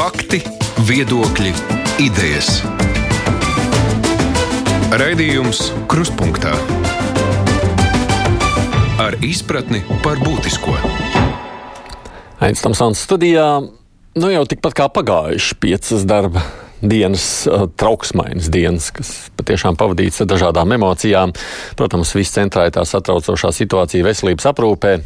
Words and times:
Fakti, 0.00 0.38
viedokļi, 0.88 1.50
idejas. 2.00 2.62
Raidījums 4.96 5.58
Krustpunktā 5.92 6.54
ar 9.04 9.18
izpratni 9.20 9.82
par 10.00 10.16
būtisko. 10.24 10.72
Aizsmeļamies 12.40 12.64
Tamsānas 12.64 13.04
studijā. 13.04 13.44
Nu 14.16 14.32
jau 14.32 14.46
tikpat 14.48 14.78
kā 14.80 14.88
pagājuši 14.88 15.60
piecas 15.60 16.08
darba 16.08 16.46
dienas, 16.80 17.44
trauksmainas 17.76 18.48
dienas, 18.48 18.88
kas 18.96 19.12
patiešām 19.36 19.76
pavadīts 19.76 20.24
ar 20.24 20.32
dažādām 20.32 20.78
emocijām. 20.80 21.36
Protams, 21.76 22.16
viss 22.16 22.38
centrā 22.40 22.70
ir 22.70 22.78
tā 22.78 22.88
satraucošā 22.88 23.52
situācija 23.52 24.08
veselības 24.08 24.48
aprūpē. 24.48 24.96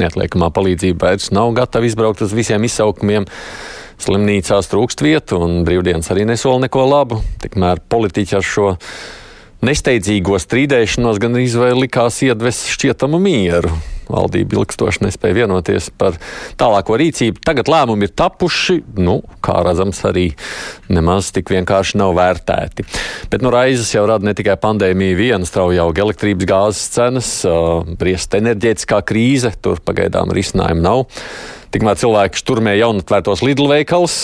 Neatliekamā 0.00 0.48
palīdzība 0.56 1.10
vairs 1.10 1.34
nav 1.36 1.52
gatava 1.60 1.84
izbraukt 1.84 2.24
uz 2.24 2.32
visiem 2.32 2.64
izsaukumiem. 2.64 3.28
Slimnīcās 3.98 4.70
trūkst 4.70 5.02
vietu, 5.02 5.40
un 5.42 5.62
brīvdienas 5.66 6.12
arī 6.14 6.26
nesola 6.28 6.66
neko 6.66 6.84
labu. 6.86 7.22
Tikmēr 7.42 7.82
politiķi 7.90 8.38
ar 8.38 8.46
šo 8.46 8.72
nesteidzīgo 9.66 10.38
strīdēšanos 10.38 11.18
gan 11.22 11.38
izvēle 11.42 11.86
likās 11.86 12.20
iedvest 12.22 12.70
šķietamu 12.76 13.18
mieru. 13.22 13.72
Valdība 14.08 14.56
ilgstoši 14.56 15.02
nespēja 15.04 15.42
vienoties 15.42 15.90
par 16.00 16.16
tālāko 16.60 16.96
rīcību. 16.96 17.42
Tagad 17.44 17.68
lēmumi 17.68 18.08
ir 18.08 18.14
tapuši, 18.16 18.78
nu, 19.04 19.18
kā 19.44 19.58
redzams, 19.66 20.00
arī 20.08 20.30
nemaz 20.88 21.28
tik 21.36 21.52
vienkārši 21.52 22.00
nav 22.00 22.14
vērtēti. 22.16 22.86
Bet 23.28 23.44
nu, 23.44 23.52
raizes 23.52 23.92
jau 23.92 24.06
rada 24.08 24.24
ne 24.24 24.32
tikai 24.38 24.56
pandēmija, 24.62 25.18
viena 25.18 25.48
strauja 25.48 25.84
auga 25.84 26.06
elektrības 26.06 26.48
gāzes 26.48 26.88
cenas, 26.94 27.34
briest 28.00 28.38
enerģētiskā 28.38 29.02
krīze, 29.10 29.52
tur 29.60 29.82
pagaidām 29.84 30.32
risinājumu 30.32 30.86
nav. 30.86 31.04
Tikmēr 31.68 31.98
cilvēki 32.00 32.40
šturmē 32.40 32.72
jaunatvērtos 32.78 33.42
Lidl 33.44 33.68
veikals, 33.68 34.14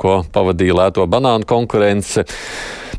ko 0.00 0.20
pavadīja 0.34 0.74
lēto 0.74 1.04
banānu 1.06 1.46
konkurence. 1.46 2.24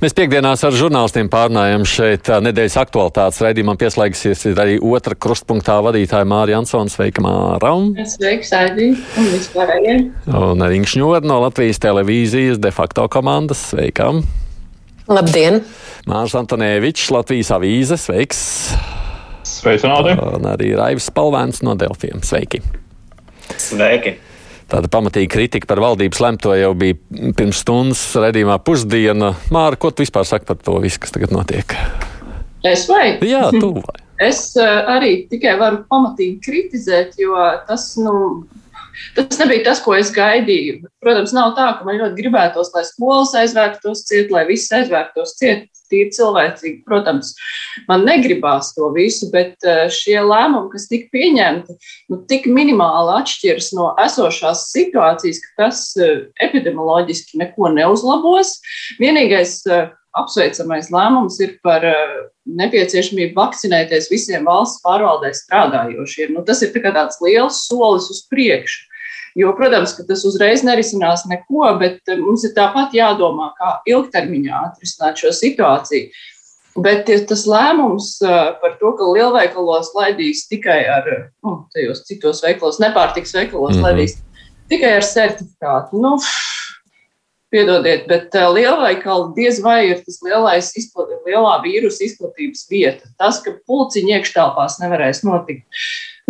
Mēs 0.01 0.15
piekdienās 0.17 0.63
ar 0.63 0.73
žurnālistiem 0.73 1.27
pārnājam 1.29 1.83
šeit 1.85 2.29
nedēļas 2.41 2.77
aktualitātes 2.79 3.41
raidījumam 3.43 3.77
pieslēgsies 3.81 4.45
arī 4.55 4.77
otra 4.79 5.17
krustpunktā 5.19 5.75
vadītāja 5.83 6.25
Mārija 6.25 6.61
Ansona. 6.63 6.89
Sveika, 6.89 7.21
Māra! 7.21 7.73
Sveika, 8.07 8.47
Sēdī 8.47 8.87
un 8.95 9.27
vispārējie! 9.33 9.97
Un 10.39 10.63
arī 10.65 10.79
Šņod 10.87 11.27
no 11.27 11.41
Latvijas 11.43 11.83
televīzijas 11.83 12.61
de 12.63 12.71
facto 12.73 13.05
komandas. 13.11 13.67
Sveika! 13.73 14.13
Labdien! 15.11 15.65
Mārs 16.07 16.33
Antonēvičs, 16.39 17.11
Latvijas 17.11 17.51
avīze. 17.59 17.99
Sveiks! 17.99 18.45
Sveicināti! 19.51 20.15
Un 20.15 20.47
arī 20.55 20.71
Raivis 20.79 21.11
Spalvēns 21.11 21.61
no 21.67 21.75
Delfiem. 21.77 22.23
Sveiki! 22.25 22.63
Sveiki! 23.59 24.17
Tāda 24.71 24.87
pamatīga 24.91 25.33
kritika 25.33 25.67
par 25.67 25.81
valdības 25.83 26.21
lemto 26.23 26.53
jau 26.55 26.71
bija 26.79 26.95
pirms 27.35 27.59
stundas 27.65 28.05
redzījumā 28.15 28.55
pusdiena. 28.63 29.33
Māra, 29.51 29.75
ko 29.75 29.91
tu 29.91 30.05
vispār 30.05 30.23
saki 30.27 30.47
par 30.47 30.61
to 30.63 30.77
visu, 30.83 31.01
kas 31.03 31.11
tagad 31.11 31.33
notiek? 31.35 31.75
Es 32.63 32.85
vai? 32.87 33.17
Jā, 33.25 33.49
tu 33.57 33.73
vai. 33.81 33.99
Es 34.21 34.51
uh, 34.53 34.83
arī 34.85 35.23
tikai 35.31 35.55
varu 35.57 35.79
pamatīgi 35.89 36.35
kritizēt, 36.45 37.15
jo 37.17 37.33
tas, 37.65 37.87
nu, 37.97 38.43
tas 39.17 39.39
nebija 39.41 39.63
tas, 39.71 39.79
ko 39.81 39.95
es 39.97 40.11
gaidīju. 40.13 40.91
Protams, 41.01 41.33
nav 41.33 41.55
tā, 41.57 41.71
ka 41.79 41.87
man 41.87 41.97
ļoti 41.97 42.19
gribētos, 42.19 42.69
lai 42.75 42.83
skolas 42.85 43.33
aizvērtos 43.39 44.05
ciet, 44.05 44.29
lai 44.29 44.43
viss 44.45 44.69
aizvērtos 44.77 45.33
ciet, 45.39 45.65
tīri 45.91 46.09
cilvēcīgi. 46.15 46.81
Protams, 46.87 47.33
man 47.89 48.05
negribās 48.07 48.73
to 48.77 48.89
visu, 48.95 49.29
bet 49.33 49.55
šie 49.93 50.17
lēmumi, 50.25 50.71
kas 50.73 50.89
tika 50.91 51.11
pieņemti, 51.15 51.77
nu, 52.11 52.21
tik 52.31 52.49
minimāli 52.49 53.17
atšķiras 53.19 53.71
no 53.77 53.91
esošās 54.01 54.67
situācijas, 54.73 55.41
ka 55.45 55.65
tas 55.65 55.85
epidemioloģiski 56.41 57.41
neko 57.43 57.73
neuzlabos. 57.75 58.57
Vienīgais 59.01 59.59
apsveicamais 60.17 60.89
lēmums 60.91 61.39
ir 61.43 61.55
par 61.63 61.85
nepieciešamību 62.49 63.37
vakcinēties 63.37 64.09
visiem 64.11 64.47
valsts 64.49 64.81
pārvaldē 64.83 65.31
strādājošiem. 65.37 66.33
Nu, 66.35 66.43
tas 66.47 66.63
ir 66.65 66.73
tā 66.75 66.91
tāds 66.91 67.21
liels 67.23 67.63
solis 67.67 68.09
uz 68.11 68.23
priekšu. 68.31 68.90
Jo, 69.37 69.53
protams, 69.55 69.93
ka 69.95 70.03
tas 70.07 70.25
uzreiz 70.27 70.65
nerisinās 70.67 71.23
neko, 71.29 71.63
bet 71.79 72.09
mums 72.19 72.43
ir 72.47 72.55
tāpat 72.57 72.95
jādomā, 72.97 73.51
kā 73.59 73.77
ilgtermiņā 73.87 74.65
atrisināt 74.71 75.21
šo 75.23 75.31
situāciju. 75.35 76.11
Bet 76.83 77.09
tas 77.27 77.45
lēmums 77.51 78.13
par 78.23 78.77
to, 78.79 78.93
ka 78.95 79.07
lielveikalos 79.11 79.91
laidīs 79.95 80.45
tikai 80.47 80.81
ar, 80.87 81.07
nu, 81.43 81.57
tajos 81.75 82.05
citos 82.07 82.39
veikalos, 82.43 82.79
nepārtiks 82.83 83.35
veikalos 83.35 83.75
mm 83.75 83.79
-hmm. 83.79 83.87
laidīs 83.87 84.17
tikai 84.71 84.95
ar 84.99 85.07
certifikātu. 85.07 85.99
Nu, 85.99 86.15
Piedodiet, 87.51 88.05
bet 88.07 88.31
uh, 88.39 88.47
lielveikali 88.55 89.33
diez 89.35 89.57
vai 89.59 89.89
ir 89.89 89.97
tas 90.05 90.21
lielais 90.23 90.69
izplat, 90.79 91.09
lielā 91.27 91.57
vīrusu 91.65 92.05
izplatības 92.05 92.61
vieta. 92.71 93.09
Tas, 93.19 93.41
ka 93.43 93.51
pulciņi 93.67 94.13
iekštelpās 94.15 94.77
nevarēs 94.79 95.19
notikt. 95.27 95.65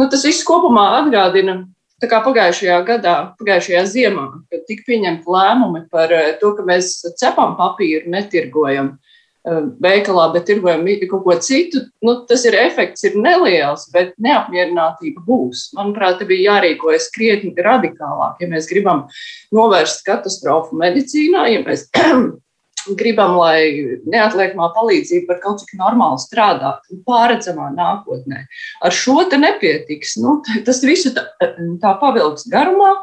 Nu, 0.02 0.08
tas 0.10 0.26
viss 0.26 0.42
kopumā 0.48 0.88
atgādina, 1.04 1.60
tā 2.02 2.10
kā 2.10 2.22
pagājušajā 2.26 2.80
gadā, 2.88 3.16
pagājušajā 3.40 3.86
ziemā, 3.94 4.26
kad 4.52 4.66
tika 4.70 4.88
pieņemti 4.90 5.30
lēmumi 5.30 5.86
par 5.94 6.14
to, 6.42 6.54
ka 6.58 6.66
mēs 6.68 6.98
cepam 7.22 7.56
papīru 7.60 8.12
netirgojam 8.12 8.96
veikalā, 9.82 10.28
bet 10.36 10.46
tirgojam 10.46 10.84
kaut 11.10 11.24
ko 11.26 11.36
citu, 11.42 11.82
nu, 12.06 12.14
tas 12.30 12.44
ir 12.46 12.58
efekts 12.62 13.04
ir 13.08 13.18
neliels, 13.18 13.88
bet 13.94 14.14
neapmierinātība 14.22 15.24
būs. 15.26 15.72
Manuprāt, 15.78 16.20
te 16.20 16.28
bija 16.30 16.58
jārīkojas 16.58 17.10
krietni 17.16 17.54
radikālāk, 17.58 18.38
ja 18.42 18.50
mēs 18.52 18.70
gribam 18.70 19.08
novērst 19.56 20.06
katastrofu 20.06 20.78
medicīnā, 20.78 21.48
ja 21.56 21.64
mēs 21.66 21.88
gribam, 22.97 23.36
lai 23.40 24.00
neatliekamā 24.09 24.72
palīdzība 24.75 25.34
var 25.34 25.42
kaut 25.44 25.64
cik 25.64 25.75
normāli 25.80 26.22
strādāt 26.24 26.86
un 26.94 27.02
pārredzamā 27.08 27.72
nākotnē. 27.75 28.46
Ar 28.84 28.96
šo 28.96 29.22
te 29.31 29.40
nepietiks. 29.42 30.18
Nu, 30.22 30.40
tas 30.68 30.84
visu 30.86 31.14
tā, 31.16 31.25
tā 31.81 31.96
pavilks 32.02 32.47
garumā. 32.52 32.94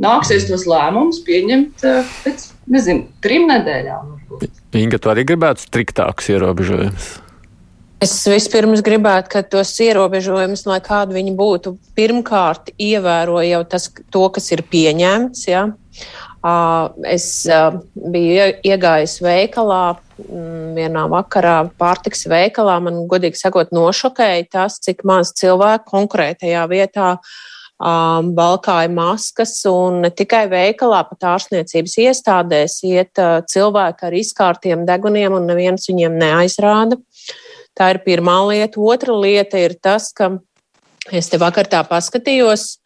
Nāksies 0.00 0.46
tos 0.48 0.64
lēmumus 0.68 1.20
pieņemt 1.26 1.84
pēc, 2.24 2.48
nezinu, 2.72 3.04
trim 3.24 3.44
nedēļām. 3.50 4.16
Inga, 4.76 5.00
tu 5.00 5.12
arī 5.12 5.26
gribētu 5.28 5.66
striktākus 5.66 6.32
ierobežojumus? 6.32 7.14
Es 8.04 8.12
vispirms 8.28 8.82
gribētu, 8.84 9.30
ka 9.32 9.40
tos 9.48 9.70
ierobežojumus, 9.80 10.66
lai 10.68 10.82
kādi 10.84 11.16
viņi 11.16 11.32
būtu, 11.36 11.72
pirmkārt 11.96 12.68
ievēro 12.76 13.40
jau 13.40 13.62
tas, 13.72 13.88
to, 14.12 14.24
kas 14.34 14.50
ir 14.52 14.62
pieņemts. 14.68 15.46
Ja? 15.48 15.62
Es 16.44 17.26
biju 17.96 18.46
iegājis 18.66 19.16
veikalā, 19.24 19.96
vienā 20.76 21.06
vakarā 21.10 21.56
pārtiks 21.78 22.26
veikalā. 22.30 22.78
Man, 22.84 23.04
godīgi 23.10 23.40
sakot, 23.40 23.72
nošokēja 23.74 24.46
tas, 24.52 24.78
cik 24.84 25.02
maz 25.08 25.32
cilvēku 25.36 25.90
konkrētajā 25.90 26.62
vietā 26.70 27.16
valkāja 27.76 28.88
maskas, 28.88 29.58
ne 30.00 30.08
tikai 30.08 30.46
veikalā, 30.48 31.02
pat 31.10 31.26
ārstniecības 31.34 31.98
iestādēs 32.06 32.78
iet 32.88 33.20
cilvēki 33.52 34.06
ar 34.08 34.16
izkārtiem 34.16 34.86
deguniem, 34.88 35.34
un 35.36 35.50
neviens 35.50 35.84
viņiem 35.90 36.16
neaizrāda. 36.16 36.96
Tā 37.76 37.90
ir 37.92 38.00
pirmā 38.06 38.38
lieta. 38.48 38.80
Otra 38.80 39.12
lieta 39.12 39.60
ir 39.60 39.76
tas, 39.76 40.08
ka 40.16 40.38
es 41.12 41.28
te 41.28 41.36
vakar 41.36 41.68
tā 41.68 41.82
paskatījos. 41.84 42.78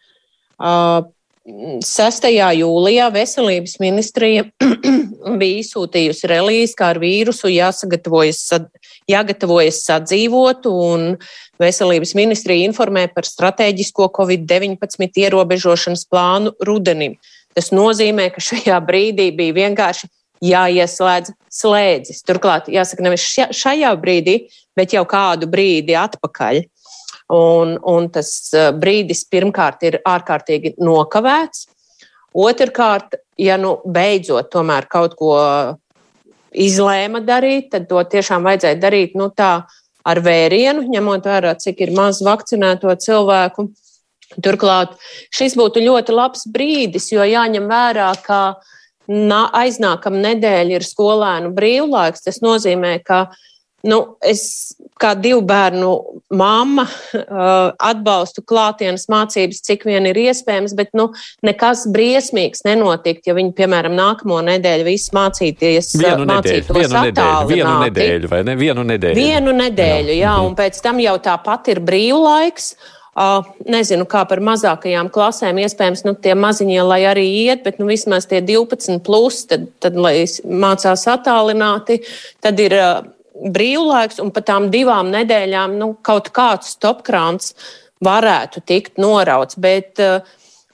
Uh, 1.50 1.78
6. 1.84 2.26
jūlijā 2.56 3.08
Veselības 3.14 3.76
ministrija 3.82 4.46
bija 5.40 5.62
izsūtījusi 5.62 6.30
relīzi, 6.30 6.76
kā 6.78 6.92
ar 6.94 7.00
vīrusu 7.02 7.50
jāsagatavojas, 7.52 8.44
jāgatavojas 9.10 9.82
sadzīvot, 9.88 10.68
un 10.70 11.16
Veselības 11.60 12.14
ministrija 12.16 12.68
informē 12.68 13.08
par 13.14 13.28
strateģisko 13.28 14.08
Covid-19 14.16 15.20
ierobežošanas 15.26 16.06
plānu 16.08 16.54
rudenim. 16.66 17.18
Tas 17.56 17.72
nozīmē, 17.74 18.30
ka 18.32 18.42
šajā 18.44 18.78
brīdī 18.86 19.30
bija 19.36 19.58
vienkārši 19.58 20.08
jāieslēdz 20.44 21.34
slēdzis. 21.52 22.22
Turklāt, 22.24 22.70
jāsaka, 22.72 23.04
nevis 23.04 23.26
šajā 23.56 23.90
brīdī, 24.00 24.36
bet 24.78 24.94
jau 24.96 25.04
kādu 25.08 25.50
brīdi 25.50 25.96
atpakaļ. 25.98 26.62
Un, 27.30 27.76
un 27.86 28.08
tas 28.10 28.30
eh, 28.56 28.70
brīdis 28.74 29.24
pirmkārt 29.30 29.84
ir 29.86 30.00
ārkārtīgi 30.08 30.74
nokavēts. 30.82 31.68
Otrkārt, 32.40 33.16
ja 33.38 33.56
nu 33.58 33.76
beidzot 33.86 34.50
tomēr 34.52 34.86
kaut 34.90 35.16
ko 35.18 35.34
izlēma 36.50 37.22
darīt, 37.26 37.70
tad 37.74 37.86
to 37.90 38.02
tiešām 38.12 38.46
vajadzēja 38.46 38.78
darīt 38.82 39.14
nu, 39.18 39.28
tā 39.34 39.52
ar 40.06 40.20
vērienu, 40.24 40.86
ņemot 40.90 41.26
vērā, 41.26 41.54
cik 41.58 41.82
ir 41.86 41.94
maz 41.94 42.22
vakcinēto 42.26 42.94
cilvēku. 43.02 43.68
Turklāt 44.42 44.94
šis 45.34 45.56
būtu 45.58 45.82
ļoti 45.82 46.14
labs 46.14 46.46
brīdis, 46.50 47.10
jo 47.10 47.26
jāņem 47.26 47.66
vērā, 47.70 48.10
ka 48.26 48.40
aiznākamā 49.10 50.22
nedēļa 50.30 50.78
ir 50.78 50.86
skolēnu 50.86 51.50
brīvlaiks. 51.54 52.26
Tas 52.26 52.38
nozīmē, 52.42 52.98
ka 53.06 53.24
Nu, 53.82 54.16
es 54.20 54.74
kā 55.00 55.14
divu 55.18 55.40
bērnu 55.46 55.90
mamma 56.36 56.84
atbalstu 57.90 58.44
klātienes 58.46 59.08
mācības, 59.10 59.62
cik 59.66 59.86
vien 59.88 60.06
ir 60.10 60.18
iespējams, 60.20 60.74
bet 60.78 60.92
nu, 60.98 61.08
nekas 61.46 61.86
briesmīgs 61.92 62.64
nenotikt, 62.68 63.26
ja 63.30 63.36
viņi, 63.38 63.54
piemēram, 63.56 63.96
nākamo 63.98 64.40
nedēļu 64.50 64.86
viss 64.90 65.14
mācīties. 65.16 65.94
Vienu 66.00 66.28
nedēļu, 66.28 66.76
vienu 66.76 67.04
nedēļu, 67.08 67.50
vienu 67.50 67.74
nedēļu, 67.86 68.30
vai 68.30 68.44
ne? 68.46 68.56
Vienu 68.60 68.86
nedēļu. 68.92 69.18
Vienu 69.18 69.58
nedēļu, 69.64 70.14
jā, 70.14 70.24
jā 70.24 70.38
un 70.46 70.56
pēc 70.58 70.80
tam 70.84 71.02
jau 71.02 71.18
tāpat 71.30 71.74
ir 71.74 71.84
brīvlaiks. 71.84 72.74
Uh, 73.20 73.42
nezinu, 73.66 74.04
kā 74.08 74.20
par 74.30 74.38
mazākajām 74.46 75.08
klasēm. 75.12 75.58
Iespējams, 75.60 76.04
nu, 76.06 76.12
tie 76.14 76.36
maziņie, 76.38 76.78
lai 76.86 77.00
arī 77.10 77.24
iet, 77.42 77.64
bet 77.66 77.80
nu, 77.82 77.88
vismaz 77.90 78.28
tie 78.30 78.38
12, 78.38 79.00
plus, 79.04 79.42
tad, 79.50 79.66
tad 79.82 79.98
lai 79.98 80.22
mācās 80.46 81.02
attālināti, 81.10 81.98
tad 82.40 82.62
ir 82.62 82.76
uh, 82.78 83.00
brīvlaiks, 83.40 84.20
un 84.22 84.32
pat 84.34 84.48
tām 84.50 84.68
divām 84.72 85.10
nedēļām 85.14 85.78
nu, 85.80 85.94
kaut 86.06 86.30
kāds 86.36 86.74
stopkrāns 86.76 87.54
varētu 88.04 88.62
tikt 88.68 89.00
norauts. 89.00 89.58
Bet, 89.60 89.96
uh, 90.02 90.20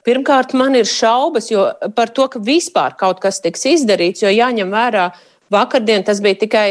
Pirmkārt, 0.07 0.53
man 0.55 0.77
ir 0.79 0.87
šaubas 0.87 1.49
par 1.97 2.13
to, 2.15 2.29
ka 2.31 2.39
vispār 2.39 2.95
kaut 2.95 3.19
kas 3.19 3.41
tiks 3.43 3.65
izdarīts, 3.67 4.23
jo 4.23 4.31
jāņem 4.31 4.71
vērā, 4.71 5.09
vakardien 5.51 6.05
tas 6.07 6.21
bija 6.23 6.39
tikai 6.45 6.69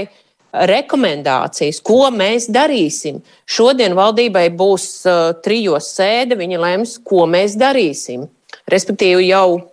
rekomendācijas, 0.72 1.82
ko 1.84 2.06
mēs 2.16 2.48
darīsim. 2.56 3.20
Šodien 3.44 3.96
valdībai 3.98 4.48
būs 4.56 4.88
uh, 5.04 5.34
trijos 5.44 5.92
sēde, 5.98 6.38
viņi 6.40 6.62
lems, 6.64 6.96
ko 7.04 7.26
mēs 7.28 7.58
darīsim. 7.60 8.24
Respektīvi, 8.72 9.28
jau 9.34 9.66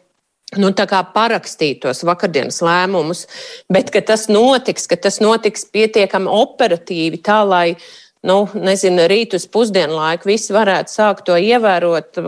nu, 0.61 0.73
parakstītos 1.15 2.05
vakardienas 2.05 2.61
lēmumus, 2.65 3.27
bet 3.73 3.93
tas 4.07 4.29
notiks, 4.29 4.87
ka 4.91 4.97
tas 4.97 5.21
notiks 5.23 5.65
pietiekami 5.73 6.29
operatīvi, 6.29 7.21
tā 7.25 7.43
lai 7.47 7.67
nu, 8.27 8.37
nezinu, 8.55 9.07
rīt 9.11 9.35
uz 9.35 9.47
pusdienu 9.51 9.97
laiku 9.99 10.31
visi 10.31 10.55
varētu 10.55 10.93
sākt 10.93 11.25
to 11.27 11.37
ievērot. 11.39 12.21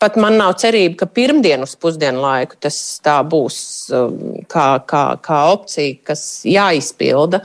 Pat 0.00 0.16
man 0.20 0.38
nav 0.40 0.56
cerība, 0.60 1.02
ka 1.02 1.10
pirmdien 1.18 1.64
uz 1.66 1.76
pusdienu 1.80 2.22
laiku 2.24 2.58
tas 2.60 2.78
tā 3.04 3.18
būs 3.26 3.58
um, 3.94 4.38
kā, 4.48 4.68
kā, 4.88 5.04
kā 5.24 5.42
opcija, 5.52 5.98
kas 6.12 6.22
jāizpilda. 6.48 7.42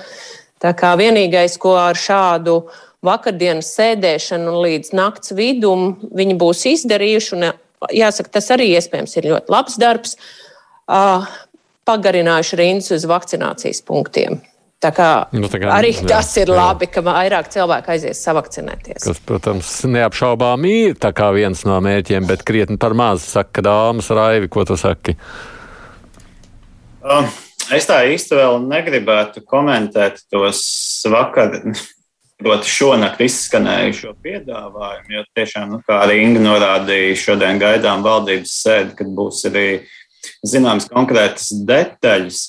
Tā 0.62 0.76
kā 0.78 0.94
vienīgais, 1.00 1.58
ko 1.60 1.74
ar 1.80 1.98
šādu 1.98 2.62
vakardienas 3.04 3.72
sēdēšanu 3.76 4.60
līdz 4.62 4.94
nakts 4.94 5.34
vidum 5.34 5.96
viņi 6.14 6.38
būs 6.40 6.68
izdarījuši, 6.76 7.34
un 7.40 7.48
jāsaka, 7.90 8.36
tas 8.38 8.52
arī 8.54 8.72
iespējams 8.76 9.18
ir 9.18 9.32
ļoti 9.32 9.54
labs 9.54 9.78
darbs, 9.82 10.16
pagarinājuši 11.88 12.60
rindas 12.60 12.94
uz 12.96 13.06
vakcinācijas 13.10 13.84
punktiem. 13.88 14.42
Tā 14.82 14.90
kā, 14.98 15.08
nu, 15.38 15.46
tā 15.46 15.60
kā 15.62 15.70
arī 15.76 15.92
jā, 15.94 16.08
tas 16.10 16.32
ir 16.42 16.50
jā. 16.50 16.56
labi, 16.58 16.88
ka 16.90 17.04
vairāk 17.06 17.52
cilvēku 17.54 17.92
aizies 17.94 18.22
savakcinēties. 18.26 19.04
Tas, 19.04 19.20
protams, 19.30 19.70
neapšaubām 19.86 20.66
ir 20.66 20.98
viens 21.36 21.62
no 21.70 21.78
mērķiem, 21.86 22.26
bet 22.26 22.42
krietni 22.48 22.80
par 22.82 22.98
maz. 22.98 23.28
Saka, 23.30 23.62
dāmas, 23.62 24.10
Raivi, 24.10 24.50
ko 24.50 24.66
tu 24.66 24.78
saki? 24.82 25.14
Um, 27.06 27.30
es 27.78 27.86
tā 27.90 28.00
īsti 28.10 28.40
vēl 28.40 28.58
negribētu 28.66 29.46
komentēt 29.46 30.24
tos 30.34 30.66
vakar 31.14 31.62
proti, 32.42 32.70
šonakt 32.70 33.22
izskanējušo 33.24 34.16
piedāvājumu, 34.24 35.14
jo 35.16 35.24
tiešām, 35.38 35.76
nu, 35.76 35.82
kā 35.88 36.02
arī 36.06 36.22
Inga 36.26 36.42
norādīja, 36.44 37.20
šodien 37.20 37.62
gaidām 37.62 38.04
valdības 38.06 38.56
sēdi, 38.64 38.96
kad 38.98 39.12
būs 39.18 39.44
arī 39.50 39.68
zināmas 40.46 40.90
konkrētas 40.92 41.52
detaļas. 41.68 42.42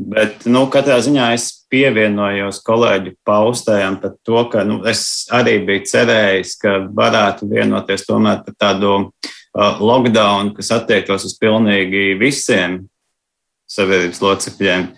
Bet, 0.00 0.46
nu, 0.48 0.62
katrā 0.72 1.00
ziņā 1.02 1.32
es 1.34 1.48
pievienojos 1.72 2.60
kolēģu 2.64 3.16
paustējām 3.26 3.98
par 4.00 4.14
to, 4.24 4.44
ka 4.52 4.62
nu, 4.64 4.80
es 4.88 5.26
arī 5.34 5.58
biju 5.66 5.84
cerējis, 5.90 6.54
ka 6.62 6.76
varētu 6.96 7.48
vienoties 7.50 8.06
tomēr 8.06 8.40
par 8.46 8.56
tādu 8.60 8.92
uh, 9.00 9.82
lockdown, 9.82 10.54
kas 10.56 10.70
attiektos 10.78 11.26
uz 11.28 11.36
pilnīgi 11.40 12.14
visiem 12.20 12.84
sabiedrības 13.70 14.22
locekļiem. 14.22 14.88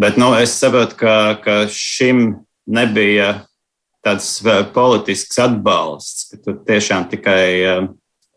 Bet 0.00 0.18
nu, 0.20 0.30
es 0.38 0.54
saprotu, 0.54 0.96
ka, 1.02 1.16
ka 1.42 1.64
šim 1.74 2.40
nebija 2.70 3.40
tāds 4.04 4.28
politisks 4.74 5.40
atbalsts, 5.42 6.28
ka 6.30 6.40
tur 6.44 6.60
tiešām 6.66 7.08
tikai 7.12 7.44
eh, 7.60 7.88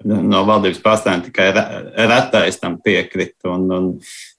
no 0.03 0.41
valdības 0.47 0.81
pārstāvjiem 0.83 1.25
tikai 1.29 1.49
retais 2.09 2.59
tam 2.59 2.79
piekrīt. 2.83 3.37
Un, 3.47 3.67
un 3.71 3.91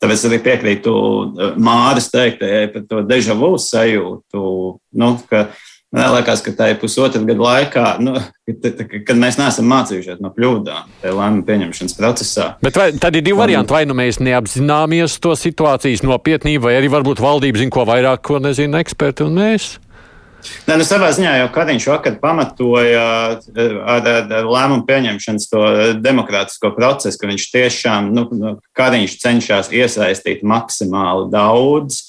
tāpēc 0.02 0.26
arī 0.28 0.40
piekrītu 0.48 0.94
eh, 0.94 1.54
Māras 1.56 2.10
teiktajai 2.12 2.66
par 2.74 2.88
to 2.90 3.04
dežavu 3.08 3.54
sajūtu. 3.60 4.42
Nu, 5.00 5.14
ka, 5.30 5.48
Man 5.94 6.10
liekas, 6.10 6.40
ka 6.42 6.50
tā 6.58 6.72
ir 6.72 6.78
pusotra 6.80 7.20
gada 7.22 7.38
laikā, 7.38 7.82
nu, 8.02 8.16
kad, 8.50 9.12
mēs 9.14 9.36
neesam 9.38 9.68
mācījušies 9.70 10.18
no 10.24 10.32
kļūdām 10.34 10.88
tajā 11.04 11.12
lēmumu 11.14 11.44
pieņemšanas 11.46 11.94
procesā. 11.94 12.46
Bet 12.66 12.80
vai, 12.80 12.88
tad 12.98 13.14
ir 13.14 13.22
divi 13.22 13.38
varianti. 13.38 13.70
Vai 13.70 13.84
nu 13.86 13.94
mēs 13.94 14.18
neapzināmies 14.18 15.20
to 15.22 15.36
situācijas 15.38 16.02
nopietnību, 16.02 16.64
vai 16.66 16.74
arī 16.80 16.90
varbūt 16.90 17.22
valdība 17.22 17.62
zina 17.62 17.76
ko 17.76 17.86
vairāk, 17.86 18.24
ko 18.26 18.42
nezina 18.42 18.82
eksperti 18.82 19.22
un 19.28 19.38
mēs? 19.38 19.76
Nē, 20.64 20.76
nu, 20.76 20.84
savā 20.86 21.10
ziņā 21.14 21.34
jau 21.38 21.50
Kariņš 21.54 21.86
vakar 21.88 22.16
pamatoja 22.20 23.04
eh, 23.34 23.76
ar, 23.94 24.08
ar 24.22 24.48
lēmumu 24.48 24.84
pieņemšanas 24.88 25.48
to 25.50 25.62
demokrātisko 26.04 26.72
procesu, 26.76 27.20
ka 27.20 27.30
viņš 27.30 27.46
tiešām, 27.54 28.10
nu, 28.16 28.26
nu, 28.36 28.56
Kariņš 28.76 29.16
cenšas 29.22 29.72
iesaistīt 29.74 30.44
maksimāli 30.46 31.30
daudz, 31.32 32.02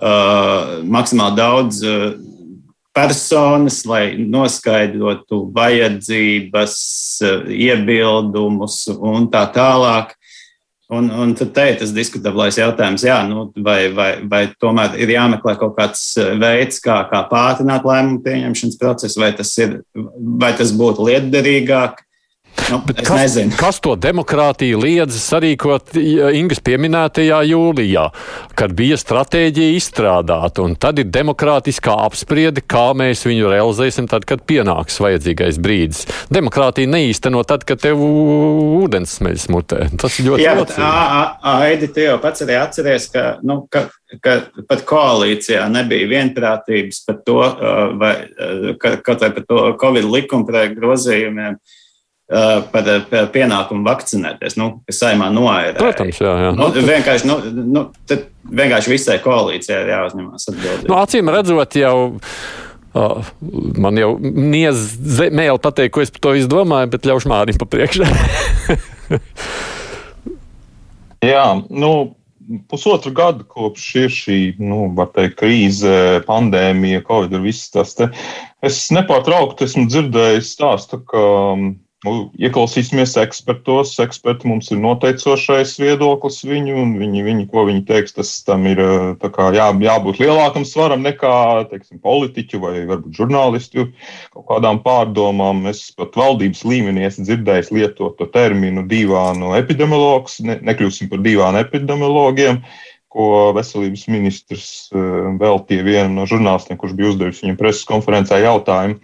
uh, 0.00 0.80
maksimāli 0.84 1.38
daudz 1.38 1.80
uh, 1.86 2.06
personas, 2.96 3.82
lai 3.88 4.16
noskaidrotu 4.18 5.44
vajadzības, 5.56 6.78
uh, 7.24 7.50
iebildumus 7.54 8.82
un 8.96 9.30
tā 9.32 9.46
tālāk. 9.54 10.16
Un, 10.90 11.06
un 11.14 11.36
tad 11.38 11.52
te 11.54 11.64
ir 11.70 11.76
tas 11.78 11.92
diskutablais 11.94 12.56
jautājums, 12.58 13.04
jā, 13.06 13.20
nu, 13.28 13.44
vai, 13.62 13.92
vai, 13.94 14.08
vai 14.26 14.40
tomēr 14.58 14.96
ir 14.98 15.12
jāmeklē 15.14 15.54
kaut 15.60 15.76
kāds 15.76 16.02
eh, 16.18 16.32
veids, 16.40 16.80
kā, 16.82 16.96
kā 17.12 17.20
pātrināt 17.30 17.86
lēmumu 17.86 18.18
pieņemšanas 18.24 18.78
procesu, 18.80 19.20
vai 19.22 19.30
tas, 19.38 19.52
ir, 19.62 19.76
vai 20.42 20.50
tas 20.58 20.72
būtu 20.74 21.06
lietderīgāk, 21.06 22.02
Nu, 22.70 22.80
kas, 23.06 23.36
kas 23.58 23.80
to 23.82 23.94
demokrātiju 23.98 24.80
liedz 24.82 25.16
sarīkot 25.22 25.94
Ingas 25.96 26.60
pieminētajā 26.64 27.40
jūlijā, 27.48 28.04
kad 28.58 28.74
bija 28.76 28.98
stratēģija 29.00 29.76
izstrādāta, 29.78 30.64
un 30.66 30.76
tad 30.80 31.00
ir 31.02 31.08
demokrātiskā 31.12 31.94
apspriede, 32.06 32.62
kā 32.62 32.90
mēs 32.98 33.24
viņu 33.26 33.50
realizēsim 33.52 34.08
tad, 34.10 34.26
kad 34.28 34.44
pienāks 34.48 35.00
vajadzīgais 35.02 35.60
brīdis. 35.62 36.04
Demokrātija 36.32 36.90
neīsteno 36.90 37.42
tad, 37.48 37.64
kad 37.68 37.82
tev 37.82 38.02
ūdens 38.04 39.16
smeļas 39.18 39.48
mutē. 39.52 39.88
Tas 40.00 40.20
ir 40.20 40.30
ļoti 40.30 40.48
labi. 40.60 40.78
Aidi, 41.54 41.90
tu 41.94 42.04
jau 42.04 42.16
pats 42.22 42.46
arī 42.46 42.58
atceries, 42.60 43.08
ka, 43.14 43.26
nu, 43.46 43.62
ka, 43.72 43.86
ka 44.22 44.38
pat 44.68 44.86
koalīcijā 44.88 45.66
nebija 45.72 46.10
vienprātības 46.10 47.04
par 47.08 47.20
to, 47.26 47.42
vai 48.00 48.14
kaut 48.80 49.22
vai 49.24 49.34
par 49.36 49.46
to 49.46 49.68
Covid 49.80 50.08
likumprojektu 50.10 50.80
grozījumiem. 50.80 51.60
Uh, 51.60 51.78
par, 52.30 52.88
par 53.10 53.28
pienākumu 53.34 53.82
vakcinēties, 53.86 54.56
nu, 54.60 54.70
kas 54.86 55.02
saimā 55.02 55.30
noērē. 55.34 55.78
Protams, 55.80 56.20
jā. 56.22 56.34
jā. 56.46 56.52
Nu, 56.54 56.68
vienkārši, 56.74 57.26
nu, 57.26 57.38
nu, 57.66 57.84
vienkārši 58.62 58.92
visai 58.92 59.18
koalīcijai 59.24 59.80
ir 59.82 59.92
jāuzņemas 59.96 60.50
atbildība. 60.52 60.92
Nu, 60.92 60.98
acīm 61.00 61.32
redzot, 61.34 61.78
jau. 61.80 61.96
Oh, 62.90 63.26
man 63.78 63.98
jau 63.98 64.16
niez 64.18 64.96
mēl 65.30 65.60
pateikt, 65.62 65.92
ko 65.94 66.02
es 66.02 66.10
par 66.10 66.24
to 66.26 66.32
izdomāju, 66.40 66.90
bet 66.90 67.04
ļaušu 67.06 67.30
Mārim 67.30 67.58
pa 67.58 67.68
priekšu. 67.70 68.06
jā, 71.32 71.44
nu, 71.70 71.92
pusotru 72.70 73.12
gadu 73.14 73.46
kopš 73.46 73.84
ir 74.00 74.10
šī, 74.14 74.38
nu, 74.58 74.88
var 74.98 75.12
teikt, 75.14 75.36
krīze, 75.38 75.92
pandēmija, 76.26 77.04
covid 77.06 77.38
un 77.38 77.46
viss 77.46 77.70
tas 77.74 77.94
te. 77.98 78.10
Es 78.66 78.82
nepārtraukti 78.94 79.68
esmu 79.68 79.86
dzirdējis 79.90 80.50
stāstu, 80.56 80.98
ka 81.06 81.22
Nu, 82.00 82.30
ieklausīsimies 82.40 83.12
ekspertos. 83.20 83.90
Eksperti 84.00 84.48
mums 84.48 84.70
ir 84.72 84.78
noteicošais 84.80 85.74
viedoklis 85.82 86.38
viņu, 86.48 86.78
un 86.80 86.94
viņi, 86.96 87.24
viņi, 87.26 87.44
ko 87.52 87.66
viņi 87.68 87.82
teiks, 87.90 88.14
tas 88.16 88.30
tam 88.46 88.64
ir 88.70 88.80
kā, 89.20 89.50
jā, 89.52 89.66
jābūt 89.84 90.22
lielākam 90.22 90.64
svaram 90.64 91.04
nekā 91.04 91.34
teiksim, 91.68 92.00
politiķu 92.00 92.62
vai 92.62 92.74
varbūt 92.88 93.20
žurnālistu 93.20 93.90
kaut 94.32 94.46
kādām 94.48 94.80
pārdomām. 94.86 95.66
Es 95.68 95.90
pat 95.92 96.16
valdības 96.16 96.64
līmenī 96.64 97.04
esmu 97.10 97.28
dzirdējis 97.28 97.72
lietot 97.76 98.16
to 98.16 98.30
terminu 98.32 98.86
divānu 98.88 99.52
epidemiologs, 99.60 100.40
ne, 100.46 100.56
nekļūsim 100.70 101.12
par 101.12 101.20
divānu 101.26 101.60
epidemiologiem 101.60 102.62
ko 103.10 103.50
veselības 103.56 104.06
ministrs 104.06 104.68
veltīja 104.94 105.84
vienam 105.84 106.14
no 106.16 106.28
žurnālistiem, 106.30 106.78
kurš 106.78 106.94
bija 106.96 107.10
uzdevis 107.10 107.42
viņam 107.42 107.58
preses 107.58 107.88
konferencē 107.88 108.38
jautājumu. 108.44 109.00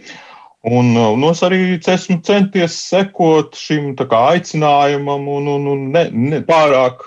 Un, 0.66 0.96
un 0.98 1.22
es 1.28 1.44
arī 1.46 1.76
esmu 1.78 2.16
centies 2.26 2.74
sekot 2.88 3.54
šim 3.54 3.92
kā, 3.94 4.22
aicinājumam, 4.32 5.28
un, 5.30 5.50
un, 5.52 5.68
un 5.70 5.84
ne, 5.94 6.02
ne 6.10 6.40
pārāk 6.42 7.04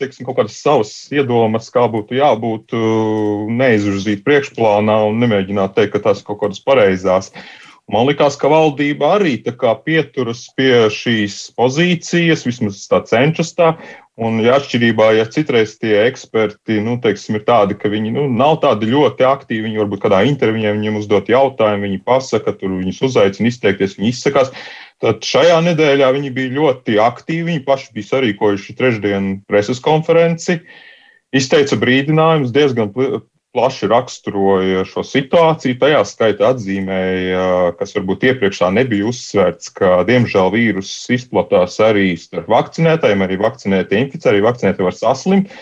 teiksim, 0.00 0.24
kaut 0.24 0.38
kādas 0.38 0.56
savas 0.62 0.92
iedomas, 1.12 1.68
kā 1.74 1.84
būtu 1.92 2.16
jābūt, 2.16 2.72
neizvirzīt 3.58 4.24
priekšplānā 4.24 4.96
un 5.10 5.20
nemēģināt 5.20 5.76
teikt, 5.76 5.98
ka 5.98 6.14
ir 6.16 6.24
kaut 6.24 6.40
kādas 6.46 6.64
pareizās. 6.64 7.28
Man 7.92 8.06
liekas, 8.08 8.38
ka 8.40 8.48
valdība 8.48 9.18
arī 9.18 9.34
pieturas 9.84 10.46
pie 10.56 10.86
šīs 10.94 11.50
pozīcijas, 11.58 12.46
vismaz 12.48 12.80
tā 12.88 13.02
cenšas 13.04 13.52
tā, 13.58 13.74
Un, 14.20 14.42
ja 14.44 14.58
atšķirībā, 14.58 15.06
ja 15.16 15.24
citreiz 15.24 15.78
tie 15.80 15.94
eksperti 16.04 16.82
nu, 16.84 16.98
teiksim, 17.00 17.38
ir 17.38 17.46
tādi, 17.46 17.78
ka 17.80 17.88
viņi 17.88 18.10
nu, 18.12 18.26
nav 18.28 18.58
tādi 18.60 18.90
ļoti 18.90 19.24
aktīvi, 19.24 19.64
viņi 19.70 19.80
varbūt 19.80 20.02
kādā 20.02 20.18
intervijā 20.28 20.74
viņiem 20.76 20.98
uzdot 21.00 21.30
jautājumu, 21.32 21.86
viņi 21.86 22.02
pasaka, 22.04 22.52
tur 22.52 22.74
viņus 22.76 23.00
uzaicina 23.08 23.48
izteikties, 23.48 23.96
viņi 23.96 24.12
izsakās. 24.12 24.52
Tad 25.00 25.24
šajā 25.24 25.56
nedēļā 25.64 26.12
viņi 26.14 26.30
bija 26.36 26.52
ļoti 26.58 26.98
aktīvi. 27.00 27.48
Viņi 27.48 27.64
paši 27.66 27.88
bija 27.96 28.10
sarīkojuši 28.10 28.76
trešdienu 28.78 29.32
preses 29.50 29.80
konferenci, 29.82 30.60
izteica 31.34 31.80
brīdinājumus 31.80 32.52
diezgan 32.54 32.92
plaši 33.52 33.88
raksturoja 33.90 34.86
šo 34.88 35.04
situāciju. 35.04 35.76
Tajā 35.80 36.00
skaitā 36.08 36.52
atzīmēja, 36.54 37.44
kas 37.78 37.94
varbūt 37.98 38.24
iepriekšā 38.30 38.70
nebija 38.72 39.10
uzsvērts, 39.10 39.72
ka 39.76 40.00
diemžēl 40.08 40.50
vīruss 40.54 41.10
izplatās 41.12 41.76
arī 41.84 42.12
starp 42.20 42.48
vakcinētājiem, 42.52 43.24
arī 43.26 43.38
vakcinētie 43.42 44.00
inficē, 44.06 44.32
arī 44.32 44.42
vakcinētie 44.46 44.86
var 44.86 44.96
saslimt. 44.96 45.52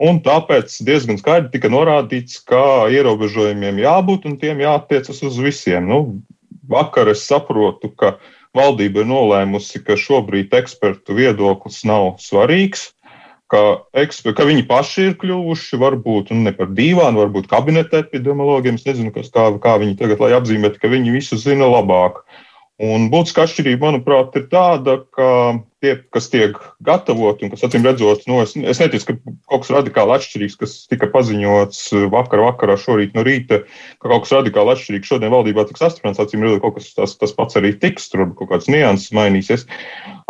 Un 0.00 0.22
tāpēc 0.24 0.78
diezgan 0.86 1.18
skaidri 1.20 1.50
tika 1.52 1.68
norādīts, 1.72 2.38
ka 2.48 2.88
ierobežojumiem 2.88 3.82
jābūt 3.82 4.30
un 4.30 4.38
tiem 4.40 4.62
jāattiecas 4.62 5.20
uz 5.26 5.36
visiem. 5.42 5.90
Nu, 5.90 6.00
vakar 6.70 7.10
es 7.12 7.26
saprotu, 7.28 7.90
ka 7.92 8.14
valdība 8.56 9.02
ir 9.02 9.10
nolēmusi, 9.10 9.82
ka 9.84 9.98
šobrīd 10.00 10.54
ekspertu 10.56 11.18
viedoklis 11.18 11.82
nav 11.84 12.14
svarīgs 12.22 12.88
ka, 13.50 13.62
eksper, 13.98 14.34
ka 14.36 14.46
viņi 14.48 14.66
paši 14.68 15.08
ir 15.08 15.16
kļuvuši 15.20 15.80
varbūt 15.80 16.30
nu, 16.34 16.44
ne 16.46 16.52
par 16.56 16.70
dīvānu, 16.76 17.24
varbūt 17.24 17.50
kabineta 17.50 18.04
epidemiologiem. 18.04 18.78
Es 18.78 18.86
nezinu, 18.86 19.12
kas, 19.14 19.32
kā, 19.34 19.48
kā 19.62 19.76
viņi 19.82 19.98
tagad 20.00 20.22
apzīmētu, 20.40 20.80
ka 20.82 20.92
viņi 20.92 21.16
visu 21.16 21.38
zina 21.40 21.68
labāk. 21.70 22.22
Un 22.80 23.10
būtiska 23.12 23.42
atšķirība, 23.44 23.90
manuprāt, 23.90 24.36
ir 24.40 24.46
tāda, 24.48 24.94
ka 25.12 25.26
tie, 25.84 25.98
kas 26.16 26.30
tiek 26.32 26.54
gatavoti 26.84 27.44
un 27.44 27.50
kas, 27.52 27.66
acīm 27.66 27.84
redzot, 27.84 28.22
no, 28.30 28.38
es, 28.40 28.54
es 28.56 28.80
neticu, 28.80 29.10
ka 29.10 29.34
kaut 29.52 29.66
kas 29.66 29.72
radikāli 29.74 30.14
atšķirīgs, 30.14 30.56
kas 30.62 30.76
tika 30.88 31.10
paziņots 31.12 31.82
vakar, 32.14 32.40
vakarā, 32.46 32.78
šorīt 32.80 33.12
no 33.18 33.26
rīta, 33.26 33.60
ka 34.00 34.08
kaut 34.08 34.24
kas 34.24 34.32
radikāli 34.38 34.72
atšķirīgs 34.72 35.12
šodien 35.12 35.34
valdībā 35.36 35.66
tiks 35.68 35.84
astrunāts. 35.90 36.22
Acīm 36.24 36.46
redzot, 36.46 36.64
kaut 36.64 36.78
kas 36.78 36.88
tas, 36.96 37.14
tas 37.20 37.36
pats 37.36 37.60
arī 37.60 37.74
tiks, 37.84 38.08
tur 38.08 38.30
kaut 38.40 38.48
kāds 38.54 38.72
nianses 38.72 39.12
mainīsies. 39.16 39.68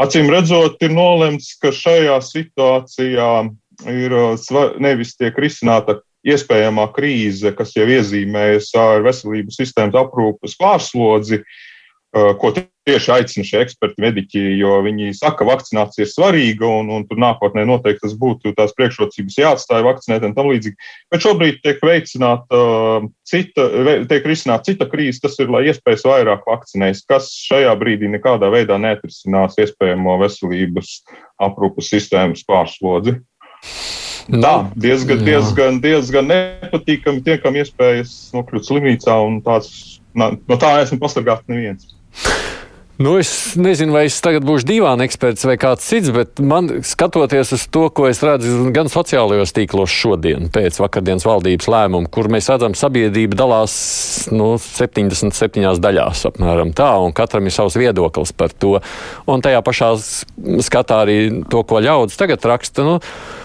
Acīm 0.02 0.34
redzot, 0.34 0.82
ir 0.82 0.98
nolemts, 0.98 1.54
ka 1.62 1.70
šajā 1.70 2.18
situācijā 2.32 3.32
ir 3.94 4.18
nevis 4.82 5.14
tiek 5.14 5.38
risināta 5.38 6.00
iespējamā 6.26 6.90
krīze, 6.98 7.54
kas 7.54 7.78
jau 7.78 7.86
iezīmējas 7.86 8.74
ar 8.76 9.06
veselības 9.06 9.62
sistēmas 9.62 10.02
aprūpas 10.02 10.58
pārslodzi, 10.58 11.44
uh, 11.44 11.58
ko 12.10 12.50
tieši 12.90 13.12
aicina 13.14 13.46
šie 13.46 13.60
eksperti, 13.62 14.02
mediķi, 14.02 14.40
jo 14.58 14.78
viņi 14.82 15.12
saka, 15.14 15.40
ka 15.40 15.48
vakcinācija 15.50 16.04
ir 16.04 16.10
svarīga 16.10 16.66
un, 16.66 16.90
un 16.94 17.04
tur 17.06 17.20
nākotnē 17.22 17.62
noteikti 17.68 18.02
tas 18.02 18.16
būtu 18.18 18.54
tās 18.56 18.74
priekšrocības 18.78 19.38
jāatstāja 19.38 19.86
vakcinēt 19.86 20.26
un 20.26 20.34
tam 20.34 20.50
līdzīgi. 20.50 20.90
Bet 21.12 21.24
šobrīd 21.26 21.60
tiek 21.62 21.82
veicināta 21.86 22.62
cita, 23.30 23.66
tiek 24.10 24.26
risināta 24.26 24.72
cita 24.72 24.88
krīze, 24.90 25.22
tas 25.22 25.38
ir, 25.42 25.52
lai 25.52 25.66
iespējas 25.70 26.06
vairāk 26.08 26.48
vakcinējas, 26.50 27.04
kas 27.10 27.30
šajā 27.46 27.76
brīdī 27.78 28.10
nekādā 28.10 28.50
veidā 28.52 28.80
neatrisinās 28.80 29.60
iespējamo 29.62 30.18
veselības 30.24 30.96
aprūpas 31.46 31.92
sistēmas 31.94 32.42
pārslodzi. 32.48 33.20
Nu, 34.30 34.40
Tā 34.42 34.52
diezgan, 34.78 35.22
diezgan, 35.26 35.78
diezgan 35.82 36.28
nepatīkami 36.30 37.22
tie, 37.26 37.38
kam 37.42 37.56
iespējas 37.58 38.30
nokļūt 38.34 38.68
slimnīcā, 38.68 39.16
un 39.26 39.40
tās, 39.46 39.70
no 40.14 40.60
tā 40.60 40.76
esmu 40.84 41.00
pasargāts 41.02 41.48
neviens. 41.50 41.88
Nu, 43.00 43.14
es 43.16 43.54
nezinu, 43.56 43.94
vai 43.96 44.02
es 44.10 44.18
tagad 44.20 44.44
būšu 44.44 44.66
divāna 44.68 45.06
eksperts 45.06 45.46
vai 45.48 45.54
kāds 45.56 45.86
cits, 45.88 46.10
bet 46.12 46.42
man 46.44 46.66
skatoties 46.84 47.54
uz 47.56 47.62
to, 47.72 47.86
ko 47.96 48.04
es 48.10 48.20
redzu 48.20 48.66
gan 48.76 48.90
sociālajos 48.92 49.54
tīklos 49.56 49.88
šodien, 49.88 50.50
pēc 50.52 50.76
vakardienas 50.82 51.24
valdības 51.24 51.70
lēmuma, 51.72 52.10
kur 52.12 52.28
mēs 52.28 52.50
redzam, 52.52 52.76
sabiedrība 52.76 53.38
dalās 53.40 53.72
nu, 54.36 54.50
77 54.60 55.80
daļās 55.80 56.26
apmēram 56.28 56.74
tā, 56.76 56.90
un 57.00 57.16
katram 57.16 57.48
ir 57.48 57.56
savs 57.56 57.80
viedoklis 57.80 58.36
par 58.36 58.52
to. 58.52 58.76
Un 59.24 59.40
tajā 59.48 59.64
pašā 59.64 59.94
skatā 60.68 61.00
arī 61.06 61.18
to, 61.48 61.64
ko 61.64 61.80
ļaudis 61.80 62.20
tagad 62.20 62.44
raksta. 62.52 62.84
Nu, 62.84 62.98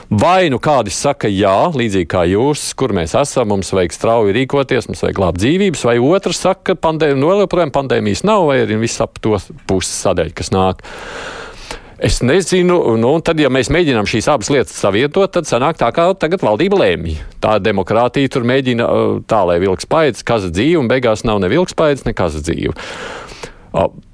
Vai 0.09 0.51
nu 0.53 0.59
kādi 0.61 0.91
saka, 0.93 1.29
jā, 1.31 1.53
līdzīgi 1.73 2.07
kā 2.11 2.25
jūs, 2.29 2.67
kur 2.77 2.93
mēs 2.93 3.15
esam, 3.17 3.49
mums 3.49 3.71
vajag 3.73 3.95
strauji 3.95 4.35
rīkoties, 4.37 4.85
mums 4.89 5.01
vajag 5.01 5.17
glābt 5.17 5.41
dzīvības, 5.41 5.85
vai 5.89 5.95
otrs 5.97 6.43
saka, 6.45 6.61
ka 6.69 6.75
pandēmija, 6.85 7.17
nu, 7.17 7.31
joprojām 7.41 7.73
pandēmijas 7.73 8.21
nav, 8.27 8.45
vai 8.51 8.59
arī 8.61 8.77
viss 8.83 9.01
ap 9.01 9.17
to 9.17 9.39
puses 9.65 9.95
sadaļu, 10.05 10.35
kas 10.37 10.53
nāk. 10.53 10.85
Es 12.05 12.19
nezinu, 12.21 12.77
nu, 13.01 13.15
tad, 13.25 13.39
ja 13.41 13.49
mēs 13.49 13.71
mēģinām 13.73 14.05
šīs 14.09 14.27
abas 14.29 14.51
lietas 14.53 14.77
savietot, 14.77 15.31
tad 15.33 15.49
sanāk 15.49 15.79
tā, 15.81 15.89
kā 15.95 16.11
tagad 16.21 16.43
valdība 16.45 16.83
lēmja. 16.83 17.25
Tā 17.41 17.55
demokrātija 17.63 18.29
tur 18.29 18.45
mēģina 18.45 18.89
tā, 19.25 19.41
lai 19.49 19.57
vilks 19.63 19.89
paiets, 19.89 20.25
kaza 20.27 20.51
dzīve, 20.53 20.83
un 20.83 20.91
beigās 20.91 21.25
nav 21.25 21.39
ne 21.41 21.49
vilks 21.49 21.73
paiets, 21.73 22.05
ne 22.05 22.13
kaza 22.13 22.43
dzīve. 22.45 22.75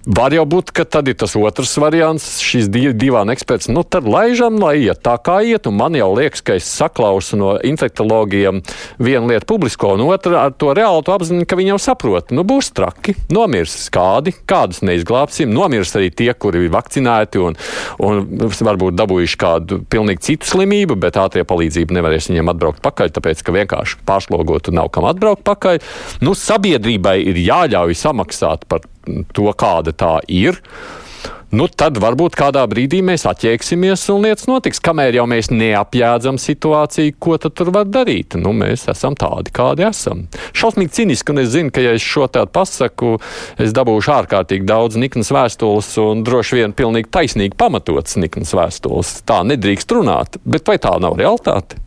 Var 0.06 0.34
jau 0.34 0.46
būt, 0.50 0.72
ka 0.74 0.82
tad 0.90 1.10
ir 1.12 1.18
tas 1.22 1.36
otrs 1.38 1.76
variants, 1.78 2.40
šis 2.42 2.70
div, 2.74 2.96
divāna 2.98 3.36
eksperts. 3.36 3.70
Nu, 3.70 3.84
tad 3.86 4.08
laižam, 4.10 4.58
lai 4.58 4.80
iet 4.82 5.04
tā 5.06 5.14
kā 5.22 5.40
iet. 5.46 5.68
Un 5.70 5.78
man 5.78 5.94
jau 5.98 6.10
liekas, 6.18 6.42
ka 6.42 6.56
es 6.58 6.66
saklausu 6.66 7.38
no 7.38 7.52
infektologiem 7.62 8.64
vienu 8.98 9.30
lietu 9.30 9.46
publisko, 9.52 9.94
un 9.94 10.08
otru 10.08 10.40
ar 10.40 10.56
to 10.58 10.72
reāli 10.74 11.06
to 11.06 11.14
apziņu, 11.14 11.46
ka 11.46 11.60
viņi 11.60 11.74
jau 11.74 11.80
saprot, 11.86 12.34
nu 12.34 12.46
būs 12.48 12.72
traki, 12.74 13.14
nomirs 13.34 13.76
kādi, 13.94 14.34
kādus 14.50 14.82
neizglābsim, 14.88 15.54
nomirs 15.54 15.94
arī 16.00 16.10
tie, 16.10 16.32
kuri 16.34 16.66
ir 16.66 16.74
vakcinēti 16.74 17.42
un, 17.42 17.58
un 18.02 18.24
varbūt 18.42 18.98
dabūjuši 18.98 19.42
kādu 19.42 19.82
pilnīgi 19.92 20.32
citu 20.32 20.50
slimību, 20.50 20.98
bet 21.02 21.20
ātrie 21.22 21.46
palīdzība 21.48 22.00
nevarēs 22.00 22.32
viņiem 22.32 22.54
atbraukt 22.56 22.82
pakaļ, 22.86 23.14
tāpēc, 23.18 23.46
ka 23.46 23.56
vienkārši 23.56 24.02
pārslogotu 24.08 24.74
nav 24.74 24.90
kam 24.96 25.06
atbraukt 25.10 25.46
pakaļ. 25.48 25.82
Nu, 26.26 26.34
sabiedrībai 26.38 27.20
ir 27.22 27.42
jāļauj 27.42 27.98
samaksāt 28.02 28.66
par 28.72 28.86
to, 29.36 29.52
kāda 29.58 29.94
tā 29.96 30.18
ir. 30.28 30.62
Nu, 31.52 31.66
tad 31.68 31.98
varbūt 32.00 32.38
kādā 32.40 32.62
brīdī 32.72 33.02
mēs 33.04 33.26
atķēksimies 33.28 34.06
un 34.14 34.24
lietas 34.24 34.48
notiks. 34.48 34.80
Kamēr 34.84 35.18
jau 35.18 35.26
mēs 35.28 35.50
neapjēdzam 35.52 36.38
situāciju, 36.40 37.18
ko 37.20 37.36
tad 37.44 37.58
tur 37.60 37.74
var 37.76 37.90
darīt? 37.92 38.38
Nu, 38.40 38.54
mēs 38.56 38.86
esam 38.94 39.18
tādi, 39.20 39.52
kādi 39.52 39.84
esam. 39.84 40.24
Šausmīgi 40.56 40.96
ciniski, 41.02 41.36
un 41.36 41.44
es 41.44 41.52
zinu, 41.52 41.74
ka 41.76 41.84
ja 41.84 41.92
es 41.98 42.08
šo 42.08 42.30
tādu 42.32 42.54
pasaku, 42.56 43.18
es 43.60 43.76
dabūšu 43.76 44.16
ārkārtīgi 44.16 44.70
daudz 44.70 44.96
niknas 45.02 45.34
vēstules 45.36 45.92
un 46.06 46.24
droši 46.28 46.62
vien 46.62 46.76
pilnīgi 46.78 47.12
taisnīgi 47.12 47.60
pamatots 47.60 48.16
niknas 48.24 48.56
vēstules. 48.56 49.18
Tā 49.28 49.44
nedrīkst 49.52 49.92
runāt, 49.98 50.40
bet 50.48 50.72
vai 50.72 50.80
tā 50.80 50.96
nav 51.04 51.20
realitāte? 51.20 51.84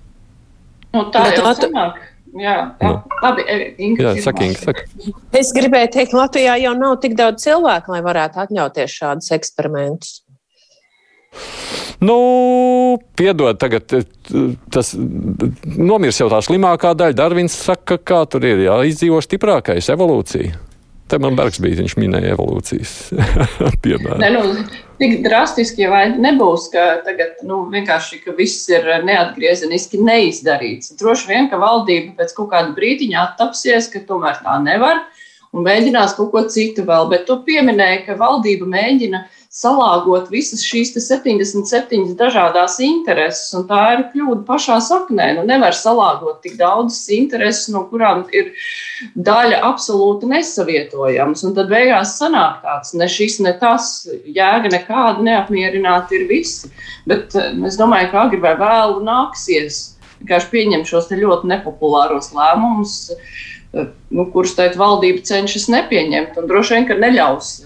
Nu, 0.93 1.09
tā 1.15 1.31
jau 1.33 1.57
sanāk. 1.57 2.05
Jā, 2.35 2.55
jā. 2.81 2.91
Nu. 2.91 3.19
labi. 3.23 3.45
E, 3.47 3.57
Inga, 3.87 4.09
jā, 4.09 4.25
saka, 4.25 4.47
Inga, 4.49 4.59
saka. 4.59 5.13
Es 5.39 5.53
gribēju 5.55 5.91
teikt, 5.95 6.13
ka 6.13 6.21
Latvijā 6.25 6.57
jau 6.65 6.75
nav 6.79 6.99
tik 7.05 7.15
daudz 7.19 7.45
cilvēku, 7.47 7.95
lai 7.95 8.03
varētu 8.05 8.43
atļauties 8.45 8.99
šādus 8.99 9.31
eksperimentus. 9.37 10.21
Nu, 12.05 12.17
piedod, 13.17 13.57
tagad 13.59 13.95
e, 13.95 14.03
tas 14.75 14.93
nomirs 14.99 16.19
jau 16.21 16.29
tā 16.33 16.43
slimākā 16.45 16.93
daļa. 16.99 17.17
Darvins 17.17 17.55
saka, 17.55 17.99
kā 18.03 18.25
tur 18.31 18.45
ir 18.47 18.67
jāizdzīvo 18.67 19.23
stiprākais 19.25 19.91
evolūcija. 19.95 20.59
Te 21.09 21.21
man 21.21 21.37
Bergs 21.39 21.61
bija, 21.63 21.79
viņš 21.83 21.97
minēja 22.01 22.35
evolūcijas 22.35 22.95
piemēru. 23.85 24.19
Ne, 24.23 24.31
nu, 24.35 24.84
tik 25.01 25.19
drastiski 25.25 25.85
jau 25.85 26.01
nebūs, 26.21 26.69
ka 26.73 26.85
tagad 27.07 27.43
nu, 27.47 27.65
vienkārši 27.73 28.21
ka 28.25 28.35
viss 28.39 28.69
ir 28.73 28.87
neatgriezeniski 29.07 30.01
neizdarīts. 30.05 30.95
Droši 31.01 31.31
vien, 31.31 31.51
ka 31.51 31.61
valdība 31.61 32.15
pēc 32.21 32.35
kaut 32.37 32.53
kāda 32.55 32.75
brīdiņa 32.77 33.23
attapsies, 33.29 33.91
ka 33.93 34.05
tomēr 34.09 34.41
tā 34.45 34.59
nevar 34.63 35.05
un 35.55 35.67
mēģinās 35.67 36.17
kaut 36.19 36.33
ko 36.35 36.45
citu 36.51 36.87
vēl. 36.87 37.09
Bet 37.13 37.27
tu 37.29 37.39
pieminēji, 37.47 38.05
ka 38.09 38.19
valdība 38.21 38.69
mēģina 38.71 39.25
salāgot 39.55 40.33
visas 40.35 40.65
šīs 40.67 40.91
77 40.99 42.17
dažādas 42.19 42.81
intereses, 42.83 43.53
un 43.55 43.69
tā 43.69 43.83
ir 43.95 44.03
kļūda 44.11 44.43
pašā 44.49 44.81
saknē. 44.83 45.29
Nu, 45.37 45.45
nevar 45.47 45.77
salāgot 45.79 46.41
tik 46.43 46.57
daudzas 46.59 47.05
intereses, 47.15 47.69
no 47.71 47.85
kurām 47.91 48.25
ir 48.35 48.51
daļa 49.15 49.63
absolūti 49.71 50.33
nesavietojams. 50.33 51.47
Un 51.47 51.55
tad 51.55 51.71
beigās 51.71 52.17
sanāk 52.19 52.65
tāds, 52.67 52.97
ne 52.99 53.09
šis, 53.11 53.39
ne 53.47 53.55
tas, 53.63 53.95
jēga 54.27 54.75
nekāda 54.75 55.23
neapmierināti 55.23 56.19
ir 56.19 56.29
visi. 56.31 56.73
Bet 57.07 57.39
eh, 57.39 57.55
es 57.71 57.79
domāju, 57.79 58.11
ka 58.11 58.27
agri 58.27 58.43
vai 58.43 58.57
vēlu 58.59 59.05
nāksies 59.07 59.85
vienkārši 60.19 60.51
pieņemt 60.51 60.91
šos 60.91 61.11
ļoti 61.15 61.51
nepopulāros 61.51 62.33
lēmumus 62.35 62.99
nu, 63.75 64.25
kurus 64.33 64.55
teikt, 64.59 64.79
valdība 64.79 65.23
cenšas 65.27 65.67
nepieņemt 65.73 66.39
un 66.39 66.47
droši 66.51 66.77
vien, 66.77 66.87
ka 66.89 66.97
neļaus 66.99 67.57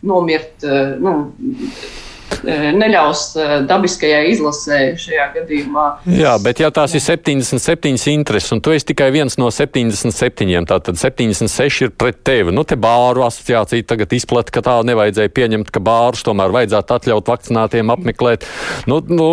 nomirt. 0.00 0.62
Nu, 0.98 1.32
E, 1.38 2.09
neļaus 2.44 3.22
e, 3.36 3.46
dabiskajai 3.68 4.30
izlasē 4.32 4.78
šajā 5.00 5.26
gadījumā. 5.34 5.86
Jā, 6.14 6.34
bet 6.42 6.62
ja 6.62 6.70
tās 6.74 6.94
ir 6.96 7.02
77 7.04 8.12
intereses, 8.12 8.52
un 8.54 8.62
tu 8.64 8.74
esi 8.74 8.90
tikai 8.92 9.10
viens 9.14 9.36
no 9.40 9.50
77, 9.52 10.64
tad 10.70 10.90
76 11.00 11.84
ir 11.86 11.92
pret 11.96 12.22
tevi. 12.26 12.54
Nu, 12.54 12.64
te 12.64 12.78
bāru 12.80 13.24
asociācija 13.26 13.86
tagad 13.92 14.14
izplata, 14.16 14.54
ka 14.54 14.64
tā 14.66 14.76
nevajadzēja 14.88 15.32
pieņemt, 15.36 15.72
ka 15.74 15.82
bārus 15.84 16.24
tomēr 16.26 16.54
vajadzētu 16.54 16.96
atļaut 16.96 17.32
vakcinātiem 17.34 17.94
apmeklēt. 17.94 18.46
Nu, 18.90 19.00
nu, 19.08 19.28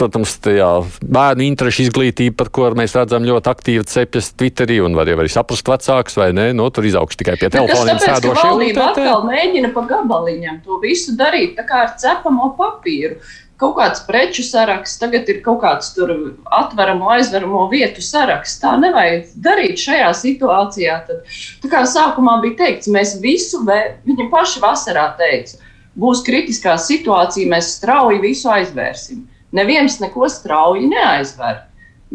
protams, 0.00 0.38
jā, 0.48 0.70
bērnu 1.02 1.46
interešu 1.48 1.86
izglītība, 1.88 2.36
par 2.42 2.52
ko 2.54 2.70
mēs 2.78 2.96
redzam 2.98 3.26
ļoti 3.26 3.52
aktīvi 3.52 3.86
cepjas 3.88 4.32
Twitterī, 4.38 4.80
un 4.84 4.96
var 4.98 5.08
jau 5.10 5.18
arī 5.22 5.32
saprast 5.32 5.68
vecāks 5.68 6.18
vai 6.18 6.30
nē, 6.36 6.50
nu, 6.56 6.68
tur 6.74 6.86
izaugš 6.88 7.18
tikai 7.20 7.38
pie 7.40 7.50
telefoniem 7.54 8.00
sēdošie. 8.02 8.48
Valdība 8.48 8.90
atkal 8.90 9.24
mēģina 9.28 9.72
pa 9.74 9.84
gabaliņam 9.88 10.60
to 10.66 10.78
visu 10.82 11.14
darīt, 11.18 11.56
tā 11.58 11.64
kā 11.68 11.84
ar 11.86 11.94
cepamo 12.00 12.37
no 12.38 12.52
papīru. 12.58 13.18
Kaut 13.58 13.74
kāds 13.74 14.04
preču 14.06 14.44
saraksts, 14.46 15.00
tagad 15.00 15.26
ir 15.32 15.40
kaut 15.42 15.58
kāds 15.64 15.90
tur 15.96 16.12
atveramo, 16.54 17.08
aizveramo 17.16 17.64
vietu 17.72 18.04
saraksts. 18.06 18.60
Tā 18.62 18.76
nevajag 18.78 19.32
darīt 19.42 19.82
šajā 19.82 20.12
situācijā. 20.14 20.98
Tad, 21.08 21.24
tā 21.64 21.70
kā 21.72 21.82
sākumā 21.90 22.36
bija 22.44 22.60
teikts, 22.60 22.90
mēs 22.94 23.16
visu, 23.22 23.64
viņi 23.66 24.28
paši 24.30 24.62
vasarā 24.62 25.08
teica, 25.18 25.58
būs 25.98 26.22
kritiskā 26.26 26.76
situācija, 26.78 27.50
mēs 27.50 27.74
strauji 27.80 28.22
visu 28.22 28.52
aizvērsim. 28.54 29.26
Neviens 29.58 29.98
neko 29.98 30.28
strauji 30.30 30.86
neaizver. 30.92 31.64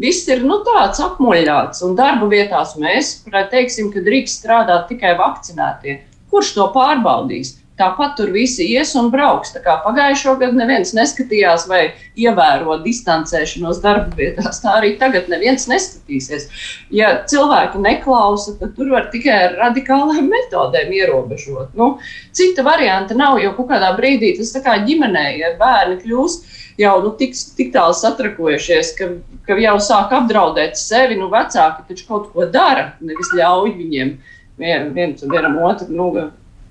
Viss 0.00 0.26
ir 0.26 0.42
nu, 0.42 0.56
tāds 0.66 0.98
apmuļāts, 1.02 1.84
un 1.86 1.92
darba 1.98 2.26
vietās 2.30 2.74
mēs 2.80 3.20
teiksim, 3.52 3.92
ka 3.94 4.02
drīkst 4.02 4.40
strādāt 4.40 4.88
tikai 4.90 5.12
vakcinētie. 5.20 6.00
Kurš 6.32 6.54
to 6.56 6.66
pārbaudīs? 6.74 7.52
Tāpat 7.74 8.12
tur 8.18 8.30
visi 8.30 8.68
ies 8.70 8.92
un 8.94 9.08
brauks. 9.10 9.50
Tā 9.58 9.76
pagājušo 9.82 10.36
gadu 10.38 10.58
neviens 10.60 10.92
neskatījās 10.94 11.64
vai 11.66 11.80
ievēro 12.14 12.76
distancēšanos 12.84 13.80
darba 13.82 14.14
vietās, 14.14 14.60
tā 14.62 14.76
arī 14.78 14.92
tagad 15.00 15.26
neviens 15.32 15.66
neskatīsies. 15.70 16.46
Ja 16.94 17.10
cilvēki 17.30 17.82
neklausa, 17.82 18.54
tad 18.60 18.76
tur 18.76 18.92
var 18.94 19.08
tikai 19.10 19.38
ar 19.48 19.56
radikālām 19.64 20.28
metodēm 20.30 20.92
ierobežot. 20.94 21.72
Nu, 21.74 21.96
cita 22.30 22.62
varianta 22.66 23.16
nav, 23.18 23.40
jo 23.42 23.50
kādā 23.58 23.90
brīdī 23.98 24.36
tas 24.38 24.54
kā 24.62 24.76
ģimenē, 24.86 25.24
ja 25.40 25.50
bērni 25.58 25.98
kļūst 26.04 26.62
jau 26.78 26.94
nu, 27.02 27.10
tik, 27.18 27.34
tik 27.58 27.74
tālu 27.74 27.94
satrakojušies, 27.98 28.94
ka, 28.98 29.10
ka 29.46 29.58
jau 29.58 29.74
sāk 29.82 30.14
apdraudēt 30.14 30.78
sevi. 30.78 31.18
Nu, 31.18 31.26
vecāki 31.32 31.88
taču 31.90 32.06
kaut 32.06 32.30
ko 32.30 32.46
dara, 32.54 32.92
nevis 33.02 33.34
ļauj 33.34 33.74
viņiem 33.82 34.16
vien, 34.62 34.88
viens 34.94 35.26
vienam 35.26 35.58
otru. 35.66 35.90
Nu, 35.90 36.10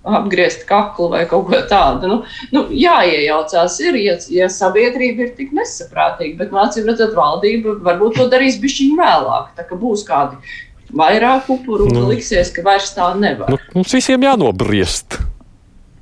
apgriezt 0.04 0.66
kaklu 0.68 1.10
vai 1.14 1.24
kaut 1.30 1.48
ko 1.50 1.62
tādu. 1.70 2.10
Nu, 2.12 2.18
nu, 2.56 2.66
jāiejaucās, 2.76 3.80
ir, 3.86 3.98
ja, 4.04 4.18
ja 4.34 4.50
sabiedrība 4.52 5.28
ir 5.28 5.34
tik 5.38 5.54
nesaprātīga, 5.56 6.38
bet 6.44 6.56
mācību 6.56 6.92
redzot, 6.92 7.16
valdība 7.18 7.78
varbūt 7.88 8.20
to 8.20 8.28
darīs 8.32 8.60
bišķiņu 8.64 9.00
vēlāk. 9.00 9.54
Tā 9.58 9.68
kā 9.70 9.80
būs 9.80 10.06
kādi 10.08 10.40
vairāk 10.94 11.50
upuru 11.56 11.88
nu, 11.90 12.08
liksies, 12.12 12.52
ka 12.54 12.66
vairs 12.66 12.92
tā 12.96 13.14
nevar. 13.18 13.54
Nu, 13.54 13.60
mums 13.74 13.96
visiem 13.96 14.28
jānobriest. 14.28 15.22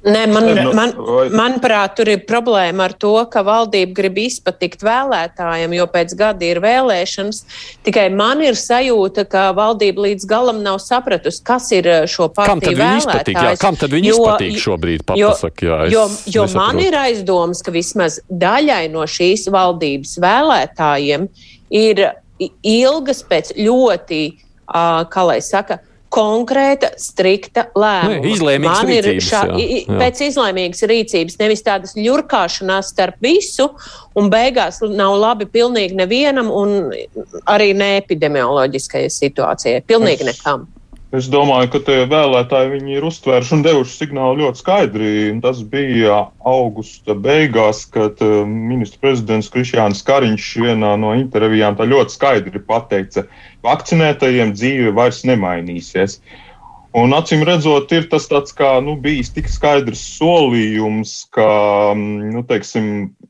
Nē, 0.01 0.21
man, 0.33 0.47
man, 0.73 0.93
manuprāt, 1.29 1.91
tur 1.99 2.09
ir 2.09 2.23
problēma 2.25 2.87
ar 2.87 2.93
to, 2.97 3.13
ka 3.29 3.43
valdība 3.45 3.93
grib 3.99 4.15
izpatikt 4.23 4.81
vēlētājiem, 4.81 5.75
jo 5.77 5.85
pēc 5.93 6.15
gada 6.17 6.47
ir 6.47 6.57
vēlēšanas. 6.63 7.43
Tikai 7.85 8.07
man 8.09 8.41
ir 8.41 8.57
sajūta, 8.57 9.27
ka 9.29 9.43
valdība 9.57 10.07
līdz 10.07 10.25
galam 10.29 10.63
nav 10.65 10.79
sapratusi, 10.81 11.43
kas 11.45 11.69
ir 11.77 11.89
eh, 11.91 12.07
šo 12.09 12.31
partiju 12.33 12.79
vēlētājs. 12.79 13.61
Kam 13.61 13.77
tad 13.77 13.93
viņi 13.93 14.09
jo, 14.09 14.17
izpatīk 14.17 14.57
šobrīd? 14.63 15.05
Papasak, 15.11 15.61
jā, 15.69 15.77
jo, 15.93 16.07
jo 16.33 16.47
man 16.57 16.81
ir 16.81 16.97
aizdomas, 16.97 17.61
ka 17.61 17.75
vismaz 17.75 18.17
daļai 18.25 18.87
no 18.89 19.05
šīs 19.05 19.45
valdības 19.53 20.17
vēlētājiem 20.25 21.29
ir 21.77 22.03
ilgas 22.65 23.21
pēc 23.29 23.53
ļoti, 23.61 24.23
uh, 24.65 25.05
kā 25.13 25.29
lai 25.29 25.37
saka, 25.45 25.77
konkrēta, 26.11 26.91
strikta 26.99 27.67
lēmuma. 27.77 28.19
Ne, 28.19 28.33
izlēmīgas 28.33 28.81
Man 28.81 28.91
rīcības. 28.91 29.29
Šā, 29.29 29.41
jā, 29.55 29.67
jā. 29.79 29.99
Pēc 30.01 30.21
izlēmīgas 30.27 30.85
rīcības, 30.91 31.37
nevis 31.39 31.65
tādas 31.65 31.95
ļurkāšanās 31.99 32.91
starp 32.93 33.23
visu, 33.23 33.69
un 34.19 34.29
beigās 34.33 34.81
nav 34.83 35.15
labi 35.21 35.47
pilnīgi 35.51 35.97
nevienam, 36.01 36.51
un 36.51 36.91
arī 37.49 37.71
ne 37.77 37.95
epidemioloģiskajai 38.01 39.11
situācijai. 39.21 39.83
Pilnīgi 39.87 40.27
nekam. 40.27 40.67
Es 41.11 41.25
domāju, 41.27 41.67
ka 41.73 41.79
tie 41.83 41.95
vēlētāji 42.07 42.77
ir 42.93 43.03
uztvēruši 43.03 43.57
un 43.57 43.63
devuši 43.65 43.97
signālu 43.97 44.45
ļoti 44.45 44.61
skaidri. 44.61 45.09
Tas 45.43 45.59
bija 45.73 46.21
augusta 46.47 47.17
beigās, 47.19 47.81
kad 47.91 48.21
uh, 48.23 48.45
ministra 48.47 49.09
prezidents 49.09 49.51
Krišjāns 49.51 50.05
Kariņš 50.07 50.47
vienā 50.63 50.93
no 51.01 51.11
intervijām 51.19 51.75
ļoti 51.75 52.15
skaidri 52.15 52.63
pateica, 52.63 53.25
ka 53.27 53.67
vakcinētajiem 53.67 54.55
dzīve 54.55 54.95
vairs 54.95 55.25
nemainīsies. 55.27 56.21
Un 56.95 57.15
acīm 57.15 57.43
redzot, 57.47 57.91
ir 57.95 58.07
tas 58.11 58.25
tāds 58.27 58.51
kā, 58.55 58.73
nu, 58.83 58.97
bijis 58.99 59.29
tik 59.35 59.51
skaidrs 59.51 60.01
solījums, 60.17 61.13
ka, 61.35 61.45
mm, 61.95 62.31
nu, 62.33 62.41
teiksim, 62.47 62.87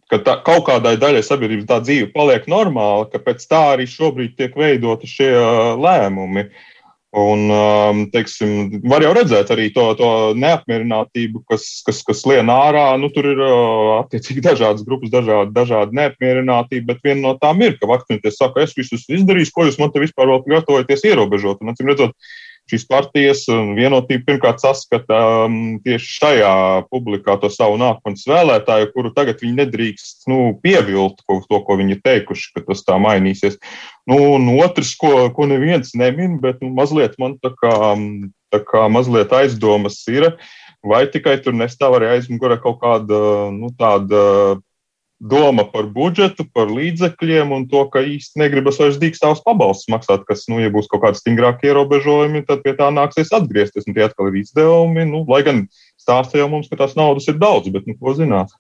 ka 0.10 0.18
tā, 0.26 0.40
kaut 0.46 0.66
kādai 0.70 0.96
daļai 1.02 1.22
sabiedrības 1.26 1.68
tā 1.70 1.78
dzīve 1.82 2.10
paliek 2.14 2.46
normāla, 2.50 3.06
ka 3.10 3.22
pēc 3.22 3.46
tā 3.50 3.62
arī 3.76 3.86
šobrīd 3.90 4.34
tiek 4.38 4.58
veidoti 4.58 5.10
šie 5.10 5.32
lēmumi. 5.82 6.48
Un, 7.12 7.50
teiksim, 8.14 8.78
var 8.88 9.04
jau 9.04 9.10
redzēt 9.12 9.50
arī 9.52 9.66
to, 9.76 9.84
to 10.00 10.10
neapmierinātību, 10.40 11.42
kas, 11.52 11.66
kas, 11.84 12.00
kas 12.08 12.22
lien 12.30 12.48
ārā. 12.48 12.86
Nu, 13.02 13.10
tur 13.12 13.28
ir 13.34 13.42
attiecīgi 13.98 14.44
dažādas 14.46 14.86
grupas, 14.88 15.12
dažādi, 15.12 15.52
dažādi 15.58 16.00
neapmierinātība, 16.00 16.94
bet 16.94 17.04
viena 17.04 17.26
no 17.26 17.34
tām 17.42 17.60
ir, 17.68 17.76
ka 17.82 17.90
vakcinēties 17.92 18.40
saka, 18.40 18.64
es 18.64 18.78
visus 18.78 19.04
izdarīšu, 19.12 19.52
ko 19.52 19.68
jūs 19.68 19.80
man 19.82 19.92
te 19.92 20.06
vispār 20.06 20.32
vēl 20.32 20.46
gatavojaties 20.54 21.04
ierobežot. 21.12 21.60
Un, 21.60 21.74
acīm 21.74 21.92
redzot, 21.92 22.16
šīs 22.72 22.88
partijas 22.88 23.44
vienotība 23.76 24.24
pirmkārt 24.30 24.62
saskata 24.64 25.20
um, 25.46 25.78
tieši 25.84 26.14
šajā 26.22 26.54
publikā 26.92 27.36
to 27.42 27.52
savu 27.52 27.78
nākotnes 27.82 28.24
vēlētāju, 28.30 28.92
kuru 28.96 29.12
tagad 29.16 29.44
viņi 29.44 29.58
nedrīkst 29.60 30.30
nu, 30.32 30.40
pievilt 30.64 31.20
ko, 31.28 31.42
to, 31.48 31.60
ko 31.68 31.78
viņi 31.82 31.98
ir 31.98 32.04
teikuši, 32.06 32.54
ka 32.56 32.66
tas 32.70 32.86
tā 32.88 32.98
mainīsies. 33.02 33.60
Nu, 34.10 34.18
un 34.38 34.48
otrs, 34.58 34.96
ko, 35.00 35.28
ko 35.36 35.48
neviens 35.52 35.94
nemin, 36.00 36.40
bet 36.44 36.64
nu, 36.64 36.72
mazliet 36.78 37.20
man 37.22 37.38
tā 37.44 37.54
kā, 37.60 37.76
tā 38.54 38.64
kā 38.68 38.88
mazliet 38.92 39.34
aizdomas 39.36 40.00
ir, 40.12 40.32
vai 40.82 41.06
tikai 41.12 41.38
tur 41.44 41.56
nestāv 41.58 42.00
arī 42.00 42.16
aizmugurē 42.16 42.58
kaut 42.64 42.80
kāda 42.82 43.52
nu, 43.54 43.70
tāda 43.78 44.22
doma 45.22 45.68
par 45.70 45.86
budžetu, 45.94 46.48
par 46.50 46.72
līdzekļiem 46.74 47.54
un 47.54 47.68
to, 47.70 47.84
ka 47.94 48.02
īsti 48.02 48.42
negribas 48.42 48.80
vairs 48.82 48.98
dīkstāvus 49.02 49.44
pabalstus 49.46 49.92
maksāt, 49.94 50.26
kas, 50.26 50.48
nu, 50.50 50.58
ja 50.64 50.72
būs 50.74 50.90
kaut 50.90 51.04
kādi 51.06 51.22
stingrāki 51.22 51.70
ierobežojumi, 51.70 52.42
tad 52.48 52.64
pie 52.66 52.74
tā 52.78 52.90
nāksies 52.94 53.30
atgriezties. 53.38 53.86
Un 53.86 53.98
tie 53.98 54.08
atkal 54.08 54.32
ir 54.32 54.42
izdevumi, 54.42 55.06
nu, 55.10 55.22
lai 55.30 55.44
gan 55.46 55.64
stāsta 56.02 56.42
jau 56.42 56.50
mums, 56.50 56.70
ka 56.72 56.80
tās 56.82 56.98
naudas 56.98 57.30
ir 57.30 57.38
daudz, 57.42 57.70
bet, 57.74 57.86
nu, 57.86 57.94
ko 58.02 58.16
zināt. 58.18 58.54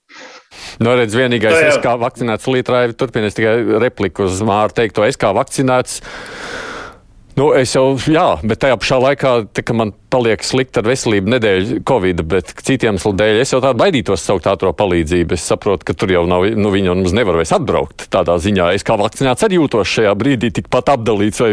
Nu, 0.81 0.93
redz, 0.93 1.17
vienīgais, 1.17 1.57
es 1.73 1.81
kā 1.81 1.95
vakcinēts 1.99 2.49
lītrāji, 2.49 2.97
turpinies 2.99 3.37
tikai 3.37 3.57
repliku 3.81 4.29
uz 4.29 4.43
Māru 4.45 4.77
teikto, 4.77 5.05
es 5.07 5.17
kā 5.19 5.33
vakcinēts. 5.33 6.01
Nu, 7.41 7.49
es 7.57 7.73
jau, 7.73 7.95
jā, 8.05 8.35
bet 8.45 8.61
tajā 8.61 8.77
pašā 8.77 9.01
laikā, 9.01 9.33
tā, 9.49 9.63
ka 9.65 9.73
man 9.73 9.95
paliek 10.11 10.43
slikti 10.43 10.81
ar 10.81 10.85
veselību 10.85 11.31
nedēļu 11.31 11.79
Covid, 11.87 12.21
bet 12.29 12.51
citiem 12.59 12.91
iemeslu 12.91 13.13
dēļ 13.17 13.39
es 13.41 13.53
jau 13.53 13.61
tādu 13.63 13.79
baidītos 13.79 14.25
saukt 14.27 14.49
ātrā 14.51 14.73
palīdzību. 14.75 15.37
Es 15.37 15.45
saprotu, 15.47 15.87
ka 15.87 15.95
tur 15.97 16.11
jau 16.11 16.25
nav, 16.29 16.45
nu, 16.59 16.71
viņi 16.73 16.91
jau 16.91 16.95
mums 16.99 17.15
nevar 17.15 17.39
vairs 17.39 17.53
atbraukt. 17.55 18.05
Tādā 18.11 18.35
ziņā 18.43 18.67
es 18.75 18.85
kā 18.85 18.97
vakcinēts 18.99 19.47
arī 19.47 19.57
jūtos 19.57 19.89
šajā 19.89 20.11
brīdī 20.19 20.51
tikpat 20.57 20.91
apdalīts 20.97 21.41
vai, 21.41 21.51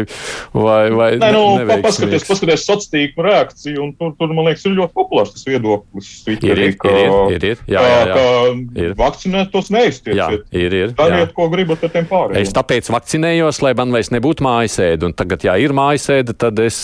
vai, 0.53 0.81
vai 0.99 1.09
Nē, 1.21 1.31
nu, 1.33 1.43
paskaties, 1.85 2.27
paskaties 2.27 2.67
sociālo 2.67 3.25
reakciju, 3.29 3.79
un 3.85 3.95
tur, 3.95 4.11
tur, 4.19 4.35
man 4.35 4.49
liekas, 4.49 4.67
ir 4.67 4.75
ļoti 4.75 4.95
populārs 4.99 5.33
tas 5.33 5.47
viedoklis. 5.47 6.11
Ir, 6.35 6.63
ir, 6.67 6.75
ka, 6.79 6.91
ir, 6.91 7.15
ir, 7.37 7.47
ir, 7.53 7.63
jā, 7.71 7.85
jā, 7.85 7.97
jā. 8.11 8.19
Ka 8.19 8.83
ir. 8.83 8.95
vakcinēt 8.99 9.53
tos 9.55 9.71
neiztieciet. 9.73 10.19
Jā, 10.19 10.29
ir, 10.51 10.77
ir. 10.83 10.93
Dariet, 10.99 11.33
ko 11.37 11.47
gribat 11.53 11.87
ar 11.87 11.95
tiem 11.95 12.09
pārējiem. 12.11 12.43
Es 12.43 12.53
tāpēc 12.55 12.91
vakcinējos, 12.91 13.63
lai 13.63 13.73
man 13.79 13.95
vairs 13.95 14.11
nebūtu 14.13 14.45
mājasēde, 14.45 15.07
un 15.07 15.15
tagad, 15.17 15.47
ja 15.47 15.55
ir 15.61 15.75
mājasēde, 15.79 16.35
tad 16.37 16.59
es 16.63 16.79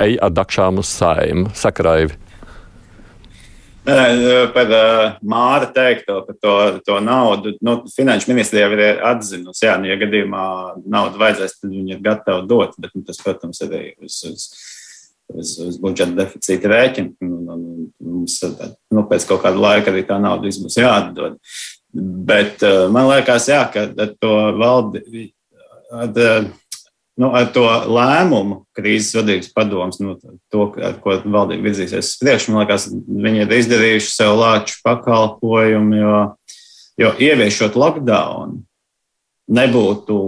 eju 0.00 0.20
ar 0.22 0.32
dakšām 0.32 0.80
uz 0.82 0.90
saimu. 0.94 1.50
Sakaraivi. 1.58 2.22
Par 3.82 4.68
uh, 4.70 5.16
Māra 5.26 5.66
teikto 5.74 6.20
par 6.22 6.36
to, 6.38 6.52
to 6.86 7.00
naudu. 7.02 7.56
Nu, 7.66 7.80
Finanšu 7.90 8.30
ministrija 8.30 8.68
jau 8.68 8.76
ir 8.76 9.00
atzinusi, 9.08 9.66
ka, 9.66 9.74
nu, 9.82 9.90
ja 9.90 9.96
gadījumā 9.98 10.44
naudu 10.86 11.18
vajadzēs, 11.18 11.56
tad 11.58 11.72
viņi 11.72 11.96
ir 11.96 12.04
gatavi 12.04 12.46
dot. 12.50 12.76
Bet 12.78 12.94
nu, 12.94 13.02
tas, 13.08 13.18
protams, 13.18 13.58
arī 13.66 13.82
uz, 13.98 14.20
uz, 14.28 14.46
uz, 15.34 15.56
uz 15.66 15.80
budžeta 15.82 16.14
deficīta 16.20 16.70
rēķina. 16.70 17.26
Mums 17.26 18.38
nu, 18.46 19.06
pēc 19.10 19.26
kaut 19.26 19.42
kāda 19.42 19.58
laika 19.66 19.90
arī 19.90 20.06
tā 20.06 20.20
nauda 20.22 20.54
būs 20.62 20.78
jāatdod. 20.78 21.40
Bet 22.30 22.62
uh, 22.62 22.86
man 22.94 23.10
liekas, 23.10 23.50
jā, 23.50 23.64
ka 23.74 23.88
to 24.14 24.34
valdi. 24.62 25.26
Ar, 25.92 26.14
nu, 27.20 27.28
ar 27.36 27.48
to 27.52 27.64
lēmumu, 27.92 28.62
krīzes 28.76 29.16
vadības 29.18 29.52
padomus, 29.52 30.00
nu, 30.00 30.16
to, 30.52 30.66
ar 30.80 30.96
ko 31.02 31.18
valdība 31.20 31.68
virzīsies 31.68 32.14
uz 32.14 32.18
priekšu, 32.22 32.52
man 32.54 32.64
liekas, 32.64 32.88
viņi 32.92 33.44
ir 33.44 33.56
izdarījuši 33.58 34.12
sev 34.14 34.36
lāču 34.40 34.78
pakalpojumu, 34.86 35.98
jo, 36.00 36.18
jo 37.04 37.14
ieviešot 37.28 37.76
lockdown, 37.78 38.60
nebūtu 39.52 40.18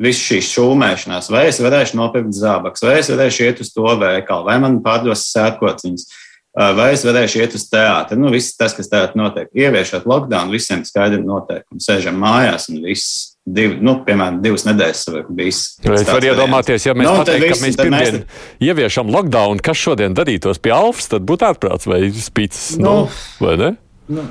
viss 0.00 0.24
šīs 0.26 0.50
šūmēšanās, 0.56 1.30
vai 1.30 1.46
es 1.50 1.60
varēšu 1.62 1.98
nopirkt 2.00 2.34
zābakus, 2.34 2.82
vai 2.82 2.98
es 3.02 3.10
varēšu 3.12 3.46
iet 3.46 3.60
uz 3.62 3.70
to 3.74 3.86
veikalu, 4.00 4.48
vai 4.48 4.56
man 4.62 4.80
pārdos 4.82 5.28
sērkociņus, 5.30 6.08
vai 6.54 6.88
es 6.94 7.04
varēšu 7.06 7.42
iet 7.42 7.54
uz 7.58 7.66
teātri. 7.70 8.18
Nu, 8.20 8.30
viss 8.34 8.56
tas, 8.58 8.74
kas 8.76 8.90
tagad 8.90 9.16
notiek, 9.18 9.50
ieviešot 9.50 10.06
lockdown, 10.08 10.52
visiem 10.54 10.84
skaidri 10.86 11.22
noteikumi. 11.24 11.82
Sēžam 11.82 12.18
mājās 12.22 12.68
un 12.70 12.82
viss 12.84 13.34
divi, 13.44 13.76
nu, 13.84 13.98
piemēram, 14.06 14.40
divas 14.44 14.64
nedēļas 14.68 15.04
bijis. 15.34 15.60
Es 15.84 16.06
varu 16.08 16.30
iedomāties, 16.30 16.86
ja 16.88 16.94
mēs 16.96 17.10
nu, 17.10 17.18
pateiktu, 17.20 17.50
ka 17.50 17.60
mēs 17.66 17.78
pirmdien 17.80 18.18
mēs... 18.22 18.40
ieviešam 18.64 19.12
lockdown, 19.12 19.60
kas 19.64 19.82
šodien 19.82 20.16
darītos 20.16 20.62
pie 20.64 20.72
Alfas, 20.76 21.10
tad 21.12 21.26
būtu 21.28 21.50
ārprāts 21.50 21.88
vai 21.90 22.06
spīts, 22.14 22.64
nu, 22.80 23.04
nu, 23.04 23.44
vai 23.44 23.58
ne? 23.60 23.70
Nu, 24.08 24.24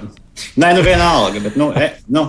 nē, 0.58 0.74
nu 0.80 0.86
vienalga, 0.86 1.44
bet, 1.46 1.58
nu, 1.62 1.70
e, 1.78 1.92
nu, 2.14 2.28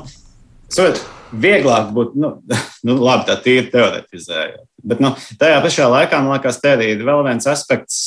sot, 0.73 1.01
vieglāk 1.41 1.93
būtu, 1.97 2.21
nu, 2.21 2.35
nu, 2.87 2.99
labi, 3.01 3.29
tā 3.31 3.39
tīri 3.45 3.71
teoretizējot. 3.73 4.67
Bet, 4.85 5.01
nu, 5.01 5.15
tajā 5.41 5.63
pašā 5.65 5.89
laikā, 5.89 6.21
man 6.21 6.37
liekas, 6.37 6.61
te 6.61 6.75
ir 6.85 7.01
vēl 7.07 7.25
viens 7.25 7.49
aspekts, 7.49 8.03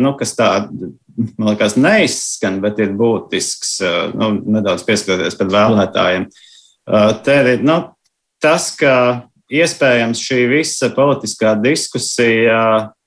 nu, 0.00 0.14
kas 0.16 0.32
tā, 0.38 0.48
man 1.16 1.52
liekas, 1.52 1.76
neizskan, 1.80 2.60
bet 2.64 2.80
ir 2.82 2.92
būtisks, 2.98 3.78
nu, 4.16 4.32
nedaudz 4.56 4.84
pieskaroties 4.86 5.38
pēc 5.38 5.54
vēlētājiem. 5.54 6.28
Te 7.26 7.38
ir, 7.42 7.64
nu, 7.66 7.78
tas, 8.42 8.70
ka 8.78 8.92
iespējams 9.52 10.20
šī 10.22 10.42
visa 10.50 10.90
politiskā 10.94 11.54
diskusija 11.62 12.60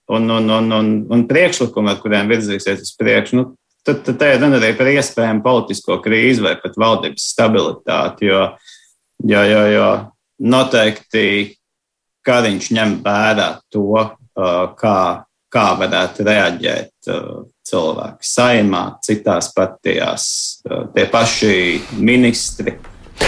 un, 0.09 0.29
un, 0.29 0.49
un, 0.49 0.71
un, 0.73 0.91
un 1.11 1.25
priekšlikumi, 1.29 1.93
ar 1.93 2.01
kuriem 2.01 2.31
virzīsies 2.31 2.83
uz 2.87 2.93
priekšu, 2.99 3.39
nu, 3.39 3.45
tad, 3.85 4.01
tad 4.07 4.19
te 4.19 4.33
ir 4.33 4.41
runa 4.43 4.59
arī 4.59 4.73
par 4.77 4.89
iespējamu 4.91 5.43
politisko 5.45 5.99
krīzi 6.03 6.43
vai 6.45 6.55
pat 6.61 6.77
valdības 6.79 7.29
stabilitāti. 7.33 8.29
Jo, 8.29 8.45
jo, 9.23 9.45
jo, 9.53 9.63
jo 9.75 9.89
noteikti 10.49 11.25
Kariņš 12.25 12.71
ņem 12.75 12.97
vērā 13.03 13.49
to, 13.71 14.03
kā, 14.79 14.99
kā 15.49 15.67
varētu 15.79 16.25
reaģēt 16.27 17.09
cilvēki 17.69 18.29
saimā, 18.33 18.83
citās 19.05 19.51
partijās, 19.55 20.29
tie 20.95 21.05
paši 21.09 21.53
ministri 21.99 22.77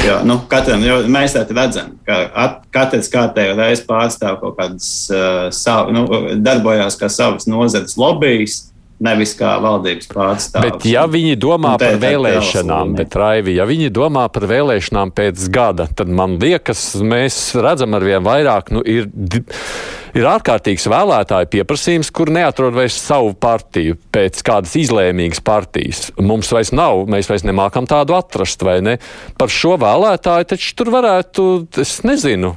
Jo, 0.07 0.21
nu, 0.25 0.37
katram, 0.49 0.81
jo 0.85 0.95
mēs 1.11 1.35
tā 1.35 1.43
redzam, 1.51 1.91
ka 2.07 2.15
at, 2.43 2.61
katrs 2.73 3.09
kārtējo 3.11 3.53
reizi 3.59 3.83
pārstāv 3.85 4.39
kaut 4.41 4.55
kādas 4.57 4.87
uh, 5.13 5.49
savu, 5.53 5.93
nu, 5.93 6.05
darbojās 6.41 6.97
kā 6.97 7.09
savas 7.11 7.45
nozares 7.49 7.97
lobbyis. 7.99 8.70
Nevis 9.01 9.33
kā 9.37 9.55
valdības 9.63 10.11
pārstāvja. 10.11 10.75
Bet, 10.75 10.83
ja 10.85 11.07
viņi 11.09 11.37
domā 11.41 11.73
par 11.81 11.95
vēlēšanām, 12.01 12.93
bet, 12.99 13.15
Raivi, 13.17 13.55
ja 13.57 13.65
viņi 13.69 13.89
domā 13.93 14.27
par 14.33 14.45
vēlēšanām 14.51 15.13
pēc 15.17 15.47
gada, 15.53 15.87
tad 15.89 16.11
man 16.13 16.37
liekas, 16.41 16.91
mēs 17.01 17.39
redzam 17.57 17.97
ar 17.97 18.05
vien 18.05 18.21
vairāk, 18.25 18.69
nu, 18.75 18.85
ir 18.85 19.09
ir 20.17 20.27
ārkārtīgs 20.27 20.87
vēlētāju 20.91 21.49
pieprasījums, 21.51 22.11
kur 22.13 22.31
neatrod 22.33 22.75
vairs 22.75 22.97
savu 22.99 23.33
partiju 23.39 23.97
pēc 24.13 24.41
kādas 24.47 24.75
izlēmīgas 24.79 25.43
partijas. 25.45 26.09
Mums 26.19 26.51
vairs 26.53 26.73
nav, 26.75 27.05
mēs 27.11 27.29
vairs 27.31 27.45
nemākam 27.47 27.87
tādu 27.89 28.17
atrast, 28.17 28.63
vai 28.67 28.79
ne? 28.85 28.97
Par 29.39 29.51
šo 29.51 29.77
vēlētāju 29.81 30.51
taču 30.53 30.73
tur 30.79 30.91
varētu, 30.93 31.47
es 31.81 32.01
nezinu. 32.07 32.55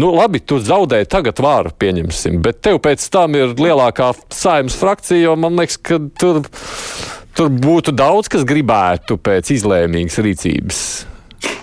Nu, 0.00 0.10
labi, 0.16 0.40
tu 0.42 0.58
zaudēji 0.62 1.08
tagad 1.10 1.40
vāru, 1.42 1.72
pieņemsim, 1.78 2.40
bet 2.44 2.60
tev 2.66 2.80
pēc 2.82 3.04
tam 3.14 3.36
ir 3.38 3.54
lielākā 3.58 4.10
saimnes 4.34 4.76
frakcija, 4.80 5.22
jo 5.28 5.36
man 5.38 5.58
liekas, 5.60 5.78
ka 5.78 6.00
tur, 6.18 6.42
tur 7.38 7.50
būtu 7.52 7.94
daudz, 7.94 8.30
kas 8.32 8.46
gribētu 8.48 9.18
pēc 9.22 9.54
izlēmīgas 9.54 10.20
rīcības. 10.26 10.84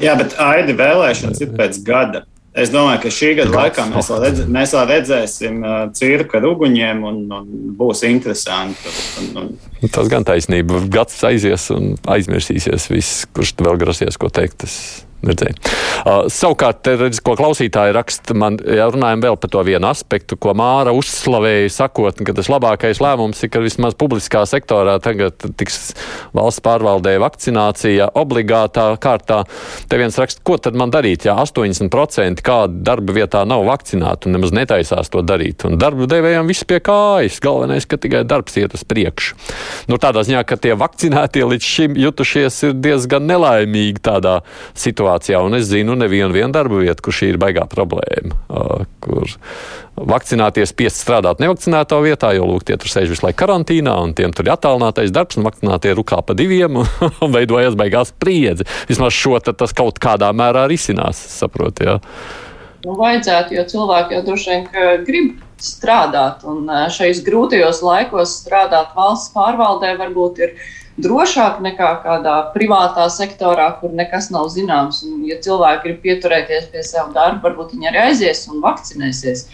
Jā, 0.01 0.15
bet 0.19 0.37
aidi 0.41 0.77
vēlēšanas 0.77 1.41
ir 1.43 1.55
pēc 1.57 1.81
gada. 1.85 2.25
Es 2.51 2.67
domāju, 2.67 2.99
ka 3.05 3.09
šī 3.15 3.29
gada 3.37 3.51
laikā 3.55 3.85
mēs 3.87 4.09
vēl, 4.11 4.23
redz, 4.25 4.39
mēs 4.51 4.73
vēl 4.75 4.87
redzēsim 4.89 5.61
uh, 5.63 5.75
cirku 5.95 6.35
ar 6.35 6.47
uguņiem, 6.49 7.05
un, 7.07 7.21
un 7.31 7.45
būs 7.79 8.03
interesanti. 8.09 8.91
Un, 9.21 9.29
un... 9.39 9.87
Tas 9.87 10.09
gan 10.11 10.27
taisnība. 10.27 10.81
Gads 10.91 11.21
aizies 11.29 11.69
un 11.71 11.93
aizmirsīsies 12.11 12.89
viss, 12.91 13.23
kurš 13.31 13.55
vēl 13.63 13.79
grasies 13.79 14.19
ko 14.19 14.27
teikt. 14.33 14.65
Tas 14.65 14.75
Redzēju. 15.21 15.53
Uh, 16.01 16.23
savukārt, 16.33 16.87
redz, 16.97 17.19
ko 17.21 17.35
klausītāji 17.37 17.93
raksta, 17.93 18.33
man 18.33 18.55
ja 18.65 18.87
runājam 18.89 19.21
vēl 19.21 19.35
par 19.37 19.51
to 19.53 19.61
vienu 19.67 19.85
aspektu, 19.91 20.33
ko 20.41 20.55
Māra 20.57 20.95
uzslavēja, 20.97 21.67
sakot, 21.75 22.23
ka 22.25 22.33
tas 22.33 22.49
labākais 22.49 22.97
lēmums 23.03 23.43
ir, 23.45 23.51
ka 23.53 23.61
vismaz 23.61 23.93
publiskā 23.99 24.41
sektorā 24.49 24.95
tagad 25.03 25.37
tiks 25.59 25.91
valsts 26.33 26.63
pārvaldē 26.65 27.13
vakcinācija 27.21 28.07
obligātā 28.17 28.87
kārtā. 29.03 29.43
Te 29.91 29.99
viens 30.01 30.17
raksta, 30.17 30.41
ko 30.47 30.57
tad 30.57 30.79
man 30.79 30.89
darīt, 30.93 31.27
ja 31.29 31.37
80% 31.37 32.41
kāda 32.41 32.81
darba 32.89 33.13
vietā 33.19 33.43
nav 33.45 33.67
vakcinēta 33.69 34.25
un 34.25 34.37
nemaz 34.39 34.55
netaisās 34.57 35.13
to 35.13 35.21
darīt. 35.21 35.67
Un 35.69 35.77
darba 35.77 36.09
devējiem 36.09 36.49
viss 36.49 36.65
pie 36.65 36.81
kājas. 36.81 37.37
Galvenais, 37.45 37.85
ka 37.85 38.01
tikai 38.01 38.23
darbs 38.25 38.57
iet 38.57 38.73
uz 38.73 38.87
priekšu. 38.89 39.37
Nu, 39.91 40.01
tādā 40.01 40.25
ziņā, 40.25 40.41
ka 40.49 40.57
tie 40.57 40.73
vakcinētie 40.81 41.45
līdz 41.45 41.71
šim 41.77 42.01
jutušies 42.07 42.57
ir 42.65 42.77
diezgan 42.81 43.29
nelaimīgi 43.29 44.01
tādā 44.01 44.39
situācijā 44.73 45.10
situācijā, 45.11 45.41
un 45.43 45.55
es 45.55 45.67
zinu 45.67 45.95
nevienu 45.95 46.51
darbu 46.51 46.81
vietu, 46.81 47.01
kur 47.03 47.13
šī 47.13 47.33
ir 47.33 47.37
baigā 47.37 47.67
problēma. 47.67 48.35
Kur 49.01 49.27
vakcināties, 49.95 50.71
spiest 50.71 51.01
strādāt 51.01 51.39
nevakcinētā 51.39 51.99
vietā, 52.01 52.33
jo 52.33 52.45
lūk, 52.47 52.63
tie 52.65 52.77
tur 52.77 52.89
sēž 52.89 53.11
visu 53.11 53.25
laiku 53.25 53.43
karantīnā, 53.43 53.95
un 54.01 54.13
tiem 54.13 54.31
tur 54.33 54.47
ir 54.47 54.55
attālinātais 54.55 55.11
darbs, 55.11 55.37
un 55.37 55.45
vakcinātie 55.45 55.93
rukā 55.93 56.21
pa 56.25 56.33
diviem, 56.33 56.81
un, 56.81 56.87
veidojas 57.35 57.75
baigās 57.75 58.13
spriedzi. 58.13 58.65
Vismaz 58.89 59.13
šo 59.13 59.39
tas 59.39 59.73
kaut 59.73 59.99
kādā 59.99 60.31
mērā 60.33 60.67
risinās, 60.71 61.19
saprotu. 61.37 61.85
Ja? 61.85 61.99
Nu, 62.85 62.95
vajadzētu, 62.97 63.55
jo 63.57 63.65
cilvēki 63.69 64.17
jau 64.17 64.25
droši 64.25 64.51
vien 64.51 64.67
grib 65.05 65.33
strādāt, 65.61 66.41
un 66.47 66.65
šajos 66.89 67.21
grūtajos 67.27 67.83
laikos 67.85 68.39
strādāt 68.41 68.95
valsts 68.97 69.29
pārvaldē 69.35 69.93
varbūt 69.99 70.41
ir 70.41 70.55
drošāk 70.99 71.59
nekā 71.63 71.89
kādā 72.03 72.37
privātā 72.55 73.07
sektorā, 73.13 73.67
kur 73.79 73.93
nekas 73.95 74.31
nav 74.33 74.49
zināms. 74.53 75.03
Un, 75.07 75.21
ja 75.27 75.37
cilvēki 75.43 75.85
grib 75.85 76.01
pieturēties 76.05 76.71
pie 76.73 76.83
sava 76.87 77.13
darba, 77.15 77.49
varbūt 77.49 77.75
viņi 77.75 77.91
arī 77.91 78.01
aizies 78.09 78.47
un 78.51 78.63
vakcinēsies. 78.63 79.45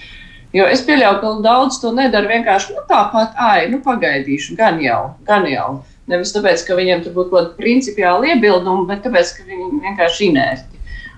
Jo 0.56 0.66
es 0.72 0.82
pieļauju, 0.88 1.20
ka 1.22 1.34
daudz 1.44 1.82
to 1.84 1.92
nedara 1.94 2.32
vienkārši 2.32 2.78
nu, 2.78 2.86
tāpat, 2.90 3.36
ai, 3.36 3.68
nu 3.70 3.82
pagaidīšu, 3.84 4.56
gan 4.58 4.80
jau, 4.82 5.02
gan 5.28 5.46
jau. 5.52 5.82
Nevis 6.08 6.32
tāpēc, 6.32 6.64
ka 6.64 6.78
viņiem 6.78 7.04
tur 7.04 7.14
būtu 7.18 7.34
kaut 7.34 7.42
kāda 7.42 7.58
principiāla 7.60 8.32
iebilduma, 8.32 8.88
bet 8.88 9.04
tāpēc, 9.04 9.36
ka 9.36 9.48
viņi 9.50 9.84
vienkārši 9.84 10.30
inerti 10.32 10.78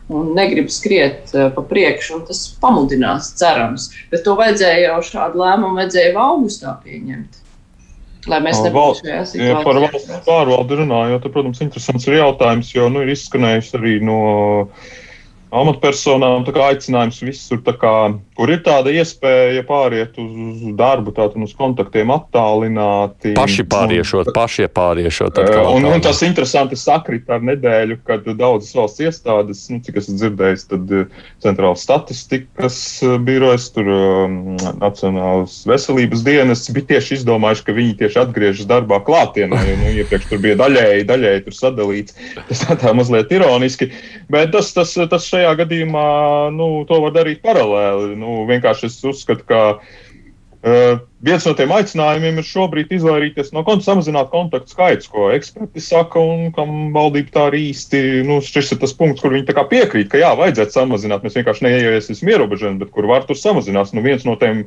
un 0.10 0.32
negrib 0.34 0.71
skriet 0.73 1.29
uh, 1.36 1.51
pa 1.53 1.62
priekšu, 1.69 2.15
un 2.17 2.23
tas 2.25 2.41
pamudinās, 2.62 3.34
cerams. 3.38 3.91
Bet 4.10 4.25
to 4.25 4.34
vajadzēja 4.39 4.88
jau 4.88 5.03
šādu 5.05 5.43
lēmumu, 5.43 5.77
vajadzēja 5.77 6.15
augustā 6.23 6.73
pieņemt. 6.82 7.38
Lai 8.27 8.41
mēs 8.43 8.60
nebūtu 8.65 9.05
šajā 9.05 9.19
situācijā. 9.32 9.60
Par 9.63 9.77
valsts 9.86 10.23
pārvaldi 10.25 10.79
runājot, 10.82 11.21
tad, 11.23 11.34
protams, 11.36 11.62
interesants 11.63 12.08
ir 12.10 12.17
jautājums, 12.17 12.73
jo 12.75 12.89
nu, 12.91 13.05
ir 13.05 13.13
izskanējis 13.13 13.71
arī 13.79 13.93
no 14.03 14.19
amatpersonām 15.49 16.45
aicinājums 16.45 17.19
visur, 17.25 17.62
kā, 17.81 17.93
kur 18.38 18.51
ir 18.53 18.62
tāda 18.65 18.91
iespēja 18.93 19.63
pāriet 19.65 20.17
uz, 20.21 20.29
uz 20.29 20.75
darbu, 20.77 21.13
tātad 21.15 21.41
uz 21.41 21.55
kontaktiem 21.57 22.12
attālināti. 22.13 23.33
Paši 23.38 23.65
pāriešot, 23.69 24.29
un, 24.29 24.35
paši 24.35 24.67
pāriešot. 24.75 25.41
Un, 25.73 25.88
un 25.89 26.03
tas 26.05 26.21
interesanti 26.25 26.77
sakrit 26.79 27.29
ar 27.33 27.41
nedēļu, 27.45 27.99
kad 28.05 28.27
daudzas 28.38 28.75
valsts 28.77 29.03
iestādes, 29.05 29.63
nu, 29.73 29.79
cik 29.85 29.97
esmu 30.03 30.19
dzirdējis, 30.19 30.67
tad 30.69 30.93
centrāla 31.41 31.79
statistikas 31.79 32.79
birojas, 33.25 33.69
tur 33.73 33.89
um, 33.89 34.38
Nacionālas 34.79 35.63
veselības 35.69 36.23
dienas 36.27 36.67
bija 36.75 36.93
tieši 36.93 37.19
izdomājuši, 37.19 37.65
ka 37.65 37.77
viņi 37.79 37.97
tieši 38.03 38.21
atgriežas 38.21 38.69
darbā 38.69 39.01
klātienē. 39.07 39.65
Nu, 39.79 39.89
iepriekš 40.03 40.29
tur 40.29 40.43
bija 40.43 40.59
daļēji, 40.59 41.09
daļēji 41.09 41.45
tur 41.47 41.57
sadalīts. 41.57 42.17
Tas 42.49 42.63
tā, 42.65 42.77
tā 42.79 42.93
mazliet 42.97 43.31
ironiski, 43.33 43.89
bet 44.31 44.53
tas, 44.53 44.71
tas, 44.75 44.93
tas 45.09 45.25
šeit 45.25 45.38
šajā 45.39 45.56
gadījumā 45.63 46.06
nu, 46.56 46.69
to 46.89 46.99
var 47.06 47.15
darīt 47.15 47.41
paralēli. 47.45 48.17
Nu, 48.19 48.43
vienkārši 48.49 48.89
es 48.89 48.97
uzskatu, 49.08 49.45
ka 49.47 49.62
uh, 49.80 50.99
viens 51.25 51.47
no 51.47 51.54
tiem 51.58 51.71
aicinājumiem 51.75 52.41
ir 52.41 52.47
šobrīd 52.47 52.91
izvairīties 52.97 53.54
no 53.56 53.63
konta, 53.67 53.88
samazināt 53.88 54.32
kontaktu 54.34 54.75
skaits, 54.75 55.10
ko 55.12 55.30
eksperti 55.36 55.84
saka, 55.84 56.19
un 56.19 56.52
kam 56.56 56.91
valdība 56.95 57.36
tā 57.36 57.47
arī 57.52 57.69
īsti, 57.69 58.04
nu, 58.28 58.41
šis 58.43 58.75
ir 58.75 58.82
tas 58.84 58.95
punkts, 58.97 59.23
kur 59.23 59.36
viņi 59.36 59.47
piekrīt, 59.71 60.12
ka 60.12 60.21
jā, 60.21 60.34
vajadzētu 60.39 60.75
samazināt. 60.75 61.23
Mēs 61.23 61.39
vienkārši 61.39 61.67
neieiesim 61.67 62.34
ierobežojumus, 62.36 62.84
bet 62.84 62.95
kur 62.95 63.10
var 63.10 63.28
tur 63.30 63.39
samazināt. 63.39 63.95
Nu, 63.95 64.04
viens 64.06 64.28
no 64.28 64.36
tiem 64.39 64.65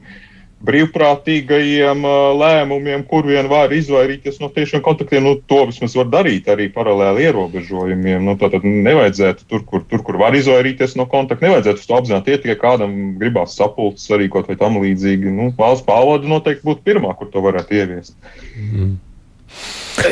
brīvprātīgajiem 0.63 2.05
lēmumiem, 2.39 3.03
kur 3.11 3.27
vien 3.27 3.49
var 3.51 3.73
izvairīties 3.75 4.39
no 4.43 4.51
tiešiem 4.55 4.83
kontaktiem. 4.85 5.25
Nu, 5.27 5.35
to 5.51 5.65
vismaz 5.71 5.97
var 5.99 6.11
darīt 6.13 6.49
arī 6.53 6.69
paralēli 6.73 7.27
ierobežojumiem. 7.27 8.23
Nu, 8.27 8.37
Tātad 8.41 8.67
nevajadzētu 8.67 9.47
tur 9.51 9.65
kur, 9.69 9.85
tur, 9.91 10.05
kur 10.07 10.21
var 10.23 10.37
izvairīties 10.39 10.97
no 11.01 11.09
kontakta, 11.11 11.49
nevajadzētu 11.49 11.87
to 11.87 11.99
apzināti 11.99 12.35
iet, 12.35 12.49
ja 12.49 12.59
kādam 12.59 12.97
gribās 13.21 13.57
sapulces 13.59 14.11
arī 14.15 14.31
kaut 14.33 14.51
vai 14.51 14.59
tam 14.61 14.79
līdzīgi. 14.83 15.35
Nu, 15.35 15.51
valsts 15.59 15.87
pārvalde 15.89 16.31
noteikti 16.31 16.67
būtu 16.69 16.87
pirmā, 16.87 17.15
kur 17.19 17.31
to 17.33 17.43
varētu 17.45 17.79
ieviest. 17.83 18.17
Mm. 18.57 18.99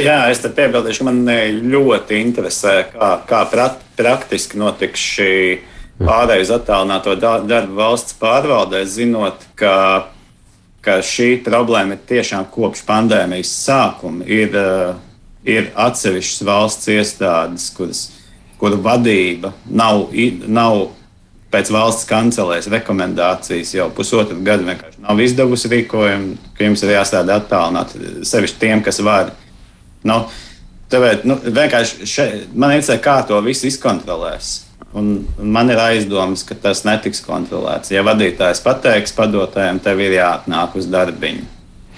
Jā, 0.00 0.18
es 0.30 0.42
te 0.42 0.50
piebildīšu, 0.52 1.06
man 1.06 1.24
ļoti 1.72 2.18
interesē, 2.20 2.74
kā, 2.92 3.14
kā 3.26 3.40
prat, 3.50 3.80
praktiski 3.98 4.60
notiks 4.60 5.02
šī 5.16 5.34
pārējai 6.00 6.44
uz 6.44 6.52
attālināto 6.54 7.16
darbu 7.20 7.76
valsts 7.78 8.16
pārvaldē, 8.20 8.84
zinot, 8.88 9.46
ka 9.58 9.72
ka 10.84 11.00
šī 11.04 11.34
problēma 11.44 11.96
ir 11.96 12.04
tiešām 12.08 12.46
kopš 12.52 12.84
pandēmijas 12.88 13.52
sākuma. 13.66 14.24
Ir, 14.28 14.56
uh, 14.56 14.94
ir 15.44 15.70
atsevišķas 15.74 16.46
valsts 16.46 16.90
iestādes, 16.92 17.68
kuras, 17.76 18.06
kuru 18.60 18.80
vadība 18.84 19.52
nav, 19.66 20.08
nav 20.46 20.90
pēc 21.50 21.70
valsts 21.74 22.06
kancelēs 22.08 22.68
rekomendācijas 22.70 23.74
jau 23.74 23.88
pusotru 23.94 24.38
gadu 24.46 24.68
vienkārši 24.68 25.02
nav 25.02 25.22
izdevusi 25.24 25.70
rīkojumu, 25.72 26.36
ka 26.56 26.68
jums 26.68 26.84
ir 26.84 26.94
jāstrādā 26.94 27.40
attālināti, 27.40 28.02
sevišķi 28.28 28.60
tiem, 28.62 28.84
kas 28.86 29.00
var. 29.04 29.32
Nu, 30.06 30.22
tāpēc, 30.92 31.26
nu, 31.28 31.36
vienkārši 31.44 32.08
šeit, 32.08 32.50
man 32.54 32.76
interesē, 32.76 33.00
kā 33.02 33.18
to 33.26 33.40
visu 33.44 33.66
izkontrolēs. 33.70 34.69
Un 34.98 35.20
man 35.38 35.70
ir 35.70 35.78
aizdomas, 35.78 36.42
ka 36.46 36.56
tas 36.58 36.82
netiks 36.82 37.22
kontrolēts. 37.22 37.92
Ja 37.94 38.02
vadītājs 38.06 38.62
pateiks 38.64 39.14
padotājiem, 39.14 39.78
tev 39.84 40.02
ir 40.02 40.16
jāatnāk 40.18 40.74
uz 40.80 40.90
darbiņu. 40.90 41.46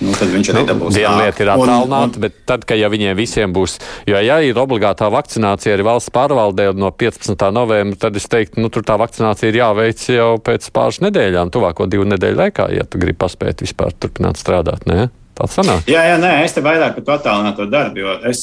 Nu, 0.02 0.12
tad 0.18 0.32
viņš 0.32 0.50
arī 0.50 0.62
nu, 0.64 0.68
dabūs. 0.72 0.96
Viena 0.98 1.12
lieta 1.20 1.44
ir 1.44 1.50
attālināta, 1.52 2.20
bet 2.22 2.40
tad, 2.48 2.64
kad 2.66 2.80
ja 2.80 2.88
viņiem 2.90 3.14
visiem 3.16 3.52
būs, 3.54 3.76
jo 4.08 4.18
ja 4.18 4.38
ir 4.42 4.58
obligātā 4.58 5.06
vakcinācija 5.12 5.76
arī 5.76 5.86
valsts 5.86 6.10
pārvaldē 6.14 6.70
no 6.74 6.90
15. 6.90 7.44
novembra, 7.54 8.00
tad 8.06 8.18
es 8.18 8.26
teiktu, 8.30 8.60
nu, 8.64 8.70
tur 8.72 8.86
tā 8.88 8.96
vakcinācija 9.00 9.52
ir 9.52 9.60
jāveic 9.60 10.06
jau 10.16 10.30
pēc 10.42 10.68
pāris 10.74 10.98
nedēļām, 11.06 11.52
tuvāko 11.54 11.86
divu 11.90 12.08
nedēļu 12.10 12.40
laikā, 12.40 12.70
ja 12.74 12.86
tu 12.88 13.02
gribi 13.02 13.20
paspēt 13.22 13.62
vispār 13.62 13.94
turpināt 13.94 14.40
strādāt. 14.42 14.88
Ne? 14.90 15.06
Tāds 15.38 15.54
sanāk. 15.60 15.86
Jā, 15.90 16.02
jā, 16.10 16.18
nē, 16.22 16.34
es 16.48 16.56
te 16.56 16.64
vairāk 16.64 16.98
par 16.98 17.06
to 17.06 17.14
attālināto 17.20 17.68
darbu, 17.70 18.02
jo 18.02 18.16
es, 18.32 18.42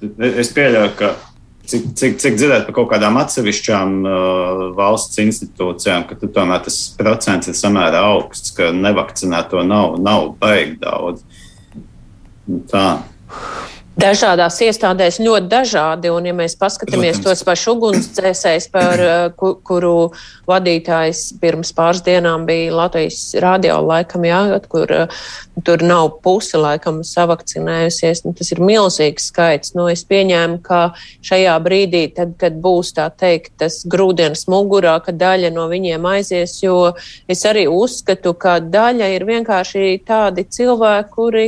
es 0.00 0.54
pieļauju, 0.56 0.96
ka 0.98 1.12
cik, 1.72 1.86
cik, 1.98 2.18
cik 2.20 2.36
dzirdēt 2.38 2.66
par 2.68 2.76
kaut 2.76 2.90
kādām 2.92 3.16
atsevišķām 3.22 3.94
uh, 4.04 4.64
valsts 4.76 5.20
institūcijām, 5.22 6.06
ka 6.08 6.18
tomēr 6.22 6.64
tas 6.66 6.78
procents 6.98 7.50
ir 7.50 7.56
samērā 7.58 8.02
augsts, 8.12 8.52
ka 8.56 8.70
nevakcinēto 8.76 9.64
nav, 9.66 9.96
nav 10.02 10.32
baigi 10.40 10.76
daudz. 10.82 11.24
Nu, 12.48 12.60
tā. 12.68 12.86
Dažādās 13.92 14.54
iestādēs 14.64 15.18
ļoti 15.20 15.50
dažādi, 15.52 16.08
un, 16.08 16.24
ja 16.24 16.32
mēs 16.32 16.54
paskatāmies 16.56 17.18
Protams. 17.18 17.42
tos 17.42 17.44
pašus 17.44 17.72
ugunsdzēsējus, 17.74 18.66
par 18.72 19.00
uh, 19.04 19.50
kuru 19.68 19.96
vadītājs 20.48 21.34
pirms 21.42 21.74
pāris 21.76 22.00
dienām 22.06 22.46
bija 22.48 22.72
Latvijas 22.72 23.34
radio 23.44 23.76
laikam, 23.84 24.24
jā, 24.24 24.38
kur 24.72 24.88
uh, 24.96 25.18
tur 25.66 25.84
nav 25.84 26.08
pusi 26.24 26.56
laikam 26.56 27.02
savakcinējusies, 27.04 28.22
nu, 28.24 28.32
tas 28.38 28.54
ir 28.54 28.62
milzīgs 28.64 29.26
skaits. 29.28 29.74
Nu, 29.76 29.90
es 29.92 30.06
pieņēmu, 30.08 30.62
ka 30.64 30.94
šajā 31.20 31.58
brīdī, 31.60 32.06
tad, 32.16 32.32
kad 32.40 32.56
būs 32.64 32.94
tā 32.96 33.10
teikt, 33.12 33.58
tas 33.60 33.82
grūdienas 33.84 34.46
mugurā, 34.48 34.94
ka 35.04 35.12
daļa 35.12 35.50
no 35.52 35.66
viņiem 35.68 36.08
aizies, 36.14 36.56
jo 36.64 36.94
es 37.28 37.44
arī 37.44 37.66
uzskatu, 37.68 38.32
ka 38.32 38.56
daļa 38.64 39.12
ir 39.18 39.28
vienkārši 39.28 39.98
tādi 40.08 40.46
cilvēki, 40.48 41.12
kuri 41.12 41.46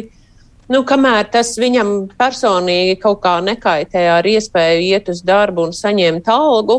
Nu, 0.73 0.81
kamēr 0.89 1.27
tas 1.33 1.51
viņam 1.61 1.91
personīgi 2.17 2.97
kaut 3.03 3.21
kā 3.25 3.35
nekaitē 3.45 4.07
ar 4.15 4.25
iespēju 4.25 4.87
iet 4.95 5.11
uz 5.13 5.21
darbu 5.27 5.67
un 5.69 5.75
saņemt 5.77 6.31
algu, 6.33 6.79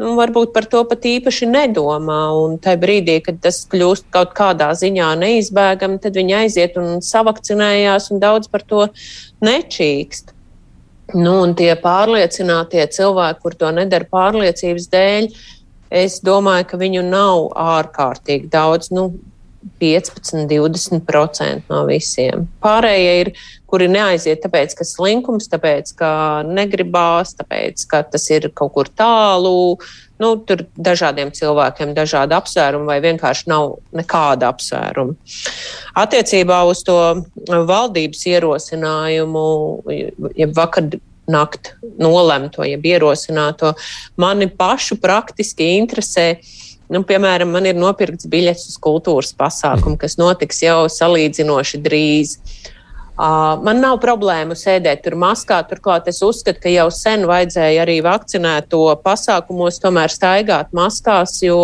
nu, 0.00 0.14
varbūt 0.18 0.50
par 0.56 0.66
to 0.72 0.82
pat 0.90 1.06
īpaši 1.06 1.46
nedomā. 1.50 2.18
Un 2.40 2.58
tajā 2.62 2.80
brīdī, 2.82 3.20
kad 3.22 3.38
tas 3.44 3.62
kļūst 3.70 4.08
kaut 4.14 4.34
kādā 4.34 4.72
ziņā 4.74 5.12
neizbēgami, 5.22 6.00
tad 6.02 6.18
viņi 6.18 6.36
aiziet 6.40 6.80
un 6.80 6.98
savakcinējās, 7.04 8.10
un 8.10 8.22
daudz 8.24 8.50
par 8.50 8.66
to 8.66 8.88
nečīkst. 9.46 10.34
Nu, 11.14 11.40
un 11.44 11.54
tie 11.58 11.72
pārliecinātie 11.78 12.84
cilvēki, 12.94 13.42
kur 13.42 13.54
to 13.58 13.70
nedara 13.74 14.06
pārliecības 14.10 14.90
dēļ, 14.90 15.32
es 16.02 16.20
domāju, 16.26 16.68
ka 16.70 16.78
viņu 16.82 17.02
nav 17.06 17.48
ārkārtīgi 17.58 18.50
daudz. 18.50 18.92
Nu, 18.94 19.08
15, 19.80 20.46
20% 20.48 21.68
no 21.68 21.80
visiem. 21.88 22.46
Pārējie 22.64 23.16
ir, 23.20 23.30
kuri 23.68 23.88
neaiziet 23.92 24.40
tāpēc, 24.44 24.72
ka 24.78 24.86
slinkums, 24.88 25.50
tāpēc, 25.52 25.92
ka 25.98 26.12
negribās, 26.48 27.34
tāpēc, 27.38 27.84
ka 27.90 28.02
tas 28.08 28.24
ir 28.32 28.48
kaut 28.56 28.72
kur 28.76 28.88
tālu. 28.88 29.76
Nu, 30.20 30.32
tur 30.44 30.64
dažādiem 30.76 31.32
cilvēkiem 31.36 31.92
ir 31.92 31.98
dažādi 31.98 32.36
apsvērumi, 32.36 32.88
vai 32.88 32.98
vienkārši 33.04 33.48
nav 33.52 33.76
nekāda 33.96 34.50
apsvēruma. 34.52 35.16
Attiecībā 36.00 36.62
uz 36.68 36.82
to 36.84 36.98
valdības 37.48 38.26
ierosinājumu, 38.32 39.46
ja 40.36 40.50
vakar 40.56 40.90
nakt 41.30 41.74
nolemto, 42.00 42.64
jeb 42.66 42.84
ierosināto, 42.90 43.74
mani 44.20 44.48
pašu 44.50 44.98
praktiski 45.00 45.76
interesē 45.78 46.32
Nu, 46.90 47.04
piemēram, 47.06 47.52
man 47.54 47.68
ir 47.70 47.76
nopirkts 47.78 48.26
biļets 48.30 48.66
uz 48.72 48.78
kultūras 48.82 49.30
pasākumu, 49.38 49.94
kas 50.00 50.16
notiks 50.18 50.58
jau 50.64 50.88
salīdzinoši 50.90 51.78
drīz. 51.84 52.34
Uh, 53.20 53.60
man 53.62 53.78
nav 53.84 54.00
problēmu 54.02 54.56
sēdēt 54.58 55.04
tur 55.04 55.14
maskā. 55.20 55.60
Turklāt 55.70 56.08
es 56.10 56.18
uzskatu, 56.24 56.58
ka 56.64 56.72
jau 56.72 56.88
sen 56.94 57.28
vajadzēja 57.30 57.84
arī 57.84 58.00
vakcinēto 58.02 58.82
pasākumos 59.04 59.78
tomēr 59.82 60.10
staigāt 60.10 60.74
maskās, 60.74 61.36
jo 61.44 61.60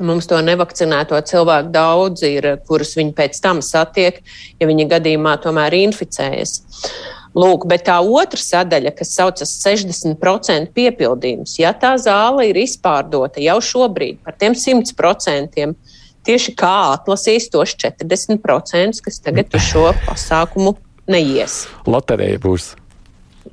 mums 0.00 0.30
to 0.30 0.40
nevakcinēto 0.40 1.20
cilvēku 1.28 1.74
daudz 1.74 2.24
ir, 2.24 2.52
kurus 2.70 2.94
viņi 2.96 3.16
pēc 3.18 3.42
tam 3.44 3.60
satiek, 3.66 4.22
ja 4.56 4.70
viņi 4.70 4.88
gadījumā 4.94 5.36
tomēr 5.42 5.76
inficējas. 5.82 6.60
Uh, 6.60 7.19
Lūk, 7.30 7.68
bet 7.70 7.84
tā 7.86 8.00
otra 8.02 8.40
sadaļa, 8.42 8.90
kas 8.98 9.12
saucas 9.14 9.52
60% 9.62 10.72
piepildījums, 10.74 11.54
ja 11.60 11.70
tā 11.70 11.92
zāle 12.02 12.48
ir 12.50 12.58
izpārdota 12.58 13.42
jau 13.44 13.58
šobrīd 13.62 14.18
par 14.26 14.34
tiem 14.40 14.56
100%, 14.58 15.68
tieši 16.26 16.54
kā 16.58 16.74
atlasīs 16.96 17.46
tos 17.52 17.76
40%, 17.78 19.02
kas 19.06 19.22
tagad 19.22 19.54
uz 19.54 19.66
šo 19.70 19.86
pasākumu 20.08 20.74
neies. 21.10 21.64
Loterija 21.86 22.42
būs. 22.42 22.72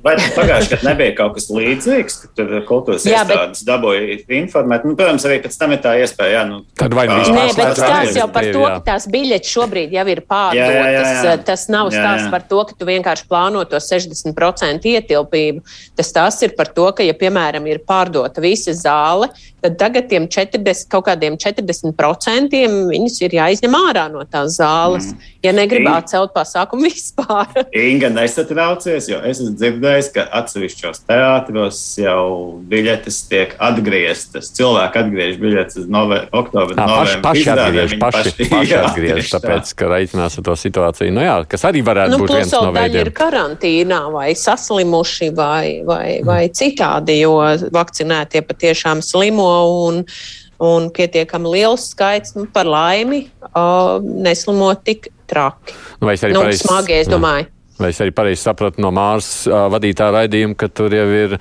Vai 0.04 0.12
pagājušajā 0.20 0.76
gadā 0.76 0.90
nebija 0.92 1.14
kaut 1.16 1.32
kas 1.38 1.48
līdzīgs, 1.50 2.16
ka 2.20 2.28
tur 2.36 2.50
kultūras 2.68 3.06
jā, 3.08 3.22
iestādes 3.22 3.62
bet... 3.62 3.66
dabūja 3.66 4.18
informēt? 4.36 4.84
Nu, 4.86 4.94
protams, 4.98 5.24
arī 5.26 5.38
pēc 5.42 5.56
tam 5.58 5.72
ir 5.74 5.80
tā 5.82 5.94
iespēja. 6.02 6.34
Jā, 6.36 6.42
nu, 6.46 6.60
Tad 6.78 6.94
vai 6.94 7.06
nu 7.08 7.16
vispār? 7.22 7.38
Nē, 7.38 7.56
bet 7.56 7.80
stāsts 7.80 8.18
jau 8.20 8.26
par 8.34 8.48
to, 8.52 8.62
ka 8.68 8.78
tās 8.90 9.08
biļetes 9.10 9.54
šobrīd 9.56 9.96
jau 9.96 10.04
ir 10.12 10.22
pārdotas. 10.28 11.42
Tas 11.48 11.66
nav 11.72 11.90
stāsts 11.94 12.28
par 12.34 12.44
to, 12.50 12.60
ka 12.68 12.76
tu 12.78 12.88
vienkārši 12.88 13.26
plāno 13.30 13.64
to 13.68 13.80
60% 13.82 14.92
ietilpību. 14.92 15.64
Tas 15.98 16.12
stāsts 16.12 16.46
ir 16.46 16.54
par 16.58 16.70
to, 16.76 16.90
ka, 16.92 17.06
ja, 17.06 17.16
piemēram, 17.16 17.66
ir 17.72 17.80
pārdota 17.88 18.44
visa 18.44 18.76
zāle, 18.76 19.32
tad 19.64 19.80
tagad 19.80 20.06
tiem 20.12 20.28
40, 20.30 20.86
kaut 20.92 21.08
kādiem 21.08 21.40
40% 21.40 22.62
viņus 22.92 23.18
ir 23.24 23.34
jāizņem 23.40 23.74
ārā 23.80 24.06
no 24.12 24.22
tās 24.28 24.60
zāles, 24.60 25.10
mm. 25.10 25.34
ja 25.48 25.56
negrib 25.56 25.88
atcelt 25.90 26.36
pasākumu 26.36 26.86
vispār. 26.92 27.64
Inga 27.74 28.12
nesatraucies, 28.14 29.10
jo 29.10 29.18
es 29.24 29.40
esmu 29.40 29.56
dzirdējis 29.56 29.77
dzirdējis, 29.78 30.08
ka 30.14 30.24
atsevišķos 30.40 31.02
teātros 31.08 31.80
jau 32.00 32.22
biļetes 32.68 33.18
tiek 33.30 33.54
atgrieztas. 33.62 34.50
Cilvēki 34.56 35.00
atgriež 35.02 35.38
biļetes 35.40 35.86
nove, 35.90 36.20
oktobra, 36.32 36.74
jā, 36.74 36.86
novembra. 36.88 37.20
Paši, 37.24 37.44
paši 37.46 37.52
atgriež, 37.54 37.94
paši, 38.02 38.32
paši, 38.34 38.48
paši 38.54 38.76
atgriež, 38.80 39.30
tāpēc, 39.36 39.72
ka 39.78 39.90
reiķinās 39.94 40.40
ar 40.40 40.48
to 40.48 40.56
situāciju. 40.64 41.14
Nu 41.14 41.24
jā, 41.24 41.36
kas 41.50 41.66
arī 41.68 41.84
varētu 41.86 42.16
nu, 42.16 42.22
būt 42.24 42.34
viens 42.36 42.56
no 42.56 42.72
veidiem. 42.74 43.06
ir 43.06 43.12
karantīnā 43.16 44.02
vai 44.14 44.28
saslimuši 44.38 45.30
vai, 45.38 45.62
vai, 45.86 46.18
vai 46.26 46.42
citādi, 46.54 47.20
jo 47.22 47.38
vakcinētie 47.74 48.44
patiešām 48.48 49.04
slimo 49.04 49.48
un 49.86 50.04
un 50.58 50.88
pietiekami 50.90 51.52
liels 51.52 51.84
skaits, 51.92 52.32
nu, 52.34 52.48
par 52.50 52.66
laimi, 52.66 53.28
uh, 53.52 54.02
neslimo 54.02 54.72
tik 54.82 55.06
traki. 55.30 55.76
Nu, 56.00 56.08
vai 56.08 56.16
es 56.18 56.24
arī 56.26 56.34
nu, 56.34 56.42
pareizi? 56.42 57.06
Domāju. 57.12 57.46
Vai 57.78 57.92
es 57.92 58.00
arī 58.02 58.10
pareizi 58.14 58.42
sapratu 58.42 58.82
no 58.82 58.90
Māras 58.94 59.46
vadītā 59.46 60.10
raidījuma, 60.14 60.56
ka 60.58 60.66
tur 60.66 60.94
jau 60.96 61.06
ir, 61.14 61.36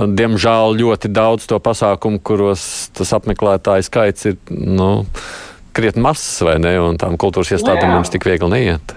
diemžēl, 0.00 0.78
ļoti 0.80 1.10
daudz 1.12 1.48
to 1.50 1.58
pasākumu, 1.60 2.22
kuros 2.24 2.64
tas 2.96 3.12
apmeklētāju 3.18 3.88
skaits 3.88 4.30
ir 4.32 4.38
nu, 4.50 5.04
krietni 5.76 6.04
mazs, 6.06 6.40
vai 6.46 6.56
ne? 6.62 6.78
Un 6.80 7.00
tām 7.00 7.20
kultūras 7.20 7.52
iestādēm 7.58 7.92
mums 7.92 8.12
tik 8.12 8.24
viegli 8.28 8.48
neiet. 8.54 8.96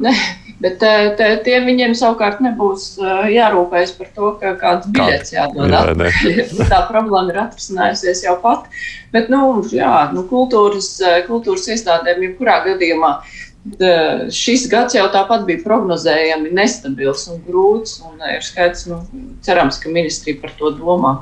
Ne, 0.00 0.14
Bet 0.60 0.76
te, 0.76 1.28
tie 1.44 1.56
viņiem 1.64 1.94
savukārt 1.96 2.42
nebūs 2.44 2.98
jārūpējas 3.32 3.92
par 3.96 4.08
to, 4.16 4.32
ka 4.42 4.50
kāds 4.60 4.90
biļets 4.92 5.32
jādod 5.32 5.72
atpakaļ. 5.72 6.50
Tā 6.72 6.80
problēma 6.90 7.32
ir 7.32 7.38
atrisinājusies 7.46 8.26
jau 8.26 8.34
pat. 8.42 8.66
Bet, 9.14 9.30
nu, 9.32 9.62
jā, 9.72 10.10
nu, 10.12 10.26
kultūras, 10.28 10.92
kultūras 11.30 11.64
iestādēm 11.72 12.26
jebkurā 12.26 12.58
gadījumā 12.66 13.14
šis 14.32 14.64
gads 14.72 14.96
jau 14.96 15.04
tāpat 15.12 15.44
bija 15.48 15.60
prognozējami 15.64 16.52
nestabils 16.56 17.26
un 17.28 17.42
grūts. 17.44 18.00
Un 18.08 18.22
ir 18.24 18.44
skaidrs, 18.44 18.86
nu, 18.88 19.02
cerams, 19.44 19.80
ka 19.82 19.92
ministrija 19.92 20.40
par 20.40 20.54
to 20.58 20.72
domā. 20.78 21.18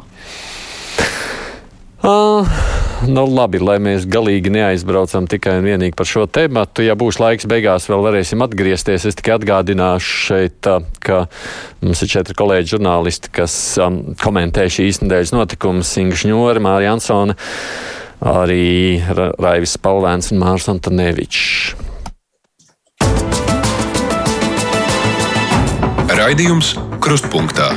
Uh, 1.98 2.46
nu 3.10 3.24
labi, 3.26 3.58
lai 3.58 3.80
mēs 3.82 4.04
galīgi 4.06 4.52
neaizbraucam 4.54 5.26
tikai 5.28 5.56
un 5.58 5.66
vienīgi 5.66 5.96
par 5.98 6.06
šo 6.06 6.28
tēmu. 6.30 6.62
Ja 6.86 6.94
būs 6.98 7.18
laiks, 7.18 7.48
beigās 7.50 7.88
vēl 7.90 8.06
varēsim 8.06 8.44
atgriezties. 8.46 9.08
Es 9.10 9.18
tikai 9.18 9.34
atgādināšu 9.34 10.14
šeit, 10.28 10.70
ka 11.02 11.24
mums 11.82 12.04
ir 12.06 12.12
četri 12.14 12.38
kolēģi 12.38 12.76
žurnālisti, 12.76 13.34
kas 13.34 13.58
um, 13.82 14.14
komentē 14.22 14.68
šīs 14.70 15.02
nedēļas 15.02 15.34
notikumus. 15.34 15.90
Inga 15.98 16.22
Šņore, 16.22 16.62
Mārija 16.62 16.94
Ansone, 16.94 17.34
arī 18.22 19.02
Raivis 19.10 19.74
Paulēns 19.82 20.30
un 20.30 20.42
Mārs 20.46 20.70
Antonevičs. 20.70 21.87
Raidījums 26.18 26.72
Krustpunktā 26.98 27.68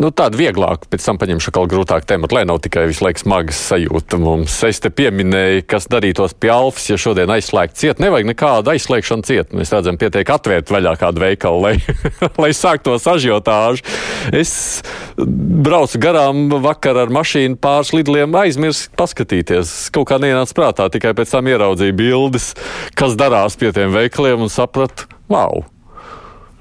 nu, 0.00 0.08
tāda 0.16 0.38
vieglāka, 0.38 0.88
pēc 0.90 1.04
tam 1.04 1.18
paņemšu 1.20 1.52
kaut 1.54 1.70
grūtāku 1.70 2.08
tematu, 2.08 2.36
lai 2.36 2.42
nav 2.48 2.60
tikai 2.64 2.86
visu 2.90 3.04
laiku 3.04 3.22
smagas 3.22 3.58
sajūta 3.70 4.18
mums. 4.20 4.56
Es 4.66 4.80
te 4.82 4.90
pieminēju, 4.94 5.64
kas 5.70 5.86
darītos 5.92 6.34
pie 6.40 6.50
Alfas, 6.54 6.88
ja 6.90 6.98
šodien 7.00 7.30
aizslēgt 7.30 7.78
ciet. 7.78 8.00
Nevajag 8.02 8.30
nekādu 8.30 8.72
aizslēgšanu 8.74 9.26
ciet. 9.28 9.54
Mēs 9.56 9.72
redzam, 9.74 9.98
pietiek 10.00 10.32
atvērt 10.32 10.72
vaļā 10.72 10.96
kādu 11.00 11.22
veikalu, 11.22 11.62
lai, 11.66 11.74
lai 12.42 12.50
sāktos 12.56 13.06
ažiotāžu. 13.10 13.86
Es 14.36 14.54
braucu 15.20 16.00
garām 16.02 16.48
vakar 16.64 17.02
ar 17.04 17.14
mašīnu 17.14 17.60
pāris 17.60 17.94
lidliem, 17.96 18.34
aizmirsu 18.42 18.90
paskatīties. 18.98 19.92
Kaut 19.94 20.10
kā 20.10 20.20
neienāca 20.22 20.56
prātā, 20.56 20.90
tikai 20.90 21.14
pēc 21.18 21.36
tam 21.36 21.52
ieraudzīju 21.52 21.98
bildes, 22.00 22.52
kas 22.98 23.18
darās 23.20 23.60
pie 23.60 23.74
tiem 23.76 23.94
veikaliem 23.94 24.48
un 24.48 24.52
sapratu, 24.52 25.19
wow! 25.30 25.64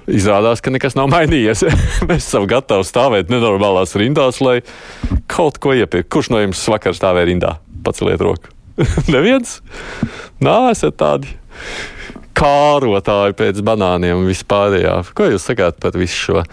Izrādās, 0.10 0.62
ka 0.64 0.72
nekas 0.74 0.96
nav 0.98 1.10
mainījies. 1.12 1.66
Mēs 2.10 2.26
esam 2.26 2.48
gatavi 2.50 2.88
stāvēt 2.88 3.30
nenormālās 3.30 3.94
rindās, 4.00 4.42
lai 4.42 4.60
kaut 5.30 5.60
ko 5.62 5.76
iepirktu. 5.78 6.10
Kurš 6.10 6.32
no 6.34 6.42
jums 6.42 6.64
vakar 6.72 6.98
stāvēja 6.98 7.30
rindā? 7.30 7.54
Paceliet 7.86 8.24
roku. 8.24 8.54
Neviens? 9.14 9.60
Nā, 10.42 10.58
esat 10.74 10.98
tādi 11.00 11.36
kārotāji 12.40 13.36
pēc 13.38 13.60
banāniem 13.68 14.24
vispārējā. 14.30 14.96
Ko 15.16 15.28
jūs 15.28 15.46
sakāt 15.50 15.80
par 15.84 15.98
visu 16.00 16.16
šo 16.30 16.40
uh, 16.40 16.48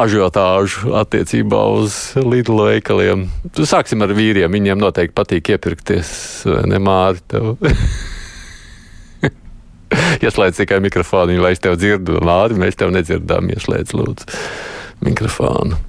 ažiotāžu 0.00 0.94
attiecībā 0.96 1.60
uz 1.76 1.98
Lidlu 2.16 2.70
veikaliem? 2.70 3.28
Sāksim 3.60 4.02
ar 4.06 4.14
vīriem. 4.16 4.50
Viņiem 4.56 4.80
noteikti 4.80 5.16
patīk 5.20 5.54
iepirkties, 5.54 6.10
ne 6.70 6.82
māri 6.82 7.22
tev. 7.30 7.54
Ieslēdz 10.24 10.62
tikai 10.62 10.80
mikrofonu, 10.84 11.36
lai 11.42 11.54
es 11.56 11.62
tevi 11.64 11.80
dzirdu. 11.80 12.20
Lāri, 12.24 12.58
mēs 12.60 12.78
tevi 12.80 12.96
nedzirdām. 12.96 13.50
Ieslēdz, 13.54 13.96
lūdzu, 13.98 14.38
mikrofonu. 15.04 15.80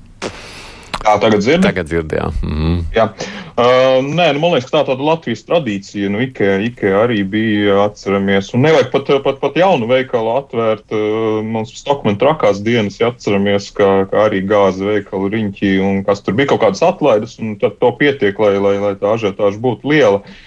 Jā, 1.05 1.19
tagad 1.21 1.43
dzirdam. 1.43 1.65
Tagad 1.67 1.89
dzirdējām. 1.91 2.37
Mm. 2.41 2.77
Jā. 2.95 3.03
Uh, 3.55 3.99
nē, 4.01 4.31
nu, 4.33 4.41
man 4.41 4.55
liekas, 4.55 4.71
tā 4.73 4.81
tāda 4.87 5.05
Latvijas 5.05 5.45
tradīcija. 5.45 6.09
Nu, 6.09 6.23
Ikea, 6.25 6.55
Ikea 6.65 7.03
arī 7.03 7.19
bija, 7.29 7.75
atceramies. 7.83 8.49
Un 8.57 8.65
nevajag 8.65 8.89
pat, 8.95 9.11
pat, 9.27 9.37
pat 9.43 9.59
jaunu 9.61 9.85
veikalu 9.91 10.33
atvērt. 10.33 10.87
Uh, 10.89 11.43
mums 11.45 11.75
Stokman 11.77 12.17
trakās 12.21 12.63
dienas, 12.65 12.97
ja 13.01 13.11
atceramies, 13.13 13.69
ka, 13.77 13.91
ka 14.09 14.25
arī 14.25 14.41
gāza 14.49 14.89
veikalu 14.89 15.29
riņķī 15.37 15.75
un 15.85 16.01
kas 16.07 16.25
tur 16.25 16.35
bija 16.39 16.55
kaut 16.55 16.65
kādas 16.65 16.81
atlaides, 16.89 17.37
un 17.43 17.53
tad 17.61 17.77
to 17.83 17.93
pietiek, 18.01 18.41
lai, 18.41 18.55
lai, 18.57 18.75
lai 18.81 18.95
tā 18.97 19.13
ažiotāža 19.13 19.61
būtu 19.61 19.93
liela. 19.93 20.25
Uh, 20.25 20.41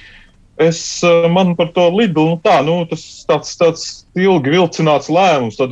Es 0.59 1.03
eh, 1.07 1.29
man 1.31 1.55
par 1.57 1.71
to 1.71 1.87
Lidlu, 1.95 2.25
nu 2.33 2.39
tā, 2.43 2.59
nu, 2.67 2.81
tas 2.91 3.03
tāds, 3.29 3.55
tāds 3.61 3.83
ilgi 4.19 4.57
vilcināts 4.57 5.07
lēmums, 5.13 5.55
tad 5.59 5.71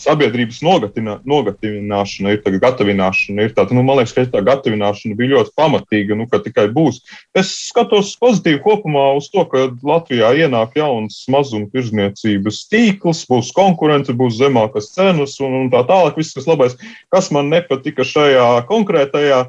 sabiedrības 0.00 0.60
nogatina, 0.64 1.16
nogatavināšana 1.28 2.36
ir 2.36 2.40
tagad 2.44 2.62
gatavināšana. 2.62 3.48
Ir 3.48 3.54
tāda, 3.56 3.74
nu, 3.76 3.82
man 3.86 3.98
liekas, 3.98 4.14
ka 4.16 4.24
tā 4.30 4.42
gatavināšana 4.46 5.18
bija 5.18 5.34
ļoti 5.34 5.54
pamatīga, 5.58 6.16
nu, 6.16 6.28
ka 6.30 6.40
tikai 6.44 6.68
būs. 6.72 7.02
Es 7.36 7.52
skatos 7.68 8.14
pozitīvi 8.22 8.62
kopumā 8.64 9.10
uz 9.18 9.28
to, 9.34 9.44
ka 9.50 9.66
Latvijā 9.86 10.32
ienāk 10.44 10.78
jauns 10.78 11.24
mazuma 11.32 11.68
tirzniecības 11.74 12.64
tīkls, 12.70 13.26
būs 13.30 13.52
konkurence, 13.56 14.14
būs 14.16 14.38
zemākas 14.40 14.92
cenas 14.94 15.36
un, 15.42 15.64
un 15.64 15.72
tā 15.74 15.82
tālāk, 15.90 16.22
viss 16.22 16.38
tas 16.38 16.48
labais. 16.48 16.78
Kas 17.12 17.32
man 17.34 17.50
nepatika 17.52 18.06
šajā 18.06 18.52
konkrētajā 18.70 19.48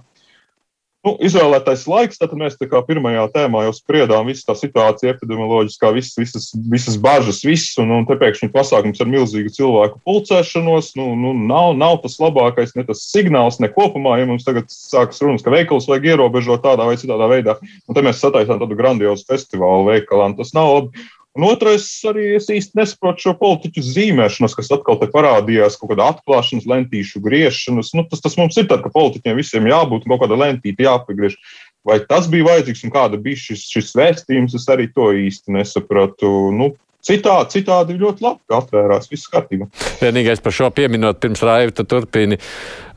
Nu, 1.01 1.15
izvēlētais 1.25 1.87
laiks, 1.89 2.19
tad 2.21 2.35
mēs 2.37 2.59
tā 2.59 2.67
kā 2.69 2.77
pirmajā 2.85 3.23
tēmā 3.33 3.63
jau 3.65 3.71
spriedām 3.73 4.27
visu 4.29 4.43
tā 4.45 4.53
situāciju, 4.53 5.15
epidemioloģiskā, 5.15 5.89
visas, 5.95 6.13
visas, 6.19 6.43
visas 6.69 6.97
bažas, 7.01 7.39
viss, 7.41 7.71
un, 7.81 7.89
un 7.95 8.05
te 8.05 8.13
pēkšņi 8.21 8.51
pasākums 8.53 9.01
ar 9.01 9.09
milzīgu 9.09 9.49
cilvēku 9.55 9.97
pulcēšanos, 10.05 10.91
nu, 10.99 11.07
nu 11.17 11.31
nav, 11.39 11.71
nav 11.79 11.97
tas 12.03 12.19
labākais, 12.21 12.75
ne 12.77 12.85
tas 12.85 13.01
signāls, 13.09 13.57
ne 13.63 13.71
kopumā, 13.73 14.19
ja 14.21 14.27
mums 14.29 14.45
tagad 14.45 14.69
sākas 14.69 15.23
runas, 15.25 15.41
ka 15.41 15.55
veikals 15.55 15.89
vajag 15.89 16.05
ierobežot 16.11 16.61
tādā 16.67 16.85
vai 16.85 16.99
citādā 17.01 17.31
veidā, 17.33 17.57
un 17.89 17.97
te 17.97 18.05
mēs 18.05 18.21
sataisām 18.21 18.61
tādu 18.61 18.77
grandiozu 18.77 19.25
festivālu 19.25 19.89
veikalā, 19.89 20.29
un 20.29 20.37
tas 20.37 20.53
nav 20.53 20.69
labi. 20.75 21.09
Un 21.31 21.45
otrais, 21.47 21.85
arī 22.09 22.33
es 22.35 22.49
īsti 22.51 22.75
nesaprotu 22.75 23.23
šo 23.23 23.33
politiķu 23.39 23.81
zīmēšanos, 23.87 24.55
kas 24.57 24.71
atkal 24.75 24.97
te 24.99 25.07
parādījās, 25.13 25.77
kaut 25.79 25.93
kāda 25.93 26.09
atklāšanas, 26.11 26.67
lentīšu 26.67 27.21
griešanas. 27.23 27.93
Nu, 27.95 28.03
tas, 28.11 28.19
tas 28.25 28.35
mums 28.39 28.59
ir 28.59 28.67
tā, 28.67 28.75
ka 28.83 28.91
politiķiem 28.91 29.39
visiem 29.39 29.69
jābūt 29.71 30.09
kaut 30.09 30.25
kāda 30.25 30.39
lentīte 30.41 30.83
jāpagriež. 30.83 31.37
Vai 31.87 32.01
tas 32.03 32.27
bija 32.29 32.49
vajadzīgs 32.49 32.83
un 32.85 32.93
kāda 32.93 33.19
bija 33.21 33.39
šis, 33.39 33.63
šis 33.71 33.95
vēstījums, 33.97 34.57
es 34.59 34.67
arī 34.69 34.89
to 34.91 35.07
īsti 35.17 35.55
nesapratu. 35.55 36.33
Nu, 36.53 36.73
Citādi, 37.01 37.49
citādi 37.55 37.95
ļoti 37.97 38.21
labi, 38.21 38.43
ka 38.45 38.59
atvērās 38.61 39.09
viss 39.09 39.29
kārtībā. 39.31 39.65
Vienīgais 40.03 40.41
par 40.45 40.53
šo 40.53 40.67
pieminot, 40.75 41.17
pirms 41.21 41.41
Raiva 41.41 41.73
turpini. 41.81 42.37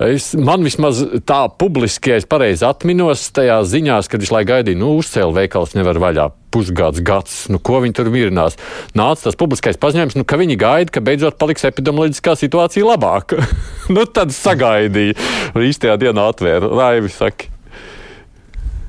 Es, 0.05 0.35
man 0.37 0.67
vismaz 0.67 1.01
tā 1.25 1.41
publiski, 1.49 2.13
ja 2.13 2.19
es 2.21 2.29
pareizi 2.29 2.67
atminos, 2.69 3.25
tajā 3.33 3.63
ziņās, 3.65 4.11
kad 4.13 4.21
visu 4.21 4.37
laiku 4.37 4.51
gaidīju, 4.53 4.81
nu, 4.83 4.93
uzcēla 5.01 5.39
veikals 5.39 5.73
nevar 5.79 6.03
vaļā 6.03 6.29
pusgads, 6.53 7.01
gads, 7.01 7.39
nu, 7.49 7.59
ko 7.65 7.81
viņi 7.83 7.97
tur 7.97 8.13
mierinās. 8.13 8.61
Nāca 8.99 9.31
tas 9.31 9.41
publiskais 9.41 9.81
paziņojums, 9.81 10.21
nu, 10.21 10.29
ka 10.29 10.39
viņi 10.39 10.61
gaida, 10.61 10.93
ka 10.93 11.03
beidzot 11.05 11.41
paliks 11.41 11.65
epidemioloģiskā 11.71 12.37
situācija 12.45 12.85
labāka. 12.93 13.41
nu, 13.95 14.05
tad 14.05 14.37
sagaidīja. 14.37 15.17
Īstajā 15.57 15.97
dienā 16.05 16.29
atvēra. 16.35 16.69
Raivi 16.77 17.13
saka. 17.15 17.49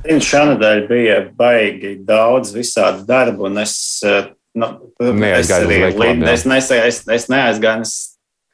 Šonadēļ 0.06 0.88
bija 0.90 1.22
baigi 1.34 1.96
daudz 2.06 2.52
visādi 2.54 3.08
darbu, 3.08 3.48
un 3.48 3.64
es 3.64 3.74
Nu, 4.56 4.68
es 5.28 5.52
arī 5.52 5.82
lidu, 5.92 6.28
es, 6.32 6.46
nes, 6.48 6.70
es, 6.72 7.02
es 7.12 7.26
neaizgāju. 7.32 7.84
Es, 7.84 7.96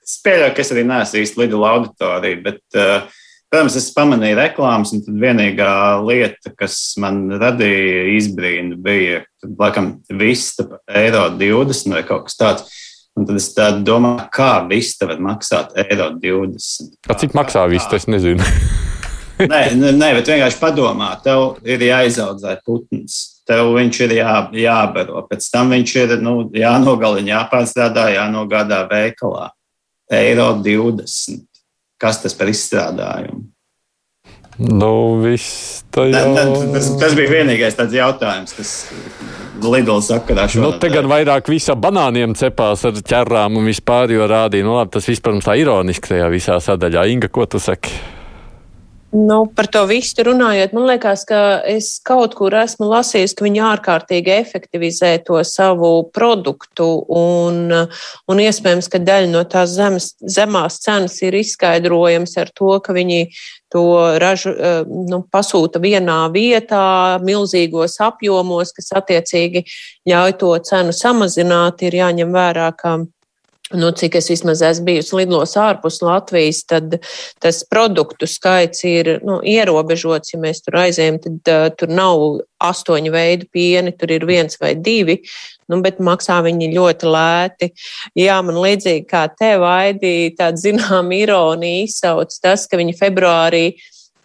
es 0.01 0.17
pieļauju, 0.25 0.53
ka 0.57 0.63
es 0.63 0.71
arī 0.73 0.83
neesmu 0.89 1.21
īsti 1.21 1.41
lidu 1.43 1.61
auditoriju, 1.67 2.39
bet, 2.41 2.61
uh, 2.73 3.03
protams, 3.51 3.77
es 3.77 3.91
pamanīju 3.93 4.39
reklāmas, 4.39 4.95
un 4.95 5.03
tad 5.05 5.19
vienīgā 5.21 5.73
lieta, 6.07 6.53
kas 6.57 6.77
man 7.01 7.27
radīja 7.41 8.07
izbrīnu, 8.15 8.79
bija, 8.81 9.21
tad, 9.43 9.53
laikam, 9.59 9.91
vista 10.17 10.65
eiro 10.89 11.27
20 11.37 11.93
vai 11.93 12.05
kaut 12.07 12.29
kas 12.29 12.39
tāds. 12.39 12.79
Un 13.19 13.25
tad 13.27 13.35
es 13.35 13.49
domāju, 13.83 14.23
kā 14.31 14.53
vista 14.69 15.05
var 15.05 15.19
maksāt 15.21 15.75
eiro 15.83 16.13
20. 16.15 16.95
Kā, 17.05 17.17
cik 17.19 17.35
maksā 17.37 17.65
vista, 17.69 17.99
es 17.99 18.07
nezinu. 18.09 18.41
nē, 19.51 19.61
nē, 19.75 20.09
bet 20.17 20.31
vienkārši 20.31 20.57
padomā, 20.63 21.11
tev 21.21 21.59
ir 21.67 21.83
jāizaudzē 21.91 22.55
putns 22.65 23.19
tev 23.51 23.75
viņš 23.75 24.01
ir 24.07 24.17
jā, 24.21 24.35
jābaro. 24.63 25.25
Pēc 25.29 25.47
tam 25.51 25.75
viņš 25.75 25.95
ir 26.05 26.17
nu, 26.23 26.35
jānogalina, 26.55 27.35
jāpārstrādā, 27.35 28.07
jānogādā 28.15 28.85
veikalā. 28.91 29.49
Eiro 30.11 30.51
20. 30.63 31.47
Kas 32.01 32.23
tas 32.23 32.35
par 32.35 32.49
izstrādājumu? 32.51 33.43
Nu, 34.61 35.17
viss 35.23 35.81
tā 35.93 36.05
jau... 36.09 36.21
ne, 36.35 36.43
ne, 36.45 36.71
tas, 36.75 36.89
tas 37.01 37.13
bija 37.17 37.31
vienīgais 37.39 37.77
tāds 37.77 37.95
jautājums, 37.95 38.51
kas 38.53 38.73
Lidls 39.61 40.09
sakarā 40.11 40.45
šodien. 40.49 40.67
Nu, 40.67 40.79
te 40.81 40.91
gan 40.93 41.07
vairāk 41.09 41.49
visa 41.49 41.73
banāniem 41.77 42.35
cepās 42.37 42.83
ar 42.89 42.97
ķerrām 42.97 43.57
un 43.57 43.69
vispār, 43.69 44.13
jo 44.13 44.27
rādīja, 44.29 44.67
nu 44.67 44.75
labi, 44.77 44.93
tas 44.97 45.07
vispār 45.09 45.39
tā 45.45 45.55
ironiski 45.61 46.13
tajā 46.13 46.29
visā 46.33 46.57
sadaļā. 46.61 47.07
Inga, 47.13 47.31
ko 47.33 47.47
tu 47.49 47.61
saki? 47.63 47.95
Nu, 49.11 49.43
par 49.55 49.67
to 49.67 49.81
visu 49.89 50.23
runājot, 50.23 50.71
man 50.71 50.85
liekas, 50.87 51.25
ka 51.27 51.59
es 51.67 51.97
kaut 52.07 52.31
kur 52.37 52.53
esmu 52.55 52.87
lasījis, 52.87 53.33
ka 53.35 53.43
viņi 53.43 53.59
ārkārtīgi 53.67 54.31
efektivizē 54.37 55.09
to 55.27 55.41
savu 55.43 55.89
produktu, 56.15 56.87
un, 57.19 57.73
un 57.75 58.43
iespējams, 58.45 58.87
ka 58.87 59.01
daļa 59.03 59.27
no 59.33 59.43
tās 59.51 59.75
zemes, 59.75 60.13
zemās 60.23 60.79
cenas 60.85 61.19
ir 61.27 61.35
izskaidrojams 61.41 62.37
ar 62.39 62.53
to, 62.55 62.71
ka 62.79 62.95
viņi 62.95 63.25
to 63.71 63.83
ražu 64.23 64.55
eh, 64.55 64.87
nu, 64.87 65.25
pasūta 65.27 65.83
vienā 65.83 66.21
vietā, 66.31 67.19
milzīgos 67.19 67.99
apjomos, 68.07 68.71
kas 68.79 68.93
attiecīgi 68.95 69.65
ļauj 70.07 70.37
to 70.39 70.55
cenu 70.71 70.95
samazināt. 70.95 71.83
Ir 71.83 71.99
jāņem 71.99 72.31
vērā, 72.31 72.71
ka 72.79 73.01
nu, 73.73 73.91
cik 73.95 74.17
es 74.19 74.29
vismaz 74.31 74.61
esmu 74.65 74.87
bijusi 74.89 75.17
lidlos 75.19 75.55
ārpus 75.59 76.01
Latvijas, 76.05 76.63
tad 76.69 76.97
tas 77.43 77.61
produktu 77.69 78.27
skaits 78.29 78.83
ir 78.87 79.17
nu, 79.27 79.39
ierobežots. 79.45 80.33
Ja 80.33 80.41
mēs 80.41 80.63
tur 80.65 80.79
aizējam, 80.83 81.19
tad 81.23 81.51
uh, 81.51 81.67
tur 81.77 81.91
nav 81.91 82.41
astoņu 82.61 83.13
veidu 83.13 83.49
pieni, 83.53 83.93
tur 83.97 84.13
ir 84.13 84.25
viens 84.29 84.59
vai 84.61 84.73
divi. 84.75 85.21
Nu, 85.71 85.79
bet 85.83 86.01
maksā 86.03 86.41
viņi 86.43 86.73
ļoti 86.73 87.07
lēti. 87.07 87.71
Jā, 88.19 88.41
man 88.43 88.59
līdzīgi 88.59 89.05
kā 89.07 89.23
tev, 89.39 89.63
Aidi, 89.69 90.33
tāda 90.37 90.59
zināma 90.59 91.15
ironija 91.15 91.85
izsauc 91.85 92.35
tas, 92.43 92.67
ka 92.67 92.79
viņi 92.81 92.97
februārī 92.99 93.65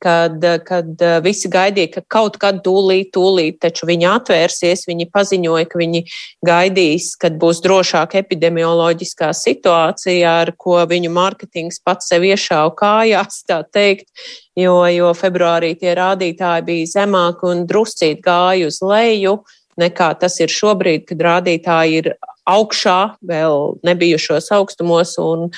kad, 0.03 0.45
kad 0.67 1.03
eh, 1.03 1.17
visi 1.25 1.51
gaidīja, 1.53 1.91
ka 1.97 2.03
kaut 2.17 2.39
kad 2.43 2.61
tūlīt, 2.65 3.13
tūlīt, 3.17 3.59
taču 3.63 3.89
viņi 3.89 4.09
atvērsies, 4.11 4.87
viņi 4.89 5.09
paziņoja, 5.13 5.67
ka 5.71 5.81
viņi 5.81 6.03
gaidīs, 6.47 7.13
kad 7.21 7.39
būs 7.41 7.63
drošāka 7.65 8.21
epidemioloģiskā 8.23 9.33
situācija, 9.37 10.37
ar 10.45 10.53
ko 10.59 10.79
viņu 10.89 11.13
mārketings 11.17 11.81
pats 11.85 12.11
sev 12.13 12.27
iešāva 12.29 12.75
kājās, 12.79 13.43
tā 13.49 13.63
teikt, 13.73 14.09
jo, 14.59 14.79
jo 14.93 15.13
februārī 15.17 15.75
tie 15.81 15.97
rādītāji 15.97 16.67
bija 16.71 16.93
zemāki 16.99 17.51
un 17.51 17.65
druscīt 17.69 18.25
gāja 18.25 18.71
uz 18.71 18.83
leju 18.85 19.41
nekā 19.81 20.11
tas 20.21 20.39
ir 20.41 20.53
šobrīd, 20.53 21.07
kad 21.11 21.23
rādītāji 21.27 22.01
ir 22.03 22.11
augšā, 22.47 23.17
vēl 23.27 23.77
nebijušos 23.87 24.51
augstumos, 24.55 25.17
un, 25.19 25.49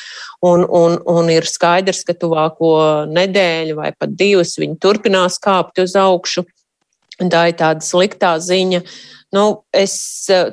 un, 0.44 0.64
un, 0.64 0.96
un 1.04 1.30
ir 1.32 1.46
skaidrs, 1.48 2.04
ka 2.08 2.16
tuvāko 2.16 2.72
nedēļu 3.12 3.76
vai 3.78 3.92
pat 3.92 4.14
divas 4.16 4.56
viņi 4.60 4.78
turpinās 4.82 5.38
kāpt 5.42 5.82
uz 5.84 5.96
augšu. 5.98 6.46
Tā 7.18 7.48
ir 7.50 7.56
tāda 7.58 7.82
sliktā 7.82 8.36
ziņa. 8.40 8.84
Nu, 9.34 9.44
es, 9.74 9.98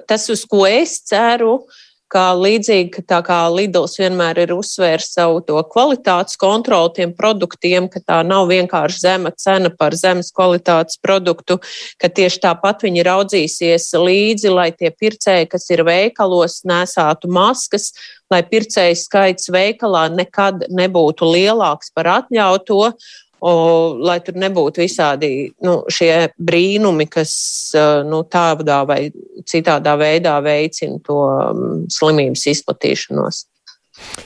tas, 0.10 0.26
uz 0.34 0.44
ko 0.50 0.66
es 0.68 0.98
ceru, 1.08 1.60
ir 1.62 1.85
kā 2.12 2.26
līdzīgi 2.38 3.04
tā 3.10 3.20
kā 3.26 3.38
Lidls 3.52 3.98
vienmēr 4.00 4.40
ir 4.44 4.54
uzsvērs 4.56 5.12
savu 5.16 5.42
to 5.46 5.62
kvalitātes 5.72 6.38
kontroli 6.40 6.94
tiem 7.00 7.14
produktiem, 7.18 7.90
ka 7.92 8.02
tā 8.04 8.20
nav 8.28 8.48
vienkārši 8.52 9.02
zema 9.02 9.32
cena 9.42 9.72
par 9.74 9.96
zemes 9.98 10.32
kvalitātes 10.36 11.00
produktu, 11.02 11.60
ka 12.02 12.10
tieši 12.10 12.44
tāpat 12.46 12.86
viņi 12.86 13.06
raudzīsies 13.08 13.90
līdzi, 13.98 14.52
lai 14.54 14.70
tie 14.78 14.92
pircēji, 14.94 15.50
kas 15.52 15.70
ir 15.74 15.86
veikalos, 15.88 16.62
nesātu 16.68 17.32
maskas, 17.32 17.92
lai 18.32 18.42
pircēju 18.46 18.98
skaits 18.98 19.52
veikalā 19.54 20.08
nekad 20.14 20.66
nebūtu 20.74 21.30
lielāks 21.30 21.92
par 21.96 22.10
atļauto, 22.20 22.96
O, 23.46 23.52
lai 24.02 24.18
tur 24.26 24.40
nebūtu 24.42 24.82
visādi 24.82 25.28
nu, 25.62 25.76
šie 25.94 26.32
brīnumi, 26.42 27.06
kas 27.14 27.34
nu, 28.10 28.24
tādā 28.26 28.80
vai 28.90 29.00
citādā 29.46 29.94
veidā 30.02 30.40
veicina 30.42 30.98
to 31.06 31.20
slimības 31.94 32.48
izplatīšanos. 32.56 33.44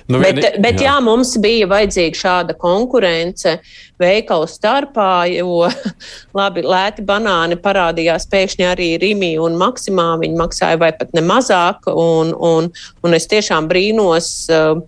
Nu, 0.09 0.17
bet, 0.17 0.39
bet 0.57 0.79
jā. 0.79 0.87
jā, 0.87 0.95
mums 1.05 1.35
bija 1.41 1.67
vajadzīga 1.69 2.17
šāda 2.17 2.55
konkurence 2.57 3.59
veikalu 4.01 4.47
starpā, 4.49 5.27
jo 5.29 5.67
labi, 6.39 6.63
lēti 6.65 7.05
banāni 7.05 7.59
parādījās 7.61 8.25
pēkšņi 8.31 8.65
arī 8.65 8.89
Rīgā 9.03 9.35
un 9.45 9.59
Maksimā. 9.59 10.07
Viņi 10.23 10.39
maksāja 10.39 10.79
vai 10.81 10.89
pat 10.97 11.13
ne 11.13 11.21
mazāk, 11.27 11.91
un, 11.91 12.33
un, 12.33 12.71
un 13.03 13.19
es 13.19 13.29
tiešām 13.29 13.69
brīnos. 13.69 14.33
Uh, 14.49 14.81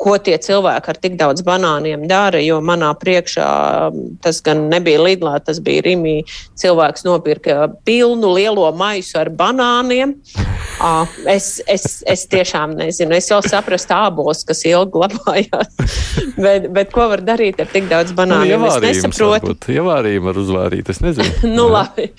ko 0.00 0.16
tie 0.18 0.36
cilvēki 0.40 0.90
ar 0.92 1.00
tik 1.00 1.18
daudz 1.20 1.44
banāniem 1.46 2.06
dara. 2.10 2.40
Jo 2.42 2.60
manā 2.64 2.90
priekšā 2.98 3.48
tas 4.24 4.40
gan 4.44 4.66
nebija 4.72 5.02
Lidlā, 5.02 5.38
tas 5.44 5.60
bija 5.64 5.84
Rīgā. 5.84 5.94
Cilvēks 6.58 7.04
nopirka 7.06 7.68
pilnu 7.86 8.32
lielo 8.34 8.66
maisu 8.76 9.18
ar 9.20 9.30
banāniem. 9.30 10.16
Es, 11.30 11.60
es, 11.70 12.02
es 12.10 12.24
tiešām 12.30 12.74
nezinu. 12.78 13.14
Es 13.16 13.28
jau 13.30 13.38
saprastu 13.44 13.94
ābolus, 13.94 14.42
kas 14.46 14.64
ilgi 14.66 14.92
glabājās. 14.96 15.70
bet, 16.44 16.66
bet 16.74 16.90
ko 16.94 17.06
var 17.12 17.22
darīt 17.24 17.62
ar 17.62 17.70
tik 17.70 17.86
daudz 17.90 18.12
banāniem? 18.16 18.60
Nu, 18.60 18.70
es 18.72 19.04
nesaprotu. 19.04 19.54
Ievārījumi 19.74 20.28
var 20.28 20.40
uzvārīt, 20.42 20.90
es 20.90 21.00
nezinu. 21.04 21.30
nu, 21.56 21.68
labi. 21.72 22.10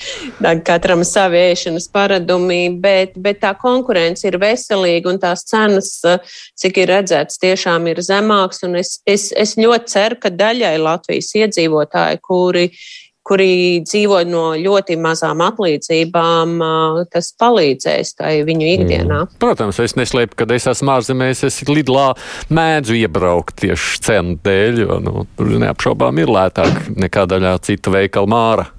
Katram 0.65 1.03
savi 1.07 1.41
ēšanas 1.51 1.89
paradumi, 1.93 2.61
bet, 2.82 3.17
bet 3.21 3.41
tā 3.43 3.53
konkurence 3.59 4.26
ir 4.28 4.39
veselīga 4.41 5.11
un 5.11 5.21
tās 5.21 5.45
cenas, 5.49 5.91
cik 6.59 6.82
ir 6.84 6.91
redzēts, 6.93 7.39
tiešām 7.66 7.88
ir 7.89 8.01
zemāks. 8.01 8.63
Es, 8.78 9.01
es, 9.05 9.32
es 9.36 9.57
ļoti 9.57 9.89
ceru, 9.89 10.20
ka 10.20 10.30
daļai 10.30 10.78
Latvijas 10.80 11.34
iedzīvotāji, 11.36 12.22
kuri 12.22 12.70
kuri 13.26 13.82
dzīvo 13.82 14.20
no 14.30 14.53
ļoti 14.53 14.99
mazām 15.01 15.39
atlīdzībām, 15.41 16.59
tas 17.09 17.32
palīdzēs 17.41 18.11
tai 18.20 18.43
viņu 18.45 18.68
ikdienā. 18.70 19.24
Mm. 19.24 19.39
Protams, 19.41 19.80
es 19.82 19.95
neslēpu, 19.97 20.38
kad 20.38 20.53
es 20.53 20.68
esmu 20.70 20.93
ārzemēs, 20.93 21.41
es 21.47 21.57
Lidlā 21.66 22.11
mēdzu 22.53 22.99
iebraukt 22.99 23.57
tieši 23.63 24.03
cenu 24.05 24.38
dēļ, 24.45 24.78
jo 24.84 24.99
nu, 25.01 25.26
tur 25.39 25.55
neapšaubām 25.57 26.22
ir 26.22 26.30
lētāk 26.38 26.93
nekā 26.93 27.26
daļā 27.34 27.57
cita 27.66 27.97
veikala 27.97 28.30
māra. 28.30 28.70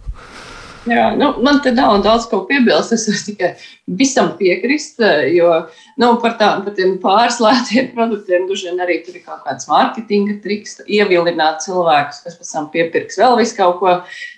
Jā, 0.86 1.06
nu, 1.18 1.32
man 1.42 1.58
te 1.64 1.72
nav 1.74 1.96
daudz 2.04 2.28
ko 2.30 2.44
piebilst. 2.46 2.94
Es 2.94 3.06
varu 3.08 3.22
tikai 3.26 3.50
visam 3.98 4.32
piekrist, 4.38 5.00
jo 5.34 5.50
nu, 5.98 6.10
par, 6.22 6.36
tā, 6.40 6.50
par 6.62 6.76
tiem 6.76 6.96
pārslēgtiem 7.02 7.90
produktiem 7.96 8.46
duži 8.50 8.70
vien 8.70 8.82
arī 8.84 9.00
tur 9.06 9.18
ir 9.18 9.24
kaut 9.26 9.42
kāds 9.46 9.66
mārketinga 9.70 10.38
triks, 10.44 10.78
ievilināt 10.86 11.64
cilvēkus, 11.66 12.22
kas 12.26 12.38
pēc 12.38 12.52
tam 12.52 12.70
piepirks 12.74 13.18
vēl 13.22 13.38
visu 13.40 13.58
kaut 13.58 13.80
ko. 13.82 13.96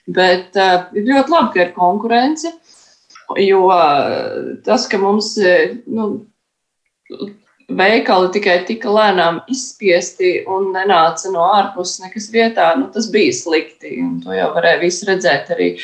Bet 0.09 0.57
uh, 0.57 0.89
ir 0.97 1.09
ļoti 1.11 1.37
labi, 1.37 1.53
ka 1.55 1.67
ir 1.67 1.77
konkurence, 1.77 2.55
jo 3.45 3.67
uh, 3.69 4.57
tas, 4.65 4.89
ka 4.89 5.01
mums 5.03 5.35
nu, 5.37 6.11
veikali 7.69 8.33
tikai 8.33 8.61
tika 8.69 8.93
lēnām 8.93 9.43
izspiesti 9.53 10.39
un 10.49 10.71
nenāca 10.73 11.33
no 11.33 11.45
ārpuses 11.53 12.01
nekas 12.07 12.33
vietā, 12.33 12.71
nu, 12.81 12.89
tas 12.95 13.11
bija 13.13 13.35
slikti. 13.37 13.99
To 14.25 14.33
jau 14.37 14.55
varēja 14.57 14.95
redzēt 15.13 15.53
arī. 15.57 15.75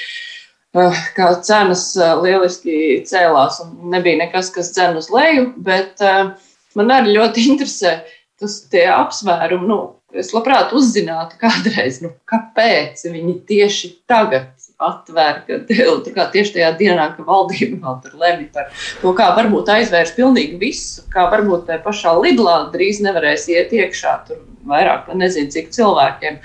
Eh, 0.74 1.02
kā 1.14 1.28
cenas 1.46 1.92
eh, 1.94 2.16
lieliski 2.18 2.76
cēlās 3.06 3.60
un 3.62 3.92
nebija 3.92 4.24
nekas, 4.24 4.48
kas 4.50 4.72
dzen 4.74 4.96
uz 4.98 5.06
leju, 5.14 5.52
bet 5.62 6.02
eh, 6.02 6.32
man 6.74 6.90
arī 6.90 7.14
ļoti 7.14 7.44
interesē 7.52 8.00
tas 8.42 8.56
tie 8.72 8.88
apsvērumi. 8.90 9.68
Nu, 9.70 9.78
es 10.10 10.32
labprāt 10.34 10.74
uzzinātu 10.74 11.38
kādreiz, 11.38 12.00
nu, 12.02 12.10
kāpēc 12.30 13.06
viņi 13.06 13.36
tieši 13.46 13.92
tagad 14.10 14.50
atvēr, 14.82 15.44
ka 15.46 16.26
tieši 16.34 16.56
tajā 16.56 16.72
dienā, 16.80 17.06
kad 17.14 17.28
valdība 17.28 17.78
vēl 17.78 18.00
tur 18.02 18.18
lemj 18.18 18.48
par 18.56 18.72
to, 18.98 19.14
kā 19.14 19.30
varbūt 19.38 19.70
aizvērs 19.76 20.16
pilnīgi 20.18 20.58
visu, 20.58 21.06
kā 21.14 21.28
varbūt 21.30 21.68
tajā 21.68 21.84
pašā 21.86 22.16
Lidlā 22.18 22.56
drīz 22.74 22.98
nevarēs 23.06 23.46
iet 23.54 23.70
iekšā 23.78 24.16
tur 24.26 24.42
vairāk, 24.66 25.06
nezinu, 25.14 25.54
cik 25.54 25.70
cilvēkiem 25.76 26.42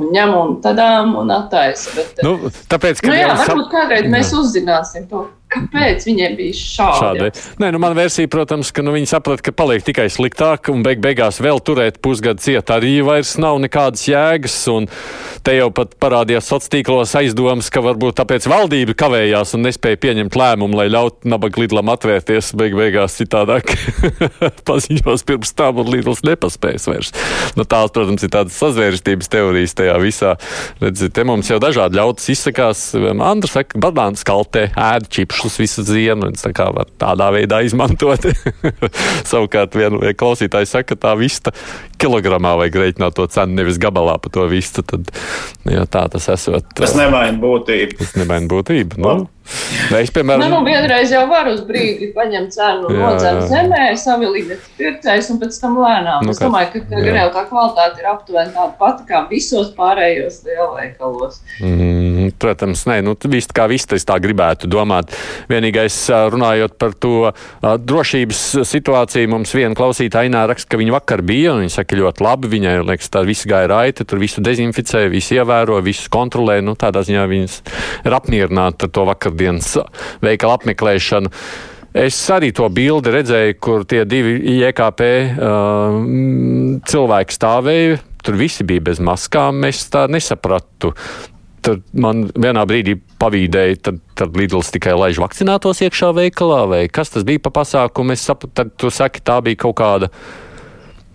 un 0.00 0.12
ņem 0.14 0.34
un 0.36 0.54
tādām 0.64 1.14
un 1.20 1.32
attaisa. 1.34 1.94
Bet, 1.96 2.22
nu, 2.26 2.52
tāpēc, 2.72 3.02
nu, 3.06 3.16
jā, 3.16 3.32
varbūt 3.42 3.70
kādreiz 3.72 4.10
mēs 4.12 4.32
uzzināsim 4.36 5.08
to. 5.10 5.26
Kāpēc 5.56 6.04
viņiem 6.08 6.36
bija 6.36 6.56
šādi? 6.60 7.00
šādi. 7.00 7.30
Nē, 7.62 7.72
nu, 7.72 7.80
mana 7.82 7.96
versija, 7.96 8.28
protams, 8.32 8.72
ka 8.74 8.84
nu, 8.84 8.92
viņi 8.96 9.08
saprata, 9.10 9.48
ka 9.48 9.54
paliek 9.56 9.84
tikai 9.86 10.08
sliktāk, 10.12 10.70
un 10.72 10.84
beig 10.84 11.00
beigās 11.04 11.40
vēl 11.40 11.62
turēt 11.64 12.00
pusgadu 12.04 12.42
ciet 12.44 12.70
arī 12.72 12.98
vairs 13.06 13.36
nav 13.40 13.60
nekādas 13.64 14.04
jēgas. 14.10 14.58
Te 15.46 15.54
jau 15.56 15.68
pat 15.74 15.94
parādījās 16.02 16.48
sociālos 16.50 16.72
tīklos 16.72 17.12
aizdomas, 17.18 17.68
ka 17.70 17.82
varbūt 17.84 18.18
tāpēc 18.20 18.48
valdība 18.50 18.96
kavējās 18.98 19.54
un 19.56 19.64
nespēja 19.66 20.00
pieņemt 20.02 20.36
lēmumu, 20.36 20.76
lai 20.78 20.88
ļautu 20.90 21.30
nabaga 21.30 21.62
lidlam 21.62 21.92
atvērties. 21.92 22.52
Beig 22.58 22.74
beigās 22.76 23.16
citādāk 23.20 23.70
paziņos 24.68 25.24
pirms 25.28 25.54
tam, 25.56 25.80
un 25.82 25.90
lidls 25.92 26.24
nepaspējas 26.26 26.88
vairs. 26.90 27.12
Nu, 27.56 27.64
tās, 27.68 27.92
protams, 27.94 28.24
ir 28.26 28.32
tādas 28.34 28.58
sazvērstības 28.58 29.30
teorijas 29.32 29.76
tajā 29.78 29.96
visā. 30.02 30.34
Redzi, 30.82 31.10
te 31.14 31.24
mums 31.28 31.50
jau 31.52 31.60
dažādi 31.62 32.00
ļautas 32.00 32.30
izsakās. 32.34 32.86
Andrs 33.14 33.54
saka, 33.56 33.78
banāns 33.80 34.26
kaltē, 34.26 34.68
ēd 34.74 35.08
čips 35.12 35.45
tukšus 35.46 35.58
visu 35.58 35.82
ziemu. 35.86 36.32
Tā 36.34 36.50
kā 36.54 36.66
var 36.74 36.88
tādā 36.98 37.30
veidā 37.34 37.62
izmantot. 37.64 38.26
Savukārt, 39.30 39.76
viena 39.78 40.12
klausītāja 40.18 40.66
saka, 40.66 40.94
ka 40.94 41.06
tā 41.06 41.14
vista 41.18 41.52
kilogramā 42.00 42.56
vajag 42.60 42.80
rēķināt 42.82 43.16
to 43.16 43.26
cenu, 43.30 43.56
nevis 43.60 43.78
gabalā 43.78 44.18
par 44.18 44.34
to 44.34 44.46
vistu. 44.50 44.82
Tad, 44.82 45.08
jā, 45.64 45.86
tā 45.86 46.06
tas 46.12 46.28
esot. 46.34 46.66
Tas 46.76 46.96
nemaina 46.98 47.38
būtību. 47.42 47.98
Tas 48.02 48.16
nemaina 48.18 48.50
būtību. 48.50 49.00
Nu, 49.02 49.14
Es, 49.96 50.10
piemēram, 50.14 50.50
nu, 50.50 50.60
vienreiz 50.66 51.12
jau 51.14 51.22
var 51.30 51.48
uz 51.50 51.62
brīdi 51.66 52.10
paņemt 52.16 52.54
cenu 52.54 52.90
no 52.92 53.12
zemes 53.22 53.48
zemē, 53.50 53.82
savilīt 54.00 54.52
pircējus 54.76 55.30
un 55.32 55.40
pēc 55.40 55.58
tam 55.62 55.78
lēnām. 55.80 56.26
Nu, 56.26 56.34
es 56.34 56.40
domāju, 56.42 56.72
ka, 56.74 56.82
ka 56.90 57.02
gan 57.06 57.18
jau 57.20 57.28
tā 57.36 57.44
kvalitāte 57.48 58.02
ir 58.02 58.10
aptuveni 58.10 58.54
tāda 58.56 58.74
pati 58.80 59.06
kā 59.08 59.22
visos 59.30 59.72
pārējos 59.76 60.42
lielveikalos. 60.46 61.40
Mm, 61.62 62.34
protams, 62.42 62.84
nē, 62.90 63.00
nu, 63.06 63.16
viss 63.32 63.52
kā 63.56 63.68
viss 63.70 63.88
tas 63.88 64.04
tā 64.06 64.18
gribētu 64.22 64.68
domāt. 64.70 65.14
Vienīgais 65.50 65.98
runājot 66.34 66.76
par 66.80 66.96
to 66.98 67.32
drošības 67.62 68.42
situāciju, 68.68 69.32
mums 69.36 69.54
viena 69.56 69.76
klausītāja 69.78 70.26
Ainā 70.26 70.42
raksta, 70.50 70.72
ka 70.72 70.80
viņa 70.80 70.94
vakar 70.96 71.22
bija, 71.26 71.54
un 71.54 71.62
viņa 71.62 71.74
saka 71.76 71.98
ļoti 71.98 72.24
labi, 72.24 72.50
viņai 72.56 72.74
liekas, 72.82 73.10
tā 73.14 73.22
viss 73.26 73.46
gāja 73.46 73.68
raiti, 73.70 74.06
tur 74.08 74.18
visu 74.18 74.42
dezinficē, 74.44 75.04
visu 75.12 75.36
ievēro, 75.38 75.78
visu 75.86 76.10
kontrolē, 76.12 76.58
nu, 76.64 76.74
tādā 76.78 77.04
ziņā 77.06 77.26
viņas 77.30 77.56
ir 78.08 78.16
apmierināti 78.16 78.88
ar 78.88 78.92
to 78.96 79.04
vakardienas 79.36 79.76
veikala 80.24 80.56
apmeklēšanu. 80.58 81.30
Es 81.96 82.18
arī 82.28 82.52
to 82.52 82.68
bildi 82.68 83.12
redzēju, 83.12 83.56
kur 83.60 83.86
tie 83.88 84.04
divi 84.04 84.36
IKP 84.58 85.00
uh, 85.00 85.96
cilvēki 86.84 87.32
stāvēja. 87.32 88.02
Tur 88.22 88.36
visi 88.36 88.66
bija 88.66 88.82
bez 88.90 89.00
maskām. 89.00 89.64
Es 89.64 89.86
tā 89.88 90.04
nesapratu. 90.10 90.92
Tad 91.64 91.80
man 91.96 92.28
vienā 92.36 92.66
brīdī 92.68 92.98
pavīdēja, 93.18 93.78
tad, 93.82 94.02
tad 94.14 94.36
Lidls 94.36 94.68
tikai 94.74 94.92
laiž 94.94 95.18
vakcinētos 95.18 95.80
iekšā 95.86 96.12
veikalā, 96.14 96.66
vai 96.68 96.82
kas 96.92 97.10
tas 97.14 97.24
bija 97.26 97.40
pa 97.42 97.54
pasākumu. 97.62 98.12
Es 98.12 98.26
sapratu, 98.28 98.52
tad 98.60 98.74
tu 98.76 98.92
saki, 98.92 99.24
tā 99.24 99.40
bija 99.42 99.64
kaut 99.64 99.78
kāda 99.80 100.12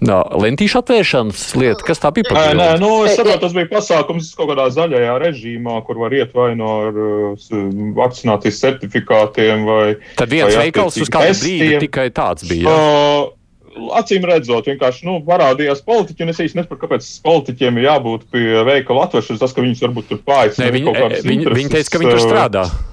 Nā, 0.02 0.18
lentīšu 0.42 0.80
atvēršanas 0.80 1.42
lieta, 1.62 1.86
kas 1.86 2.00
tā 2.02 2.10
bija? 2.16 2.34
Nē, 2.34 2.56
nē, 2.58 2.70
nu, 2.82 2.90
es 3.06 3.14
saprotu, 3.20 3.44
tas 3.44 3.54
bija 3.54 3.70
pasākums 3.70 4.32
kaut 4.38 4.50
kādā 4.50 4.66
zaļajā 4.74 5.18
režīmā, 5.22 5.76
kur 5.86 6.00
var 6.02 6.16
iet 6.18 6.34
vai 6.34 6.56
no 6.58 6.72
ar 6.88 6.98
uh, 6.98 7.52
vakcinācijas 8.00 8.64
certifikātiem 8.64 9.68
vai. 9.70 9.86
Tad 10.18 10.34
viens 10.34 10.58
veikals 10.58 10.98
uz 10.98 11.14
kādu 11.14 11.38
brīdi 11.44 11.84
tikai 11.86 12.08
tāds 12.18 12.50
bija. 12.50 12.74
Uh, 12.74 13.92
acīm 14.02 14.26
redzot, 14.26 14.74
vienkārši 14.74 15.06
nu, 15.06 15.20
parādījās 15.28 15.86
politiķi, 15.86 16.26
un 16.26 16.34
es 16.34 16.42
īsti 16.48 16.64
nesaprotu, 16.64 16.82
kāpēc 16.88 17.14
politiķiem 17.28 17.78
ir 17.78 17.92
jābūt 17.92 18.26
pie 18.34 18.48
veikala 18.68 19.06
atvēršanas, 19.06 19.46
tas, 19.46 19.54
ka 19.54 19.62
viņus 19.62 19.86
varbūt 19.86 20.10
tur 20.10 20.26
pāicina. 20.26 20.74
Viņi, 20.74 20.96
viņi, 21.30 21.54
viņi 21.62 21.78
teica, 21.78 21.94
ka 21.94 22.02
viņi 22.02 22.16
tur 22.18 22.26
strādā. 22.26 22.66
Uh, 22.66 22.91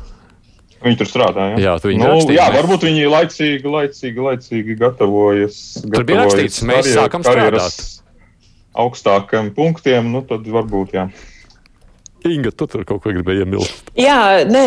Viņi 0.85 0.99
tur 1.01 1.09
strādā. 1.11 1.49
Ja? 1.53 1.63
Jā, 1.63 1.73
viņi 1.83 2.03
nu, 2.03 2.11
rakstīja, 2.13 2.37
jā, 2.39 2.51
varbūt 2.55 2.85
viņi 2.87 3.09
laicīgi, 3.11 3.73
laicīgi, 3.73 4.27
laicīgi 4.29 4.77
gatavojas. 4.79 5.57
Tur 5.83 6.07
bija 6.07 6.21
rakstīts, 6.23 6.61
mēs 6.63 6.85
karjer, 6.85 7.01
sākam 7.01 7.27
strādāt. 7.27 7.81
Augstākiem 8.79 9.51
punktiem, 9.57 10.13
nu 10.15 10.23
tad 10.29 10.47
varbūt 10.47 10.95
jā. 10.95 11.09
Inga, 12.27 12.51
tu 12.51 12.67
tur 12.67 12.83
kaut 12.87 13.05
ko 13.05 13.13
gribēji 13.15 13.45
iebilst. 13.45 13.91
Jā, 13.99 14.43
nē, 14.47 14.65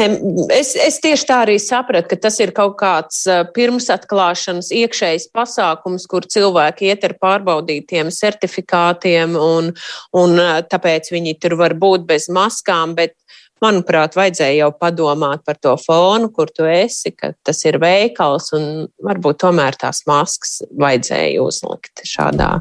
es, 0.56 0.72
es 0.80 1.00
tieši 1.04 1.28
tā 1.28 1.42
arī 1.44 1.58
sapratu, 1.60 2.08
ka 2.14 2.18
tas 2.28 2.40
ir 2.40 2.54
kaut 2.56 2.78
kāds 2.80 3.26
pirmsatklāšanas 3.56 4.72
iekšējs 4.80 5.28
pasākums, 5.36 6.08
kur 6.12 6.28
cilvēki 6.32 6.88
iet 6.92 7.04
ar 7.08 7.18
pārbaudītiem 7.20 8.12
certifikātiem, 8.16 9.36
un, 9.36 9.74
un 10.16 10.44
tāpēc 10.72 11.12
viņi 11.12 11.36
tur 11.44 11.58
var 11.60 11.76
būt 11.76 12.08
bez 12.08 12.30
maskām. 12.32 12.96
Bet 12.96 13.18
manuprāt, 13.64 14.16
vajadzēja 14.18 14.64
jau 14.66 14.72
padomāt 14.78 15.44
par 15.48 15.60
to 15.62 15.76
fonu, 15.82 16.32
kur 16.34 16.52
tu 16.54 16.66
esi, 16.70 17.14
ka 17.16 17.34
tas 17.46 17.62
ir 17.68 17.80
veikals, 17.82 18.52
un 18.58 18.88
varbūt 19.06 19.44
tomēr 19.46 19.78
tās 19.82 20.04
maskas 20.10 20.60
vajadzēja 20.82 21.44
uzlikt 21.44 22.04
šādā, 22.08 22.56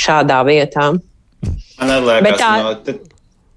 šādā 0.00 0.40
vietā. 0.48 0.88
Man 1.76 1.92
liekas, 2.08 2.40
tā... 2.40 2.54
no, 2.64 2.96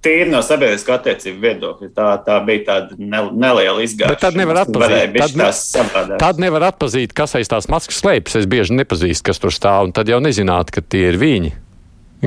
tīri 0.04 0.30
no 0.32 0.42
sabiedriskā 0.46 0.98
attiecību 1.00 1.42
viedokļa, 1.44 1.90
tā, 1.96 2.10
tā 2.26 2.38
bija 2.48 2.66
tāda 2.68 3.00
ne, 3.00 3.24
neliela 3.32 3.84
izgāšana. 3.86 4.20
Tad 4.22 4.38
nevar 4.40 4.62
atpazīt, 4.64 5.18
tad, 5.18 5.40
ne, 5.40 6.20
tad 6.22 6.44
nevar 6.44 6.68
atpazīt, 6.72 7.16
kas 7.18 7.36
aiz 7.40 7.52
tās 7.52 7.70
maskas 7.72 8.00
slēpjas. 8.04 8.42
Es 8.44 8.48
bieži 8.50 8.78
nepazīstu, 8.80 9.30
kas 9.32 9.42
tur 9.42 9.56
stāv, 9.56 9.90
un 9.90 9.96
tad 9.96 10.12
jau 10.12 10.22
nezinātu, 10.24 10.78
ka 10.78 10.86
tie 10.86 11.10
ir 11.12 11.20
viņi. 11.22 11.56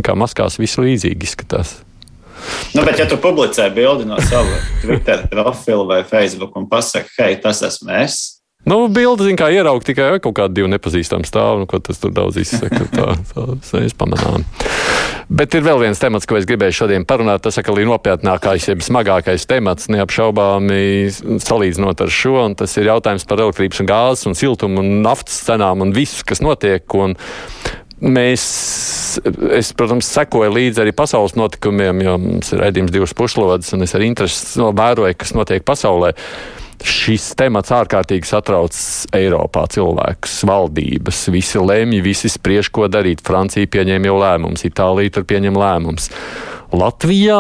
Kā 0.05 0.17
maskās 0.17 0.57
viss 0.61 0.81
līdzīgi 0.81 1.29
izskatās. 1.29 1.77
Nu, 2.73 2.85
bet, 2.85 2.99
ja 2.99 3.09
tu 3.09 3.19
publicē 3.21 3.69
bildi 3.75 4.07
no 4.09 4.21
sava 4.25 4.61
Twitter 4.83 5.27
profila 5.31 5.89
vai 5.89 6.05
Facebook 6.09 6.57
un 6.57 6.69
pasaki, 6.71 7.13
hei, 7.19 7.37
tas 7.43 7.63
esmu 7.67 7.93
es. 8.03 8.21
Nu, 8.63 8.85
bildi, 8.87 9.33
kā 9.35 9.49
ieraugt 9.51 9.89
tikai 9.89 10.21
kaut 10.23 10.37
kādu 10.39 10.61
divu 10.61 10.69
nepazīstamu 10.71 11.27
stāvu, 11.27 11.65
nu, 11.65 11.67
ko 11.71 11.81
tas 11.83 11.99
tur 11.99 12.13
daudz 12.15 12.39
izsaka. 12.39 12.85
Tā, 12.97 13.09
tā, 13.33 13.47
mēs 13.75 13.97
pamanām. 13.99 14.47
Bet 15.33 15.55
ir 15.57 15.65
vēl 15.65 15.81
viens 15.81 15.99
temats, 15.99 16.29
ko 16.29 16.37
es 16.39 16.47
gribēju 16.47 16.77
šodien 16.77 17.07
parunāt. 17.09 17.43
Tas 17.43 17.59
ir 17.59 17.87
nopietnākais, 17.89 18.69
jeb 18.69 18.85
smagākais 18.85 19.49
temats, 19.51 19.89
neapšaubāmi 19.91 21.09
salīdzinot 21.43 22.05
ar 22.05 22.13
šo. 22.13 22.37
Tas 22.59 22.77
ir 22.79 22.91
jautājums 22.91 23.27
par 23.27 23.43
elektrības 23.43 23.83
un 23.83 23.91
gāzes 23.91 24.29
un 24.31 24.39
siltumu 24.39 24.83
un 24.83 25.01
naftas 25.07 25.41
cenām 25.47 25.83
un 25.83 25.95
visu, 25.97 26.23
kas 26.29 26.45
notiek. 26.45 26.87
Un 26.95 27.17
Mēs, 28.03 28.45
es, 29.55 29.69
protams, 29.79 30.09
sekoju 30.11 30.51
līdzi 30.51 30.83
arī 30.83 30.95
pasaules 30.97 31.37
notikumiem, 31.39 32.01
jo 32.03 32.17
mums 32.19 32.51
ir 32.51 32.59
redzējums 32.65 32.95
divas 32.95 33.15
pušlodes, 33.15 33.71
un 33.77 33.87
es 33.87 33.95
ar 33.95 34.03
interesi 34.03 34.59
novēroju, 34.59 35.15
kas 35.21 35.31
notiek 35.39 35.63
pasaulē. 35.67 36.11
Šis 36.83 37.29
temats 37.39 37.71
ārkārtīgi 37.71 38.27
satrauc 38.27 38.75
Eiropā 39.15 39.69
cilvēkus, 39.71 40.41
valdības. 40.51 41.21
Visi 41.31 41.63
lemj, 41.63 42.01
visi 42.03 42.33
spriež, 42.33 42.73
ko 42.75 42.89
darīt. 42.91 43.23
Francija 43.23 43.71
pieņēma 43.71 44.11
jau 44.11 44.19
lēmumus, 44.19 44.67
Itālija 44.67 45.15
tur 45.15 45.29
pieņem 45.31 45.63
lēmumus. 45.63 46.11
Latvijā 46.75 47.39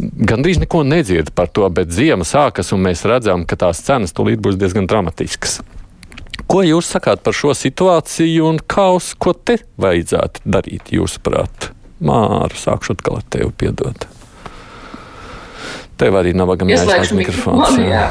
gandrīz 0.00 0.64
neko 0.64 0.80
nedzird 0.88 1.34
par 1.36 1.52
to, 1.52 1.68
bet 1.68 1.92
ziema 1.92 2.24
sākas, 2.24 2.72
un 2.72 2.86
mēs 2.88 3.04
redzam, 3.04 3.44
ka 3.44 3.60
tās 3.60 3.84
cenas 3.84 4.16
tūlīt 4.16 4.40
būs 4.40 4.56
diezgan 4.56 4.88
dramatiskas. 4.88 5.60
Ko 6.50 6.60
jūs 6.64 6.90
sakāt 6.92 7.22
par 7.24 7.36
šo 7.36 7.54
situāciju 7.56 8.50
un 8.50 8.60
kā 8.60 8.90
uz 8.96 9.12
ko 9.18 9.32
te 9.32 9.58
vajadzētu 9.80 10.44
darīt, 10.44 10.92
jūsuprāt? 10.94 11.70
Māra, 12.04 12.52
sākšu 12.58 12.98
atkal 12.98 13.20
ar 13.22 13.26
tevi 13.32 13.50
piedot. 13.64 14.06
Tev 16.00 16.16
arī 16.18 16.34
nav 16.36 16.50
vajag 16.50 16.68
jāizslēdz 16.74 17.12
mikrofons. 17.16 17.78
Jā. 17.78 17.88
Jā. 17.88 18.06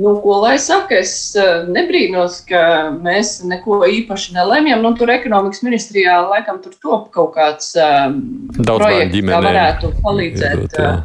Nu, 0.00 0.14
ko 0.22 0.38
lai 0.40 0.54
saka, 0.62 0.96
es 1.02 1.34
eh, 1.36 1.66
nebrīnos, 1.68 2.38
ka 2.48 2.62
mēs 2.94 3.42
neko 3.44 3.82
īpaši 3.84 4.32
nelemjam. 4.32 4.80
Nu, 4.84 4.94
tur 4.96 5.12
ekonomikas 5.12 5.60
ministrijā 5.66 6.14
laikam 6.30 6.62
tur 6.64 6.72
top 6.80 7.10
kaut 7.12 7.34
kāds 7.34 7.74
um, 7.76 8.22
projekts, 8.56 9.20
kā 9.28 9.40
varētu 9.44 9.90
palīdzēt 10.00 10.62
iedot, 10.62 10.78
uh, 10.80 11.02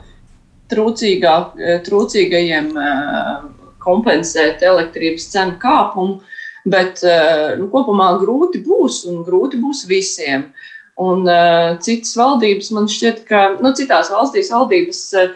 trūcīgā, 0.71 1.33
trūcīgajiem 1.89 2.71
uh, 2.77 3.33
kompensēt 3.83 4.63
elektrības 4.63 5.27
cenu 5.33 5.59
kāpumu. 5.59 6.21
Bet 6.65 7.03
eh, 7.05 7.55
nu, 7.59 7.69
kopumā 7.69 8.15
grūti 8.21 8.63
būs 8.65 9.03
un 9.11 9.21
grūti 9.25 9.61
būs 9.61 9.85
visiem. 9.89 10.49
Un 10.95 11.25
uh, 11.27 11.75
citas 11.83 12.13
valdības 12.15 12.69
man 12.71 12.85
šķiet, 12.87 13.25
ka 13.27 13.39
nu, 13.59 13.73
citās 13.75 14.07
valstīs 14.13 14.47
valdības 14.53 15.01
uh, 15.19 15.33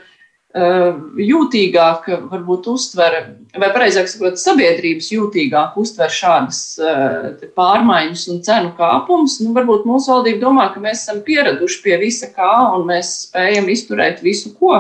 jūtīgāk 1.20 2.08
varbūt 2.32 2.70
uztver, 2.72 3.18
vai 3.60 3.70
precīzāk 3.76 4.08
sakot, 4.08 4.40
sabiedrības 4.40 5.12
jūtīgāk 5.12 5.76
uztver 5.78 6.10
šādas 6.10 6.62
pārmaiņas 7.60 8.24
un 8.32 8.40
cenu 8.48 8.72
kāpumus. 8.80 9.38
Nu, 9.44 9.52
varbūt 9.54 9.86
mūsu 9.86 10.16
valdība 10.16 10.42
domā, 10.48 10.70
ka 10.74 10.82
mēs 10.82 11.04
esam 11.04 11.20
pieraduši 11.28 11.84
pie 11.84 12.00
visa 12.02 12.32
kā 12.34 12.54
un 12.78 12.88
mēs 12.90 13.12
spējam 13.28 13.70
izturēt 13.70 14.24
visu 14.26 14.56
ko. 14.56 14.80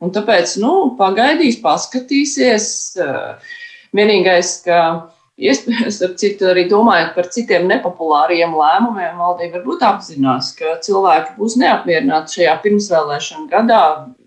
Un 0.00 0.16
tāpēc 0.16 0.56
nu, 0.64 0.72
pagaidīs, 0.98 1.60
paskatīsies. 1.60 2.96
Vienīgais, 3.96 4.56
ka 4.64 4.80
Iespējams, 5.36 5.98
ap 6.06 6.14
citu 6.16 6.46
arī 6.48 6.62
domājot 6.70 7.10
par 7.12 7.26
citiem 7.28 7.66
nepopulāriem 7.68 8.54
lēmumiem, 8.56 9.18
valdība 9.20 9.58
varbūt 9.58 9.82
apzinās, 9.84 10.54
ka 10.56 10.78
cilvēki 10.84 11.34
būs 11.36 11.58
neapmierināti 11.60 12.38
šajā 12.38 12.54
pirmsvēlēšana 12.62 13.50
gadā 13.50 13.82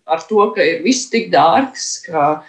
ar 0.05 0.21
to, 0.29 0.43
ka 0.53 0.61
ir 0.61 0.83
viss 0.85 1.09
tik 1.09 1.31
dārgs, 1.33 1.87
ka 2.05 2.43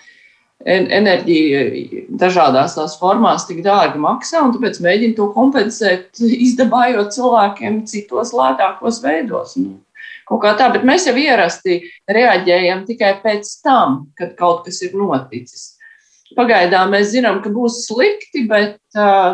enerģija 0.69 2.05
dažādās 2.21 2.77
tās 2.77 2.99
formās 3.01 3.47
tik 3.49 3.63
dārgi 3.65 4.01
maksā, 4.01 4.45
un 4.45 4.53
tāpēc 4.53 4.81
mēģina 4.85 5.17
to 5.17 5.31
kompensēt, 5.33 6.21
izdabājot 6.47 7.17
cilvēkiem 7.17 7.83
citos 7.89 8.35
lētākos 8.37 9.01
veidos. 9.05 9.57
Nu, 9.57 9.79
kaut 10.29 10.45
kā 10.45 10.53
tā, 10.61 10.69
bet 10.77 10.85
mēs 10.85 11.09
jau 11.09 11.17
ierasti 11.17 11.81
reaģējam 12.13 12.85
tikai 12.93 13.17
pēc 13.25 13.57
tam, 13.65 14.03
kad 14.21 14.37
kaut 14.37 14.67
kas 14.69 14.85
ir 14.85 14.97
noticis. 15.01 15.80
Pagaidām 16.39 16.93
mēs 16.95 17.09
zinām, 17.11 17.41
ka 17.43 17.51
būs 17.51 17.81
slikti, 17.89 18.45
bet 18.47 18.79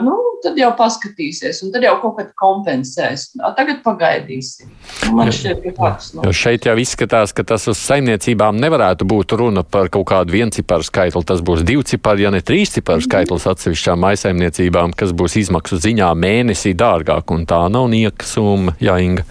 nu, 0.05 0.15
tad 0.45 0.57
jau 0.57 0.71
paskatīsies, 0.79 1.59
un 1.65 1.73
tad 1.75 1.85
jau 1.85 1.95
kaut 2.01 2.15
kad 2.17 2.31
kompensēs. 2.41 3.27
Tagad 3.57 3.83
pagaidīsim. 3.85 4.71
Man 5.17 5.29
šķiet, 5.35 5.61
ka 5.65 5.73
tāds 5.77 6.15
nav. 6.15 6.25
No. 6.25 6.33
Šeit 6.37 6.69
jau 6.69 6.77
izskatās, 6.81 7.35
ka 7.37 7.45
tas 7.49 7.67
uz 7.69 7.81
saimniecībām 7.83 8.57
nevarētu 8.63 9.09
būt 9.09 9.37
runa 9.37 9.65
par 9.65 9.91
kaut 9.93 10.09
kādu 10.09 10.37
vienciparu 10.39 10.87
skaitli. 10.89 11.25
Tas 11.29 11.43
būs 11.45 11.67
divu 11.69 11.85
ciparu, 11.87 12.25
ja 12.25 12.33
ne 12.33 12.41
trīs 12.41 12.73
ciparu 12.77 13.03
mhm. 13.03 13.09
skaitlis 13.11 13.49
atsevišķām 13.53 14.03
maisaimniecībām, 14.07 14.97
kas 14.97 15.13
būs 15.17 15.37
izmaksu 15.43 15.81
ziņā 15.83 16.15
mēnesī 16.17 16.73
dārgāk, 16.79 17.29
un 17.37 17.45
tā 17.49 17.61
nav 17.73 17.91
nieka 17.93 18.25
summa, 18.29 18.77
jā, 18.81 18.97
Inga. 19.05 19.29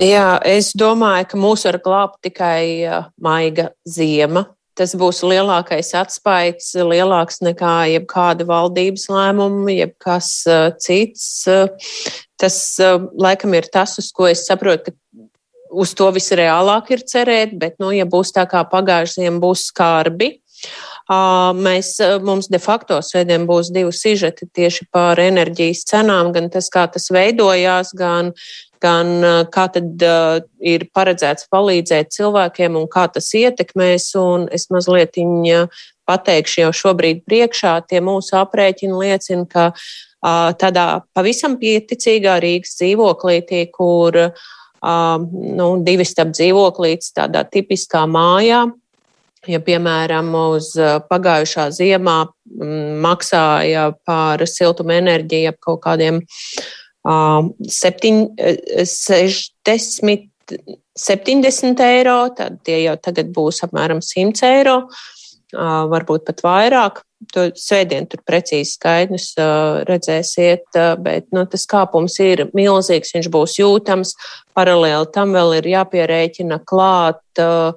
Jā, 0.00 0.38
es 0.48 0.70
domāju, 0.78 1.26
ka 1.28 1.36
mūs 1.36 1.66
var 1.66 1.76
glābt 1.84 2.22
tikai 2.24 2.88
maiga 3.20 3.68
ziema, 3.84 4.46
tas 4.80 4.96
būs 4.96 5.20
lielākais 5.26 5.92
atspaids, 6.00 6.72
lielāks 6.74 7.42
nekā 7.44 7.76
jebkāda 7.92 8.48
valdības 8.48 9.06
lēmuma, 9.12 9.68
jebkas 9.76 10.32
cits. 10.80 11.28
Tas 12.40 12.58
laikam 12.80 13.56
ir 13.58 13.68
tas, 13.72 13.98
uz 14.00 14.08
ko 14.16 14.30
es 14.30 14.46
saprotu, 14.48 14.90
ka 14.90 15.26
uz 15.70 15.92
to 15.94 16.08
visreālāk 16.16 16.90
ir 16.96 17.04
cerēt, 17.06 17.52
bet, 17.60 17.76
nu, 17.78 17.92
ja 17.94 18.08
būs 18.08 18.32
tā 18.34 18.46
kā 18.50 18.64
pagājušajiem 18.66 19.42
būs 19.42 19.68
skarbi, 19.70 20.38
Mēs, 21.10 21.96
mums 22.22 22.46
de 22.52 22.60
facto 22.62 23.00
svētdien 23.02 23.46
būs 23.48 23.72
divi 23.74 23.90
sižeti 23.94 24.46
tieši 24.54 24.86
par 24.94 25.18
enerģijas 25.18 25.82
cenām, 25.88 26.30
gan 26.36 26.46
tas, 26.52 26.68
kā 26.70 26.84
tas 26.92 27.08
veidojās, 27.10 27.90
gan, 27.98 28.30
gan 28.82 29.24
kā 29.52 29.66
tad 29.74 30.04
ir 30.60 30.86
paredzēts 30.94 31.48
palīdzēt 31.52 32.12
cilvēkiem 32.16 32.78
un 32.80 32.86
kā 32.90 33.06
tas 33.12 33.30
ietekmēs. 33.36 34.10
Un 34.20 34.48
es 34.52 34.68
mazliet 34.72 35.18
pateikšu 36.08 36.64
jau 36.64 36.70
šobrīd 36.74 37.24
priekšā, 37.28 37.76
tie 37.88 38.00
mūsu 38.04 38.36
aprēķini 38.40 39.02
liecina, 39.04 39.46
ka 39.46 39.70
tādā 40.60 40.86
pavisam 41.16 41.56
pieticīgā 41.60 42.40
Rīgas 42.42 42.76
dzīvoklītī, 42.80 43.66
kur 43.72 44.18
nu, 44.82 45.70
divi 45.86 46.08
starp 46.08 46.34
dzīvoklītes 46.34 47.14
tādā 47.16 47.44
tipiskā 47.48 48.06
mājā, 48.10 48.66
Ja, 49.48 49.56
piemēram, 49.64 50.34
uz 50.52 50.74
pagājušā 51.08 51.70
ziemā 51.72 52.16
maksāja 53.00 53.86
par 54.04 54.44
siltumenerģiju 54.44 55.54
ap 55.54 55.56
kaut 55.64 55.80
kādiem 55.86 56.18
uh, 57.08 57.46
7, 57.66 58.24
60, 58.84 60.26
70 60.96 61.84
eiro, 61.86 62.18
tad 62.36 62.58
tie 62.66 62.82
jau 62.84 62.96
tagad 63.00 63.30
būs 63.34 63.62
apmēram 63.66 64.02
100 64.04 64.44
eiro, 64.50 64.76
uh, 64.88 65.86
varbūt 65.92 66.26
pat 66.28 66.44
vairāk. 66.46 67.00
To 67.36 67.50
svētdien 67.52 68.06
tur 68.08 68.22
precīzi 68.24 68.78
skaidrs 68.78 69.34
uh, 69.36 69.82
redzēsiet, 69.88 70.64
uh, 70.72 70.94
bet 70.96 71.28
nu, 71.36 71.44
tas 71.44 71.66
kāpums 71.68 72.16
ir 72.24 72.46
milzīgs, 72.56 73.12
viņš 73.16 73.28
būs 73.32 73.58
jūtams. 73.60 74.14
Paralēli 74.56 75.10
tam 75.14 75.36
vēl 75.36 75.58
ir 75.58 75.68
jāpierēķina 75.74 76.62
klāt. 76.64 77.20
Uh, 77.36 77.76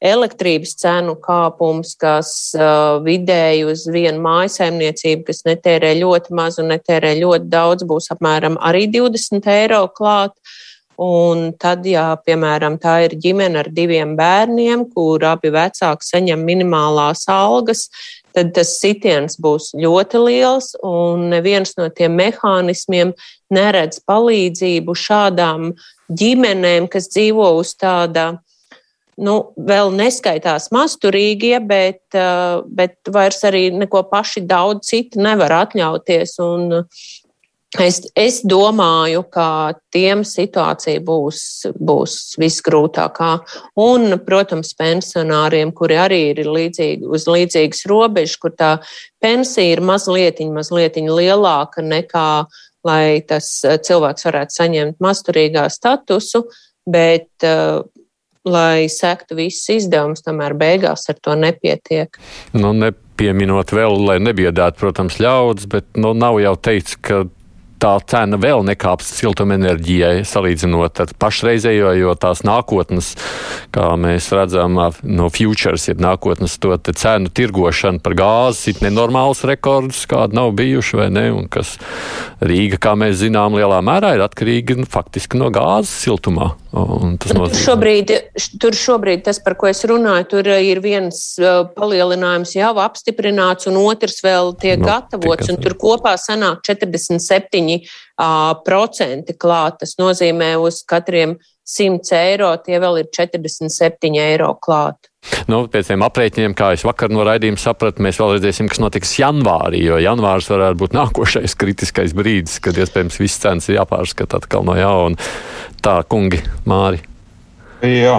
elektrības 0.00 0.72
cenu 0.80 1.14
kāpums, 1.20 1.92
kas 2.00 2.32
uh, 2.56 2.98
vidēji 3.04 3.66
uz 3.68 3.84
vienu 3.92 4.22
mājasaimniecību, 4.24 5.26
kas 5.28 5.44
netērē 5.48 5.92
ļoti 6.00 6.34
maz 6.36 6.58
un 6.62 6.72
netērē 6.72 7.14
ļoti 7.20 7.50
daudz, 7.52 7.84
būs 7.88 8.10
apmēram 8.14 8.56
arī 8.64 8.86
20 8.92 9.50
eiro 9.52 9.84
klāt. 9.92 10.34
Un 11.00 11.54
tad, 11.56 11.86
ja, 11.88 12.10
piemēram, 12.26 12.74
tā 12.80 12.98
ir 13.06 13.14
ģimene 13.16 13.62
ar 13.62 13.70
diviem 13.72 14.12
bērniem, 14.18 14.82
kur 14.92 15.22
abi 15.24 15.48
vecāki 15.54 16.04
saņem 16.04 16.42
minimālās 16.44 17.24
algas, 17.32 17.86
tad 18.36 18.52
tas 18.56 18.74
sitiens 18.82 19.38
būs 19.40 19.70
ļoti 19.80 20.20
liels, 20.26 20.74
un 20.84 21.30
neviens 21.32 21.72
no 21.78 21.88
tiem 21.88 22.18
mehānismiem 22.20 23.14
neredz 23.52 24.02
palīdzību 24.04 24.92
šādām 24.92 25.72
ģimenēm, 26.12 26.90
kas 26.92 27.08
dzīvo 27.14 27.48
uz 27.62 27.72
tāda 27.80 28.34
nu, 29.22 29.36
vēl 29.56 29.92
neskaitās 29.96 30.70
masturīgie, 30.74 31.56
bet, 31.66 32.02
eh, 32.14 32.60
bet 32.66 32.96
vairs 33.08 33.42
arī 33.46 33.68
neko 33.72 34.04
paši 34.10 34.44
daudz 34.46 34.90
citu 34.90 35.20
nevar 35.22 35.52
atļauties. 35.64 36.38
Un 36.44 36.84
es, 37.78 38.00
es 38.16 38.40
domāju, 38.42 39.22
ka 39.30 39.74
tiem 39.94 40.24
situācija 40.26 41.02
būs, 41.04 41.42
būs 41.78 42.16
visgrūtākā. 42.40 43.30
Un, 43.76 44.18
protams, 44.26 44.72
pensionāriem, 44.74 45.72
kuri 45.72 46.00
arī 46.00 46.22
ir 46.32 46.44
līdzīgi, 46.48 47.06
uz 47.06 47.28
līdzīgas 47.30 47.86
robežas, 47.86 48.40
kur 48.40 48.56
tā 48.56 48.72
pensija 49.22 49.76
ir 49.76 49.84
mazliet, 49.84 50.42
mazliet 50.50 50.96
lielāka 50.96 51.84
nekā 51.84 52.32
lai 52.86 53.20
tas 53.28 53.46
cilvēks 53.60 54.24
varētu 54.24 54.56
saņemt 54.56 55.02
masturīgā 55.04 55.66
statusu, 55.72 56.46
bet 56.88 57.28
uh, 57.44 57.82
lai 58.48 58.88
sektu 58.88 59.36
visus 59.38 59.68
izdevumus, 59.76 60.24
tomēr 60.24 60.54
beigās 60.58 61.08
ar 61.12 61.18
to 61.20 61.36
nepietiek. 61.36 62.16
Nu, 62.56 62.72
nepieminot 62.76 63.74
vēl, 63.76 63.98
lai 64.06 64.16
nebiedētu, 64.22 64.80
protams, 64.80 65.20
ļaudis, 65.20 65.68
bet 65.70 66.00
nu, 66.00 66.14
nav 66.16 66.40
jau 66.40 66.56
teikts, 66.56 66.96
ka 67.04 67.26
tā 67.80 67.94
cena 68.10 68.36
vēl 68.40 68.62
nekāps 68.68 69.08
siltumenerģijai 69.18 70.24
salīdzinot 70.28 71.00
ar 71.00 71.14
pašreizējo, 71.20 71.94
jo 71.96 72.14
tās 72.20 72.42
nākotnes, 72.44 73.14
kā 73.74 73.86
mēs 74.00 74.28
redzam 74.36 74.76
no 75.02 75.30
futures, 75.32 75.88
ir 75.88 76.02
nākotnes 76.02 76.58
to 76.60 76.76
cenu 76.90 77.32
tirgošana 77.32 78.02
par 78.04 78.16
gāzi, 78.18 78.74
ir 78.74 78.84
nenormāls 78.84 79.44
rekords, 79.48 80.04
kāda 80.10 80.42
nav 80.42 80.52
bijuši 80.60 81.00
vai 81.00 81.08
ne, 81.14 81.26
un 81.32 81.48
kas 81.52 81.78
Rīga, 82.40 82.78
kā 82.80 82.94
mēs 82.96 83.18
zinām, 83.20 83.58
lielā 83.58 83.82
mērā 83.84 84.14
ir 84.16 84.22
atkarīga 84.24 84.78
nu, 84.78 84.86
faktiski 84.88 85.36
no 85.36 85.50
gāzes 85.52 85.92
siltumā. 86.06 86.54
Nozīmē... 86.72 87.50
Šobrīd, 87.60 88.12
tur 88.62 88.76
šobrīd 88.76 89.26
tas, 89.26 89.42
par 89.44 89.58
ko 89.60 89.68
es 89.68 89.84
runāju, 89.84 90.28
tur 90.30 90.48
ir 90.54 90.80
viens 90.80 91.20
palielinājums 91.76 92.54
jau 92.56 92.72
apstiprināts, 92.80 93.68
un 93.68 93.76
otrs 93.82 94.22
vēl 94.24 94.54
tiek 94.62 94.80
no, 94.80 94.88
gatavots. 94.88 95.52
Tur 95.60 95.76
kopā 95.84 96.14
sanāk 96.20 96.64
47 96.64 97.82
7% 98.20 99.36
klāt. 99.40 99.78
Tas 99.82 99.96
nozīmē, 100.00 100.54
uz 100.64 100.80
katriem 100.88 101.36
100 101.68 102.16
eiro 102.24 102.54
tie 102.64 102.80
vēl 102.80 103.02
ir 103.02 103.12
47 103.12 104.16
eiro 104.16 104.54
klāt. 104.64 105.09
Nu, 105.50 105.64
pēc 105.70 105.90
tiem 105.90 106.04
aprēķiniem, 106.06 106.54
kā 106.56 106.70
es 106.76 106.84
vakar 106.86 107.12
no 107.12 107.24
raidījuma 107.26 107.60
sapratu, 107.60 108.02
mēs 108.04 108.20
vēl 108.20 108.36
redzēsim, 108.36 108.70
kas 108.70 108.80
notiks 108.82 109.12
janvārī, 109.18 109.82
jo 109.84 109.98
janvārs 110.00 110.48
varētu 110.52 110.80
būt 110.80 110.96
nākošais 110.96 111.56
kritiskais 111.60 112.14
brīdis, 112.16 112.60
kad 112.64 112.78
iespējams 112.78 113.20
viss 113.20 113.42
cenas 113.42 113.68
ir 113.68 113.80
jāpārskata 113.80 114.40
atkal 114.40 114.64
no 114.68 114.78
jauna. 114.78 115.30
Tā, 115.84 116.00
kungi, 116.08 116.40
Māri. 116.68 117.02
Jā, 117.80 118.18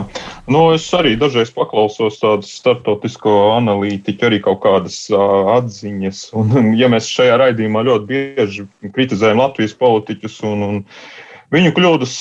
nu 0.49 0.61
es 0.73 0.87
arī 0.97 1.13
dažreiz 1.21 1.51
paklausos 1.53 2.15
tādu 2.17 2.47
starptautisko 2.49 3.33
analītiķu, 3.59 4.25
arī 4.25 4.39
kaut 4.41 4.63
kādas 4.63 5.03
uh, 5.13 5.51
atziņas. 5.59 6.23
Un, 6.37 6.71
ja 6.79 6.89
mēs 6.89 7.09
šajā 7.13 7.35
raidījumā 7.43 7.83
ļoti 7.85 8.09
bieži 8.09 8.65
kritizējam 8.89 9.43
Latvijas 9.43 9.77
politiķus 9.77 10.39
un, 10.49 10.65
un 10.65 10.81
viņu 11.51 11.71
kļūdas 11.75 12.13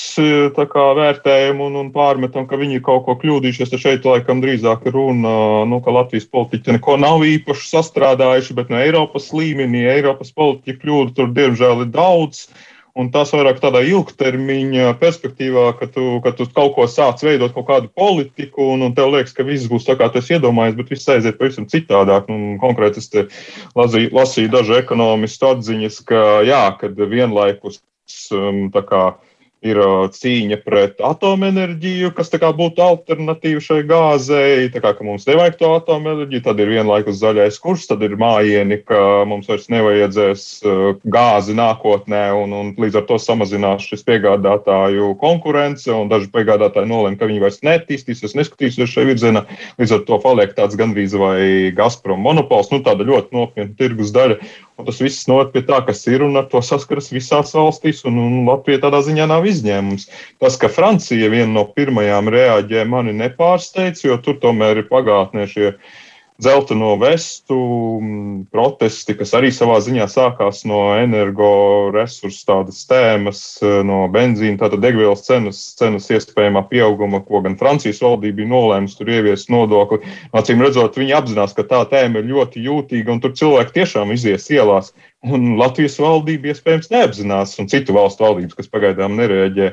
kā, 0.57 0.85
vērtējam 0.97 1.61
un, 1.65 1.77
un 1.81 1.91
pārmetam, 1.93 2.47
ka 2.49 2.59
viņi 2.59 2.79
ir 2.79 2.83
kaut 2.85 3.05
ko 3.07 3.15
kļūdījušies, 3.21 3.75
šeit 3.79 4.07
laikam 4.07 4.43
drīzāk 4.43 4.87
runa, 4.91 5.35
nu, 5.69 5.79
ka 5.83 5.95
Latvijas 5.95 6.27
politiķi 6.31 6.77
neko 6.77 6.97
nav 7.01 7.23
īpaši 7.27 7.71
sastrādājuši, 7.71 8.57
bet 8.57 8.73
no 8.73 8.81
Eiropas 8.81 9.31
līmenī 9.35 9.87
Eiropas 9.95 10.33
politiķu 10.35 10.83
kļūdu 10.83 11.17
tur 11.17 11.33
diemžēl 11.37 11.87
ir 11.87 11.95
daudz. 11.95 12.49
Un 12.91 13.07
tas 13.07 13.29
vairāk 13.31 13.61
tādā 13.63 13.79
ilgtermiņa 13.87 14.97
perspektīvā, 14.99 15.69
ka 15.79 15.87
tu, 15.87 16.17
ka 16.25 16.33
tu 16.35 16.43
kaut 16.51 16.73
ko 16.75 16.87
sāc 16.91 17.21
veidot, 17.23 17.53
kaut 17.55 17.69
kādu 17.69 17.87
politiku, 17.95 18.65
un, 18.73 18.83
un 18.83 18.95
tev 18.97 19.13
liekas, 19.13 19.31
ka 19.37 19.45
viss 19.47 19.69
būs 19.71 19.87
tā, 19.87 19.95
kā 19.95 20.09
tu 20.11 20.19
iedomājies, 20.19 20.75
bet 20.75 20.91
viss 20.91 21.07
aiziet 21.13 21.37
pavisam 21.39 21.69
citādāk. 21.71 22.27
Un, 22.27 22.57
konkrēti, 22.59 22.99
es 22.99 23.07
lasīju, 23.79 24.11
lasīju 24.17 24.51
dažu 24.51 24.75
ekonomistu 24.75 25.53
atziņas, 25.53 26.01
ka 26.11 26.25
jā, 26.43 26.65
kad 26.83 26.99
vienlaikus 27.15 27.79
tā 28.73 28.85
kā 28.87 29.03
ir 29.61 29.77
cīņa 30.15 30.57
pret 30.65 31.01
atomenerģiju, 31.05 32.09
kas 32.17 32.31
būtu 32.33 32.81
alternatīva 32.81 33.61
šai 33.61 33.81
gāzei. 33.85 34.69
Tā 34.73 34.81
kā 34.81 34.93
mums 35.05 35.27
nevajag 35.29 35.59
to 35.59 35.69
atomenerģiju, 35.77 36.43
tad 36.47 36.59
ir 36.59 36.71
vienlaikus 36.73 37.19
zaļais 37.21 37.59
kurs, 37.61 37.85
tad 37.89 38.01
ir 38.05 38.17
mājieni, 38.17 38.79
ka 38.81 39.21
mums 39.29 39.49
vairs 39.49 39.69
nevajadzēs 39.69 40.45
gāzi 41.13 41.57
nākotnē, 41.57 42.23
un, 42.41 42.55
un 42.57 42.73
līdz 42.81 43.01
ar 43.01 43.05
to 43.09 43.19
samazinās 43.21 43.85
šis 43.85 44.05
piegādātāju 44.07 45.13
konkurence, 45.21 45.93
daži 46.09 46.31
piegādātāji 46.33 46.89
nolēma, 46.89 47.19
ka 47.21 47.29
viņi 47.29 47.45
vairs 47.45 47.61
netīstīsies, 47.65 48.35
neskatīsies 48.39 48.89
šajā 48.89 49.11
virzienā. 49.13 49.45
Līdz 49.77 49.97
ar 49.99 50.03
to 50.09 50.21
paliek 50.25 50.57
tāds 50.57 50.79
gandrīz 50.79 51.13
vai 51.21 51.69
Gazprom 51.77 52.25
monopols, 52.25 52.73
nu 52.73 52.81
tāda 52.85 53.05
ļoti 53.05 53.37
nopietna 53.37 53.77
tirgus 53.77 54.13
daļa. 54.15 54.41
Un 54.81 54.87
tas 54.87 54.97
viss 54.97 55.27
noved 55.29 55.51
pie 55.53 55.61
tā, 55.61 55.77
kas 55.85 55.99
ir 56.09 56.23
un 56.25 56.39
ar 56.39 56.47
to 56.49 56.57
saskaras 56.65 57.11
visās 57.13 57.51
valstīs, 57.53 57.99
un, 58.09 58.15
un 58.17 58.47
Latvija 58.47 58.81
tādā 58.87 59.03
ziņā 59.05 59.27
nav 59.29 59.45
izņēmums. 59.45 60.07
Tas, 60.41 60.57
ka 60.57 60.71
Francija 60.73 61.29
viena 61.29 61.51
no 61.53 61.67
pirmajām 61.75 62.31
reaģē, 62.33 62.87
mani 62.89 63.13
nepārsteidz, 63.19 64.01
jo 64.07 64.17
tur 64.25 64.39
tomēr 64.41 64.81
ir 64.81 64.87
pagātnē 64.89 65.45
šie 65.51 65.75
dzelteno 66.41 66.95
vestu 66.95 67.55
mm, 68.01 68.45
protesti, 68.51 69.13
kas 69.17 69.33
arī 69.37 69.51
savā 69.53 69.77
ziņā 69.83 70.07
sākās 70.09 70.63
no 70.65 70.79
energoresursu 70.97 72.47
tādas 72.47 72.81
tēmas, 72.89 73.41
eh, 73.61 73.81
no 73.85 74.01
benzīna, 74.11 74.57
tātad 74.63 74.81
degvielas 74.81 75.21
cenas, 75.27 75.61
cenas 75.77 76.09
iespējamā 76.09 76.65
pieauguma, 76.71 77.21
ko 77.27 77.43
gan 77.45 77.59
Francijas 77.61 78.01
valdība 78.01 78.41
bija 78.41 78.51
nolēmusi 78.55 78.97
tur 78.97 79.13
ieviest 79.13 79.53
nodokli. 79.53 80.01
Acīm 80.33 80.65
redzot, 80.65 80.97
viņi 80.97 81.17
apzinās, 81.19 81.53
ka 81.57 81.67
tā 81.67 81.83
tēma 81.93 82.23
ir 82.23 82.31
ļoti 82.33 82.65
jūtīga 82.65 83.13
un 83.13 83.21
tur 83.21 83.37
cilvēki 83.37 83.77
tiešām 83.77 84.13
izies 84.17 84.49
ielās 84.49 84.95
Un 85.21 85.51
Latvijas 85.53 85.99
valdība 86.01 86.49
iespējams 86.49 86.87
neapzinās, 86.89 87.51
un 87.61 87.67
citu 87.69 87.93
valstu 87.93 88.23
valdības, 88.25 88.55
kas 88.57 88.71
pagaidām 88.73 89.13
nereaģē, 89.19 89.67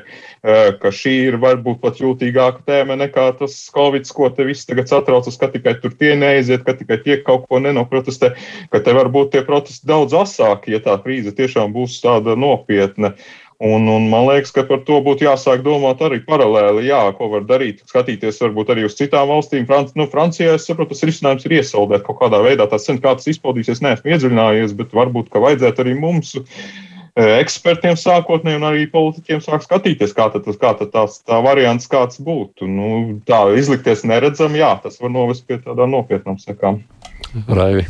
ka 0.77 0.91
šī 0.93 1.13
ir 1.31 1.37
varbūt 1.41 1.79
pat 1.81 1.97
jūtīgāka 2.03 2.61
tēma 2.67 2.99
nekā 2.99 3.25
tas 3.39 3.55
Covid, 3.73 4.05
ko 4.13 4.29
te 4.29 4.45
viss 4.45 4.69
tagad 4.69 4.91
satraucas, 4.91 5.39
ka 5.41 5.49
tikai 5.49 5.73
tur 5.81 5.97
tie 5.97 6.13
neiziet, 6.21 6.61
ka 6.67 6.77
tikai 6.77 6.99
tie 7.01 7.17
kaut 7.25 7.49
ko 7.49 7.63
nenoprotestē, 7.65 8.35
ka 8.69 8.83
te 8.85 8.93
varbūt 8.93 9.33
tie 9.33 9.41
protesti 9.47 9.89
daudz 9.89 10.13
asāki, 10.21 10.77
ja 10.77 10.83
tā 10.85 10.99
krīze 11.01 11.33
tiešām 11.33 11.73
būs 11.73 11.97
tāda 12.05 12.37
nopietna. 12.37 13.15
Un, 13.59 13.87
un 13.91 14.05
man 14.07 14.23
liekas, 14.23 14.53
ka 14.55 14.63
par 14.63 14.85
to 14.87 15.01
būtu 15.03 15.25
jāsāk 15.25 15.65
domāt 15.65 15.99
arī 16.05 16.21
paralēli. 16.23 16.85
Jā, 16.87 17.01
ko 17.17 17.27
var 17.33 17.43
darīt, 17.43 17.81
skatīties 17.91 18.39
varbūt 18.39 18.71
arī 18.71 18.85
uz 18.87 18.95
citām 18.95 19.27
valstīm. 19.27 19.65
Franc, 19.67 19.91
nu, 19.99 20.05
Francijā, 20.07 20.53
es 20.55 20.67
saprotu, 20.69 20.95
tas 20.95 21.03
risinājums 21.09 21.43
ir 21.43 21.57
iesaldēt 21.57 22.05
kaut 22.07 22.21
kādā 22.21 22.39
veidā. 22.45 22.69
Tas 22.71 22.87
sen 22.87 23.01
kā 23.03 23.17
tas 23.19 23.27
izpaudīsies, 23.27 23.83
neesmu 23.83 24.15
iedziļinājies, 24.15 24.77
bet 24.79 24.95
varbūt, 24.95 25.27
ka 25.33 25.43
vajadzētu 25.43 25.83
arī 25.83 25.99
mums 25.99 26.37
e, 26.39 26.47
ekspertiem 27.27 27.99
sākotnēji 27.99 28.63
un 28.63 28.67
arī 28.71 28.87
politiķiem 28.95 29.43
sāk 29.43 29.67
skatīties, 29.67 30.15
kā 30.15 30.31
tas, 30.31 30.63
kā 30.63 30.77
tās, 30.79 31.19
tā 31.27 31.43
variants 31.43 31.91
kāds 31.91 32.23
būtu. 32.23 32.63
Nu, 32.63 32.91
tā 33.27 33.43
izlikties 33.59 34.07
neredzam, 34.07 34.55
jā, 34.55 34.77
tas 34.79 35.03
var 35.03 35.11
novest 35.11 35.43
pie 35.51 35.59
tādām 35.67 35.99
nopietnām 35.99 36.39
sekām. 36.39 36.85
Raivi. 37.51 37.89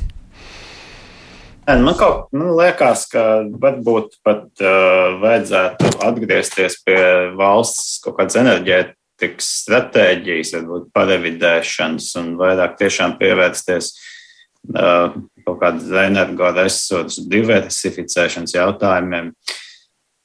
Man 1.70 1.94
kaut 1.98 2.32
man 2.34 2.54
liekas, 2.58 3.04
ka 3.12 3.24
varbūt 3.62 4.16
pat 4.26 4.48
uh, 4.64 5.20
vajadzētu 5.22 5.92
atgriezties 6.08 6.80
pie 6.86 7.02
valsts 7.38 8.00
kaut 8.02 8.18
kādas 8.18 8.40
enerģētikas 8.42 9.50
stratēģijas, 9.66 10.56
varbūt 10.58 10.90
parevidēšanas 10.98 12.10
un 12.24 12.34
vairāk 12.40 12.74
tiešām 12.80 13.20
pievērsties 13.22 13.92
uh, 13.94 15.14
kaut 15.46 15.62
kādas 15.62 15.94
energoresursu 16.08 17.28
diversificēšanas 17.30 18.58
jautājumiem. 18.58 19.34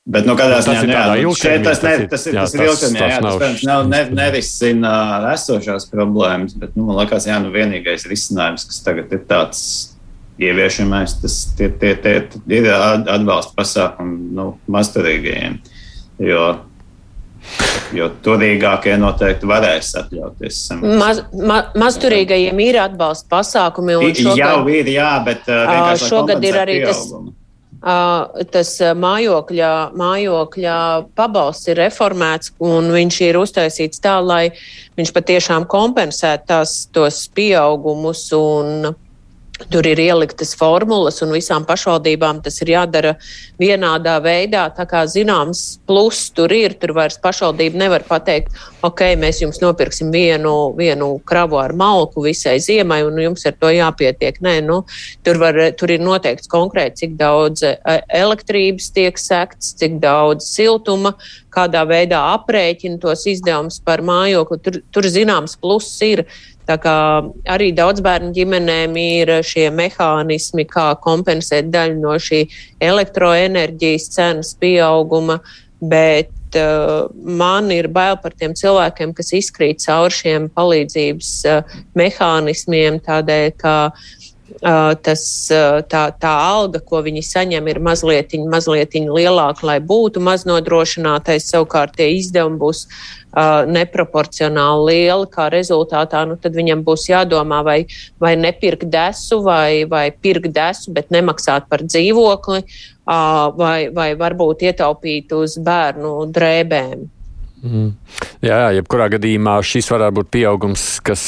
Bet, 0.04 0.26
nu, 0.28 0.34
kādā 0.36 0.58
ziņā, 0.64 0.84
jā, 0.84 1.04
nu, 1.24 1.30
šeit 1.32 1.62
tas, 1.64 1.78
ne, 1.80 1.94
tas 2.12 2.26
ir, 2.28 2.34
jā, 2.36 2.42
tas 2.44 2.54
ir 2.56 2.66
ilgtermiņā, 2.66 3.06
jā, 3.08 3.20
tas, 3.24 3.36
protams, 3.38 3.62
nav, 3.68 3.86
ne, 3.88 4.02
nerisina 4.12 4.92
esošās 5.30 5.88
problēmas, 5.88 6.56
bet, 6.60 6.74
nu, 6.76 6.84
man 6.90 7.00
liekas, 7.00 7.24
jā, 7.28 7.38
nu, 7.40 7.52
vienīgais 7.52 8.04
risinājums, 8.08 8.66
kas 8.68 8.84
tagad 8.84 9.12
ir 9.16 9.24
tāds 9.28 9.62
ieviešamais, 10.38 11.18
tas 11.22 11.40
tie, 11.58 11.68
tie, 11.68 11.94
tie, 12.02 12.14
ir 12.50 12.70
atbalsta 12.70 13.54
pasākumi 13.58 14.32
nu, 14.34 14.46
mazturīgajiem. 14.70 15.60
Jo, 16.24 16.46
jo 17.94 18.08
turīgākie 18.24 18.96
noteikti 18.98 19.48
varēs 19.50 19.92
atļauties. 20.00 20.58
Maz, 20.82 21.22
ma, 21.34 21.60
mazturīgajiem 21.78 22.66
ir 22.66 22.80
atbalsta 22.82 23.30
pasākumi. 23.36 23.96
Šogad, 24.10 24.42
jau 24.42 24.58
ir, 24.72 24.92
jā, 24.94 25.14
bet 25.26 25.48
šogad 26.02 26.44
ir 26.44 26.60
arī 26.64 26.82
pieaugumu. 26.82 27.32
tas. 27.32 27.40
Tas 27.84 28.70
mājokļa, 28.96 29.70
mājokļa 29.92 30.76
pabalsts 31.18 31.68
ir 31.68 31.76
reformēts, 31.82 32.54
un 32.64 32.88
viņš 32.94 33.18
ir 33.26 33.36
uztaisīts 33.36 34.00
tā, 34.00 34.14
lai 34.24 34.54
viņš 34.96 35.12
patiešām 35.12 35.66
kompensētu 35.68 36.48
tās, 36.48 36.78
tos 36.96 37.26
pieaugumus 37.36 38.30
un 38.38 38.94
Tur 39.54 39.86
ir 39.86 40.00
ieliktas 40.02 40.50
formulas, 40.58 41.20
un 41.22 41.30
visām 41.30 41.62
pašvaldībām 41.62 42.40
tas 42.42 42.56
ir 42.64 42.72
jādara 42.72 43.12
vienādā 43.60 44.16
veidā. 44.18 44.64
Tā 44.74 44.82
kā 44.90 45.04
zināms, 45.06 45.60
pluss 45.86 46.32
tur 46.34 46.50
ir. 46.50 46.74
Tur 46.80 46.90
vairs 46.96 47.20
pašvaldība 47.22 47.78
nevar 47.84 48.02
pateikt, 48.08 48.50
ok, 48.82 49.04
mēs 49.22 49.38
jums 49.44 49.60
nopirksim 49.62 50.10
vienu, 50.10 50.72
vienu 50.74 51.12
kravu 51.22 51.60
ar 51.62 51.70
malku 51.78 52.24
visai 52.26 52.56
ziemai, 52.58 53.04
un 53.06 53.20
jums 53.22 53.46
ar 53.46 53.54
to 53.60 53.70
jāpietiek. 53.70 54.40
Nē, 54.42 54.56
nu, 54.66 54.80
tur, 55.22 55.38
var, 55.38 55.60
tur 55.78 55.94
ir 55.94 56.02
noteikts 56.02 56.50
konkrēti, 56.50 57.04
cik 57.04 57.14
daudz 57.22 57.62
e, 57.62 57.76
elektrības 58.10 58.90
tiek 58.96 59.22
sekts, 59.22 59.70
cik 59.78 60.00
daudz 60.02 60.50
siltuma, 60.50 61.14
kādā 61.54 61.84
veidā 61.86 62.24
aprēķina 62.32 62.98
tos 63.06 63.22
izdevumus 63.30 63.78
par 63.86 64.02
mājokli. 64.02 64.58
Tur, 64.66 64.82
tur 64.90 65.10
zināms, 65.14 65.54
pluss 65.62 66.02
ir. 66.02 66.26
Tā 66.68 66.78
kā 66.80 66.96
arī 67.52 67.72
daudz 67.76 68.00
bērnu 68.04 68.32
ģimenēm 68.36 68.96
ir 69.00 69.32
šie 69.44 69.66
mehānismi, 69.74 70.64
kā 70.68 70.92
kompensēt 71.04 71.68
daļu 71.74 71.98
no 72.00 72.14
šī 72.20 72.44
elektroenerģijas 72.84 74.08
cenas 74.14 74.54
pieauguma, 74.60 75.40
bet 75.84 76.56
uh, 76.56 77.10
man 77.12 77.68
ir 77.74 77.90
bail 77.92 78.16
par 78.22 78.32
tiem 78.32 78.56
cilvēkiem, 78.56 79.12
kas 79.12 79.34
izkrīt 79.36 79.84
cauri 79.84 80.16
šiem 80.16 80.48
palīdzības 80.56 81.32
uh, 81.52 81.78
mehānismiem, 82.00 82.96
tādēļ, 83.04 83.48
ka 83.60 83.76
uh, 83.90 84.12
tas, 84.60 85.24
tā, 85.90 86.04
tā 86.20 86.32
alga, 86.46 86.80
ko 86.80 87.02
viņi 87.04 87.22
saņem, 87.26 87.68
ir 87.72 87.80
mazliet, 87.82 88.34
mazliet 88.50 88.94
lielāka, 88.94 89.66
lai 89.66 89.78
būtu 89.82 90.22
maznodrošinātais. 90.24 91.48
Savukārt 91.50 91.96
tie 91.98 92.10
izdevumi 92.18 92.60
būs 92.60 92.84
uh, 92.86 93.64
neproporcionāli 93.66 94.86
lieli, 94.90 95.28
kā 95.32 95.48
rezultātā 95.52 96.24
nu, 96.28 96.38
viņam 96.38 96.84
būs 96.86 97.08
jādomā, 97.10 97.62
vai, 97.66 97.78
vai 98.22 98.34
nepirkt 98.38 98.86
desu, 98.92 99.42
vai, 99.44 99.84
vai 99.90 100.08
pirkt 100.12 100.52
desu, 100.54 100.94
bet 100.94 101.10
nemaksāt 101.14 101.68
par 101.68 101.84
dzīvokli, 101.86 102.62
uh, 102.64 103.50
vai, 103.58 103.90
vai 103.94 104.12
varbūt 104.18 104.68
ietaupīt 104.70 105.34
uz 105.36 105.58
bērnu 105.58 106.16
drēbēm. 106.34 107.10
Mm. 107.64 107.94
Jā, 108.44 108.56
jā, 108.60 108.72
jebkurā 108.78 109.08
gadījumā 109.14 109.56
šis 109.64 109.88
varētu 109.88 110.18
būt 110.18 110.30
pieaugums, 110.36 110.82
kas 111.04 111.24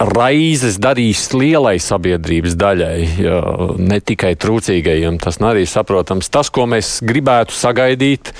raizes 0.00 0.76
darīs 0.82 1.22
lielai 1.32 1.76
sabiedrības 1.80 2.56
daļai, 2.58 2.98
ne 3.80 3.98
tikai 4.04 4.34
trūcīgajiem. 4.40 5.18
Tas 5.22 5.40
arī 5.40 5.64
saprotams. 5.68 6.28
Tas, 6.32 6.50
ko 6.52 6.66
mēs 6.68 6.98
gribētu 7.06 7.56
sagaidīt, 7.56 8.32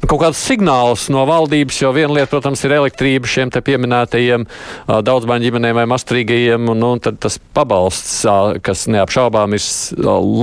nu, 0.00 0.08
kaut 0.08 0.22
kāds 0.24 0.40
signāls 0.40 1.08
no 1.12 1.24
valdības, 1.28 1.82
jo 1.82 1.92
viena 1.96 2.16
lieta, 2.16 2.30
protams, 2.32 2.64
ir 2.64 2.76
elektrība 2.78 3.28
šiem 3.28 3.52
te 3.52 3.60
pieminētajiem 3.64 4.46
daudzbērnu 4.88 5.48
ģimenēm 5.48 5.82
vai 5.82 5.88
mastrīgajiem, 5.92 6.72
un, 6.72 6.88
tad 7.02 7.20
tas 7.22 7.38
pabalsts, 7.56 8.22
kas 8.64 8.86
neapšaubām 8.92 9.58
ir 9.58 9.68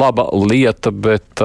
laba 0.03 0.29
lieta, 0.37 0.93
bet 0.93 1.43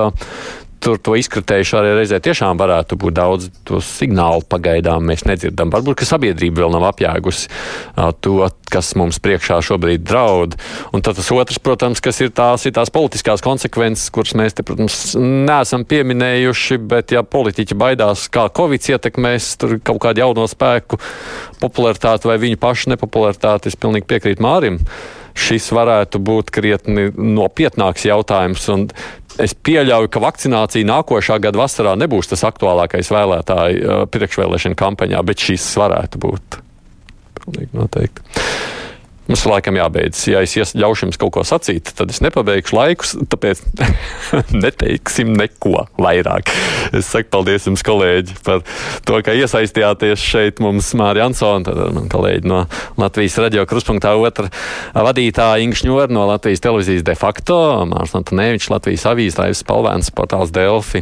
tur 0.85 1.01
to 1.01 1.15
izkritējuši 1.19 1.77
arī 1.79 1.93
reizē 1.99 2.21
tiešām 2.23 2.59
varētu 2.61 2.99
būt 3.01 3.17
daudz 3.17 3.49
to 3.67 3.81
signālu 3.85 4.45
pagaidām 4.49 5.07
mēs 5.09 5.25
nedzirdam. 5.29 5.73
Varbūt, 5.73 5.99
ka 6.01 6.09
sabiedrība 6.09 6.63
vēl 6.63 6.75
nav 6.75 6.87
apjēgusi 6.91 7.49
to, 8.25 8.37
kas 8.71 8.93
mums 8.99 9.21
priekšā 9.25 9.61
šobrīd 9.65 10.05
draud. 10.05 10.59
Un 10.95 11.05
tad 11.05 11.19
tas 11.19 11.31
otrs, 11.35 11.61
protams, 11.65 12.03
kas 12.05 12.21
ir 12.25 12.35
tās, 12.37 12.67
ir 12.69 12.77
tās 12.77 12.93
politiskās 12.95 13.45
konsekvences, 13.45 14.13
kuras 14.15 14.37
mēs 14.39 14.57
te, 14.59 14.67
protams, 14.67 15.01
neesam 15.19 15.87
pieminējuši, 15.89 16.81
bet 16.93 17.17
ja 17.17 17.25
politiķi 17.25 17.79
baidās, 17.81 18.29
kā 18.33 18.49
Covid 18.55 18.91
ietekmēs 18.95 19.55
tur 19.61 19.79
kaut 19.85 20.03
kādu 20.05 20.25
jauno 20.25 20.47
spēku 20.51 21.01
popularitāti 21.63 22.29
vai 22.29 22.41
viņu 22.43 22.61
pašu 22.61 22.95
nepopularitāti, 22.95 23.73
es 23.73 23.81
pilnīgi 23.81 24.11
piekrītu 24.11 24.45
Mārim 24.45 24.83
šis 25.35 25.67
varētu 25.75 26.21
būt 26.23 26.53
krietni 26.55 27.09
nopietnāks 27.11 28.07
jautājums. 28.07 28.69
Es 29.43 29.55
pieļauju, 29.67 30.11
ka 30.15 30.23
vakcinācija 30.23 30.87
nākošā 30.87 31.41
gada 31.43 31.59
vasarā 31.59 31.97
nebūs 31.99 32.31
tas 32.31 32.45
aktuālākais 32.47 33.11
vēlētāju 33.11 33.81
uh, 33.83 34.05
priekšvēlēšana 34.15 34.79
kampaņā, 34.79 35.23
bet 35.27 35.43
šis 35.43 35.67
varētu 35.81 36.21
būt. 36.23 36.61
Pilnīgi 37.41 37.75
noteikti. 37.75 38.23
Mums 39.25 39.47
laikam 39.49 39.79
jābeidz. 39.79 40.19
Ja 40.29 40.43
es 40.45 40.75
ļaušu 40.77 41.07
jums 41.07 41.19
kaut 41.21 41.33
ko 41.33 41.45
sacīt, 41.49 41.89
tad 41.97 42.11
es 42.13 42.21
nepabeigšu 42.21 42.77
laikus, 42.77 43.15
tāpēc 43.33 43.63
neteiksim 44.65 45.33
neko 45.39 45.87
vairāk. 45.97 46.53
Es 46.93 47.09
saku 47.09 47.33
paldies 47.33 47.65
jums, 47.65 47.85
kolēģi, 47.87 48.37
par 48.45 48.61
to, 49.09 49.23
ka 49.25 49.33
iesaistījāties 49.33 50.21
šeit 50.21 50.61
mums 50.65 50.93
Mārija 51.01 51.31
Ansona, 51.31 51.65
tad 51.65 51.97
man 51.97 52.13
kolēģi 52.13 52.53
no 52.53 52.67
Latvijas 53.01 53.41
radio 53.41 53.65
kruspunktā 53.71 54.13
otra 54.21 54.53
vadītāja 54.93 55.65
Ingšņora 55.65 56.13
no 56.13 56.29
Latvijas 56.29 56.65
televīzijas 56.69 57.09
de 57.09 57.17
facto, 57.17 57.59
Mārs 57.89 58.13
Antonēvičs, 58.21 58.69
Latvijas 58.77 59.09
avīzes, 59.09 59.41
Laivas 59.41 59.65
Palvēns, 59.65 60.13
portāls 60.13 60.53
Delfi. 60.53 61.01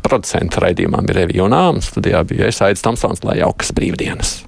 Producenta 0.00 0.64
raidījumam 0.64 1.08
ir 1.10 1.24
Revija 1.26 1.44
Junām, 1.44 1.84
studijā 1.84 2.24
bija 2.24 2.48
es 2.48 2.64
Aidis 2.64 2.88
Tamsons, 2.88 3.26
lai 3.26 3.42
jaukas 3.44 3.76
brīvdienas! 3.76 4.38